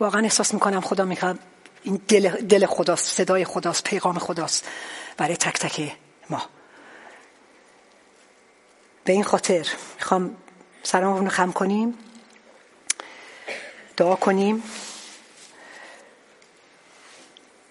واقعا 0.00 0.22
احساس 0.22 0.54
می‌کنم 0.54 0.80
خدا 0.80 1.04
می‌خواد 1.04 1.38
این 1.82 2.00
دل, 2.08 2.28
دل 2.28 2.66
خداست 2.66 3.16
صدای 3.16 3.44
خداست 3.44 3.84
پیغام 3.84 4.18
خداست 4.18 4.68
برای 5.16 5.36
تک 5.36 5.58
تک 5.58 5.96
ما. 6.30 6.42
به 9.04 9.12
این 9.12 9.24
خاطر 9.24 9.66
می‌خوام 9.96 10.36
سلام 10.82 11.24
رو 11.24 11.30
خم 11.30 11.52
کنیم 11.52 11.98
دعا 13.96 14.16
کنیم 14.16 14.62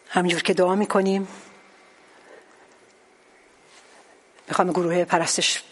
همینجور 0.09 0.41
که 0.41 0.53
دعا 0.53 0.75
می‌کنیم. 0.75 1.27
می‌خوام 4.47 4.71
گروه 4.71 5.03
پرستش 5.03 5.63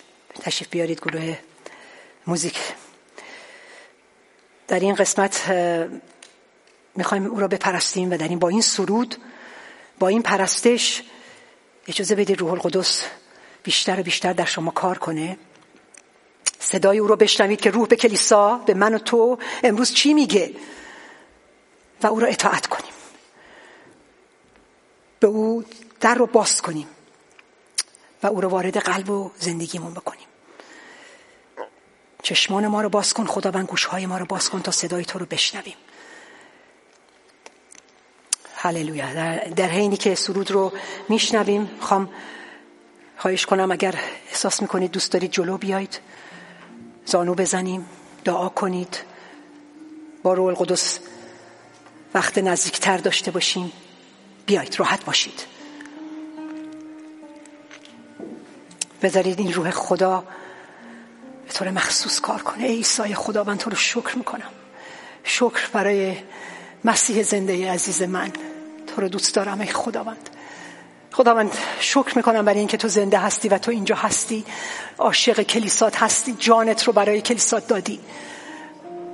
تشریف 0.41 0.69
بیارید 0.69 1.01
گروه 1.01 1.37
موزیک. 2.27 2.59
در 4.67 4.79
این 4.79 4.95
قسمت 4.95 5.51
می‌خوایم 6.97 7.25
او 7.25 7.39
را 7.39 7.47
بپرستیم 7.47 8.11
و 8.11 8.17
در 8.17 8.27
این 8.27 8.39
با 8.39 8.49
این 8.49 8.61
سرود 8.61 9.15
با 9.99 10.07
این 10.07 10.21
پرستش 10.21 11.03
اجازه 11.87 12.15
بدید 12.15 12.39
روح 12.39 12.51
القدس 12.51 13.03
بیشتر 13.63 13.99
و 13.99 14.03
بیشتر 14.03 14.33
در 14.33 14.45
شما 14.45 14.71
کار 14.71 14.97
کنه. 14.97 15.37
صدای 16.59 16.97
او 16.97 17.07
رو 17.07 17.15
بشنوید 17.15 17.61
که 17.61 17.71
روح 17.71 17.87
به 17.87 17.95
کلیسا 17.95 18.57
به 18.57 18.73
من 18.73 18.93
و 18.93 18.97
تو 18.97 19.37
امروز 19.63 19.93
چی 19.93 20.13
میگه؟ 20.13 20.53
و 22.03 22.07
او 22.07 22.19
را 22.19 22.27
اطاعت 22.27 22.67
کنیم. 22.67 22.93
به 25.19 25.27
او 25.27 25.65
در 25.99 26.15
رو 26.15 26.25
باز 26.25 26.61
کنیم 26.61 26.87
و 28.23 28.27
او 28.27 28.41
رو 28.41 28.49
وارد 28.49 28.77
قلب 28.77 29.09
و 29.09 29.31
زندگیمون 29.39 29.93
بکنیم. 29.93 30.27
چشمان 32.23 32.67
ما 32.67 32.81
رو 32.81 32.89
باز 32.89 33.13
کن 33.13 33.25
خداوند 33.25 33.67
گوشهای 33.67 34.05
ما 34.05 34.17
رو 34.17 34.25
باز 34.25 34.49
کن 34.49 34.61
تا 34.61 34.71
صدای 34.71 35.05
تو 35.05 35.19
رو 35.19 35.25
بشنویم. 35.25 35.75
هللویا. 38.67 39.13
در, 39.13 39.37
در 39.37 39.67
حینی 39.67 39.97
که 39.97 40.15
سرود 40.15 40.51
رو 40.51 40.73
میشنویم 41.09 41.69
خوام 41.79 42.09
خواهش 43.17 43.45
کنم 43.45 43.71
اگر 43.71 43.95
احساس 44.29 44.61
می‌کنید 44.61 44.91
دوست 44.91 45.11
دارید 45.11 45.31
جلو 45.31 45.57
بیایید 45.57 45.99
زانو 47.05 47.35
بزنیم 47.35 47.85
دعا 48.23 48.49
کنید. 48.49 48.97
با 50.23 50.33
روح 50.33 50.47
القدس 50.47 50.99
وقت 52.13 52.37
نزدیکتر 52.37 52.97
داشته 52.97 53.31
باشیم. 53.31 53.71
بیایید 54.45 54.79
راحت 54.79 55.05
باشید. 55.05 55.45
بذارید 59.01 59.39
این 59.39 59.53
روح 59.53 59.71
خدا 59.71 60.23
به 61.47 61.53
طور 61.53 61.71
مخصوص 61.71 62.19
کار 62.19 62.41
کنه. 62.41 62.63
ای 62.63 62.75
عیسی 62.75 63.13
خداوند 63.15 63.57
تو 63.57 63.69
رو 63.69 63.75
شکر 63.75 64.17
می‌کنم. 64.17 64.51
شکر 65.23 65.69
برای 65.73 66.17
مسیح 66.83 67.23
زنده 67.23 67.71
عزیز 67.71 68.01
من. 68.01 68.31
تو 68.97 69.01
رو 69.01 69.09
دوست 69.09 69.35
دارم 69.35 69.59
ای 69.61 69.67
خداوند. 69.67 70.29
خداوند 71.11 71.51
شکر 71.79 72.17
می‌کنم 72.17 72.45
برای 72.45 72.59
اینکه 72.59 72.77
تو 72.77 72.87
زنده 72.87 73.17
هستی 73.17 73.49
و 73.49 73.57
تو 73.57 73.71
اینجا 73.71 73.95
هستی. 73.95 74.45
عاشق 74.97 75.41
کلیسات 75.41 76.03
هستی. 76.03 76.35
جانت 76.39 76.83
رو 76.83 76.93
برای 76.93 77.21
کلیسات 77.21 77.67
دادی. 77.67 77.99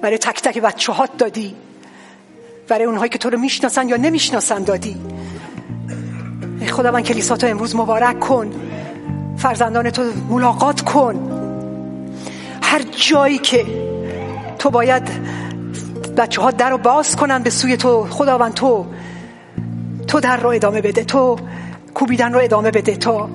برای 0.02 0.18
تک 0.18 0.42
تک 0.42 0.58
بچه 0.58 0.94
هات 0.94 1.18
دادی. 1.18 1.56
برای 2.68 2.86
اونهایی 2.86 3.10
که 3.10 3.18
تو 3.18 3.30
رو 3.30 3.38
می‌شناسن 3.38 3.90
یا 3.90 3.98
نمی‌شناسن 3.98 4.64
دادی. 4.64 4.96
ای 6.60 6.68
خداوند 6.68 7.04
کلیسات 7.04 7.44
رو 7.44 7.50
امروز 7.50 7.76
مبارک 7.76 8.20
کن. 8.20 8.52
فرزندان 9.38 9.90
تو 9.90 10.04
ملاقات 10.30 10.82
کن. 10.82 11.16
هر 12.62 12.82
جایی 12.82 13.38
که 13.38 13.66
تو 14.60 14.70
باید 14.70 15.04
بچه 16.18 16.42
ها 16.42 16.52
در 16.52 16.70
رو 16.70 16.78
باز 16.78 17.16
کنن 17.16 17.44
به 17.44 17.50
سوی 17.50 17.78
تو 17.78 18.08
خداوند 18.10 18.54
تو 18.54 18.86
تو 20.08 20.20
در 20.20 20.38
رو 20.38 20.50
ادامه 20.50 20.82
بده. 20.82 21.04
تو 21.04 21.40
کوبیدن 21.94 22.34
رو 22.34 22.40
ادامه 22.40 22.72
بده. 22.72 22.96
تا 22.96 23.30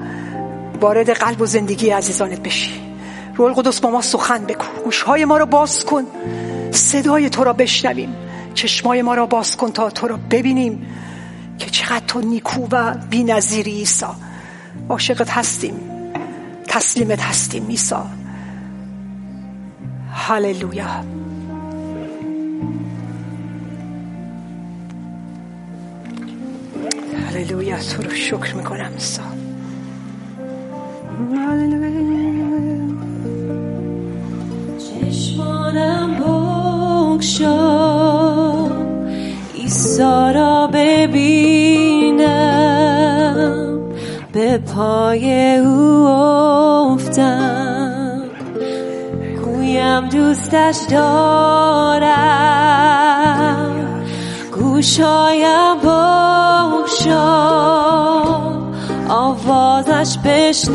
وارد 0.81 1.11
قلب 1.11 1.41
و 1.41 1.47
زندگی 1.47 1.91
عزیزانت 1.91 2.41
بشی. 2.43 2.81
روح 3.37 3.49
القدس 3.49 3.81
با 3.81 3.91
ما 3.91 4.03
سخن 4.03 4.45
بگو. 4.45 4.65
گوشهای 4.85 5.25
ما 5.25 5.37
رو 5.37 5.47
باز 5.47 5.85
کن. 5.85 6.05
صدای 6.71 7.31
تو 7.31 7.45
را 7.45 7.53
بشنویم. 7.53 8.17
چشمای 8.55 9.03
ما 9.03 9.15
را 9.15 9.27
باز 9.27 9.57
کن 9.57 9.71
تا 9.71 9.91
تو 9.91 10.09
را 10.09 10.19
ببینیم. 10.31 10.87
که 11.59 11.71
چقدر 11.71 12.07
تو 12.07 12.21
نیکو 12.21 12.67
و 12.71 12.95
بی 13.11 13.25
نظیری 13.25 13.73
ایسا 13.73 14.17
عاشقت 14.89 15.31
هستیم. 15.31 15.81
تسلیمت 16.69 17.21
هستیم 17.21 17.67
ایسا 17.69 18.07
هللویا. 20.13 21.05
هللویا 27.39 27.77
تو 27.77 28.03
رو 28.03 28.11
شکر 28.11 28.55
می‌کنم 28.55 28.91
ایسا 28.95 29.23
چشمانم 34.79 36.15
بگشا 37.17 37.59
ایسا 39.55 40.31
را 40.31 40.71
ببینم 40.73 42.19
به 44.33 44.59
پای 44.59 45.57
او 45.57 46.07
افتم. 46.93 48.25
گویم 49.45 50.09
دوستش 50.09 50.77
دارم. 50.91 52.09
گوشایم 54.79 55.77
بگشا 55.83 57.19
آوازش 59.09 60.19
بشنوم 60.25 60.75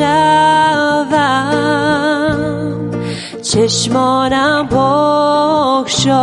چشمانم 3.42 4.66
بگشا 4.66 6.22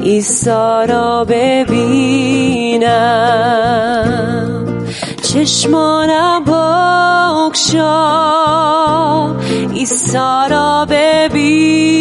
ایسا 0.00 0.84
را 0.84 1.24
ببینم. 1.24 2.84
چشمانم 5.22 6.44
بگشا 6.44 7.94
ایسا 9.74 10.46
را 10.46 10.86
ببینم. 10.90 11.94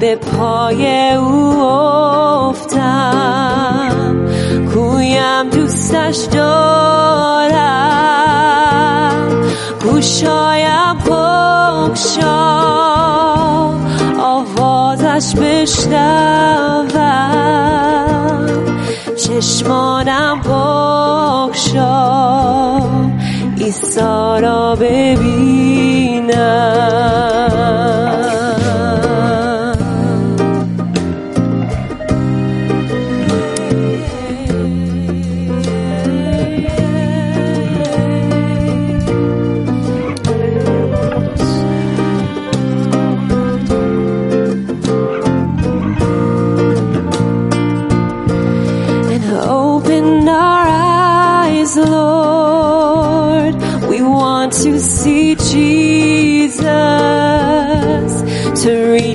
به 0.00 0.16
پای 0.16 1.12
او 1.12 1.62
افتم. 2.48 3.90
کویم 4.74 5.50
دوستش 5.50 6.16
دارم. 6.16 6.68
گوشایم 9.82 10.98
بگشا 11.06 12.38
آوازش 14.20 15.34
بشنوم. 15.34 16.88
چشمانم 19.16 20.40
بگشا 20.40 21.98
ایسا 23.56 24.38
را 24.38 24.76
ببینم. 24.76 26.28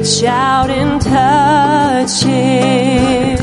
reach 0.02 0.24
out 0.24 0.70
and 0.70 1.00
touch 1.00 2.24
Him 2.24 3.38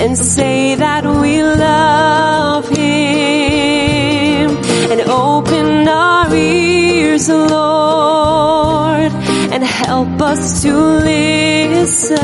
and 0.00 0.16
say 0.16 0.76
that 0.76 1.04
we 1.04 1.42
love 1.42 2.68
Him 2.68 4.50
and 4.92 5.00
open 5.10 5.88
our 5.88 6.32
ears, 6.32 7.28
Lord, 7.28 9.12
and 9.52 9.64
help 9.64 10.22
us 10.22 10.62
to 10.62 10.72
listen. 11.10 12.18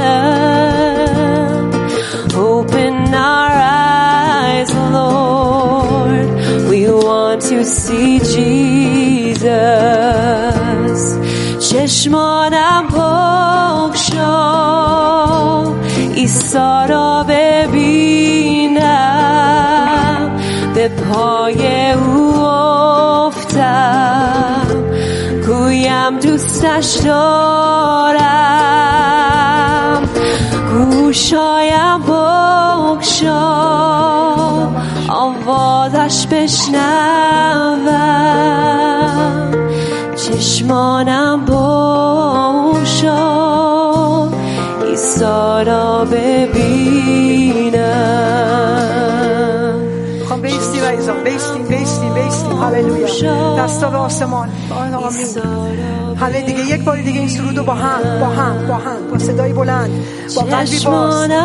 Open 2.36 2.94
our 3.14 3.50
eyes, 3.50 4.72
Lord. 4.98 6.28
We 6.70 6.88
want 6.88 7.40
to 7.50 7.64
see 7.64 8.20
Jesus. 8.20 9.74
چشمانم 11.59 12.84
بگشا 12.88 13.47
ایسا 16.30 16.86
را 16.86 17.25
ببینم. 17.27 18.82
به 20.75 20.89
پای 20.89 21.91
او 21.91 22.41
افتم. 23.25 24.67
گویم 25.47 26.19
دوستش 26.19 26.95
دارم. 27.05 28.19
گوشایم 30.71 31.99
بگشا. 32.07 33.49
آوازش 35.09 36.27
بشنوم. 36.32 37.80
چشمانم 40.15 41.45
بگشا. 41.45 42.80
ایسا 44.99 45.61
را 45.61 46.05
ببینم 46.05 46.59
می‌خوام 50.19 50.41
بیستیم 50.41 50.83
عزیزان 50.83 51.23
بیستیم 51.23 51.63
بیستیم 51.63 52.13
بیستیم 52.13 52.63
هللویا. 52.63 53.55
دستا 53.63 53.89
به 53.89 53.97
آسمان. 53.97 54.49
حالا 56.19 56.41
دیگه 56.41 56.59
یک 56.59 56.83
بار 56.83 57.01
دیگه 57.01 57.19
این 57.19 57.29
سرود 57.29 57.57
رو 57.57 57.63
با 57.63 57.73
هم 57.73 58.19
با 58.19 58.25
هم 58.25 58.67
با 58.67 58.73
هم 58.73 59.11
با 59.11 59.19
صدای 59.19 59.53
بلند 59.53 59.91
با 60.35 60.41
قلبی 60.41 60.79
باز. 60.79 61.29
بله. 61.29 61.39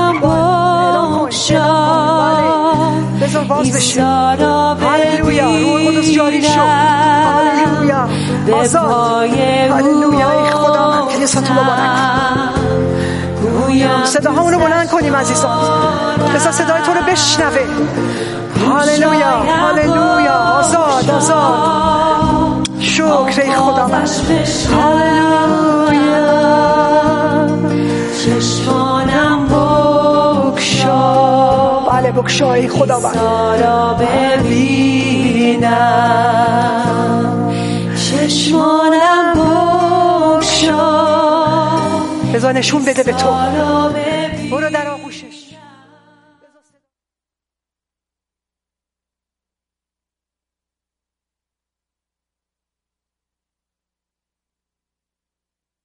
بذار 3.22 3.44
باز 3.44 3.72
بشه. 3.76 4.02
هللویا. 4.02 5.50
روح 5.50 5.72
القدس 5.74 6.12
جاری 6.12 6.42
شد. 6.42 6.58
هللویا. 6.58 8.08
آزاد. 8.52 9.28
هللویا. 9.70 10.30
ای 10.44 10.50
خدا 10.50 10.90
من 10.90 11.06
کلیساتو 11.12 11.52
مبارک. 11.52 11.90
گویم 13.66 14.04
صداهامونو 14.04 14.58
بلند 14.58 14.90
کنیم 14.90 15.16
عزیزان. 15.16 15.58
بذار 16.34 16.52
صدای 16.52 16.82
تو 16.82 16.92
رو 16.92 17.00
بشنوه. 17.12 17.58
هللویا 18.66 19.30
هللویا. 19.30 20.32
آزاد 20.32 21.10
آزاد. 21.10 21.84
شکر 22.80 23.40
ای 23.42 23.54
خداوند 23.54 24.10
چشمانم 28.24 29.46
بکشا 30.54 31.00
بله 31.80 32.12
بکشا 32.12 32.52
ای 32.52 32.68
خداوند 32.68 33.16
را 33.62 33.94
ببینم. 33.94 34.84
چشمانم 37.96 39.34
بکشا 39.34 41.03
بذار 42.34 42.52
نشون 42.52 42.84
بده 42.84 43.02
به 43.02 43.12
تو. 43.12 43.30
برو 44.50 44.70
در 44.70 44.88
آغوشش. 44.88 45.43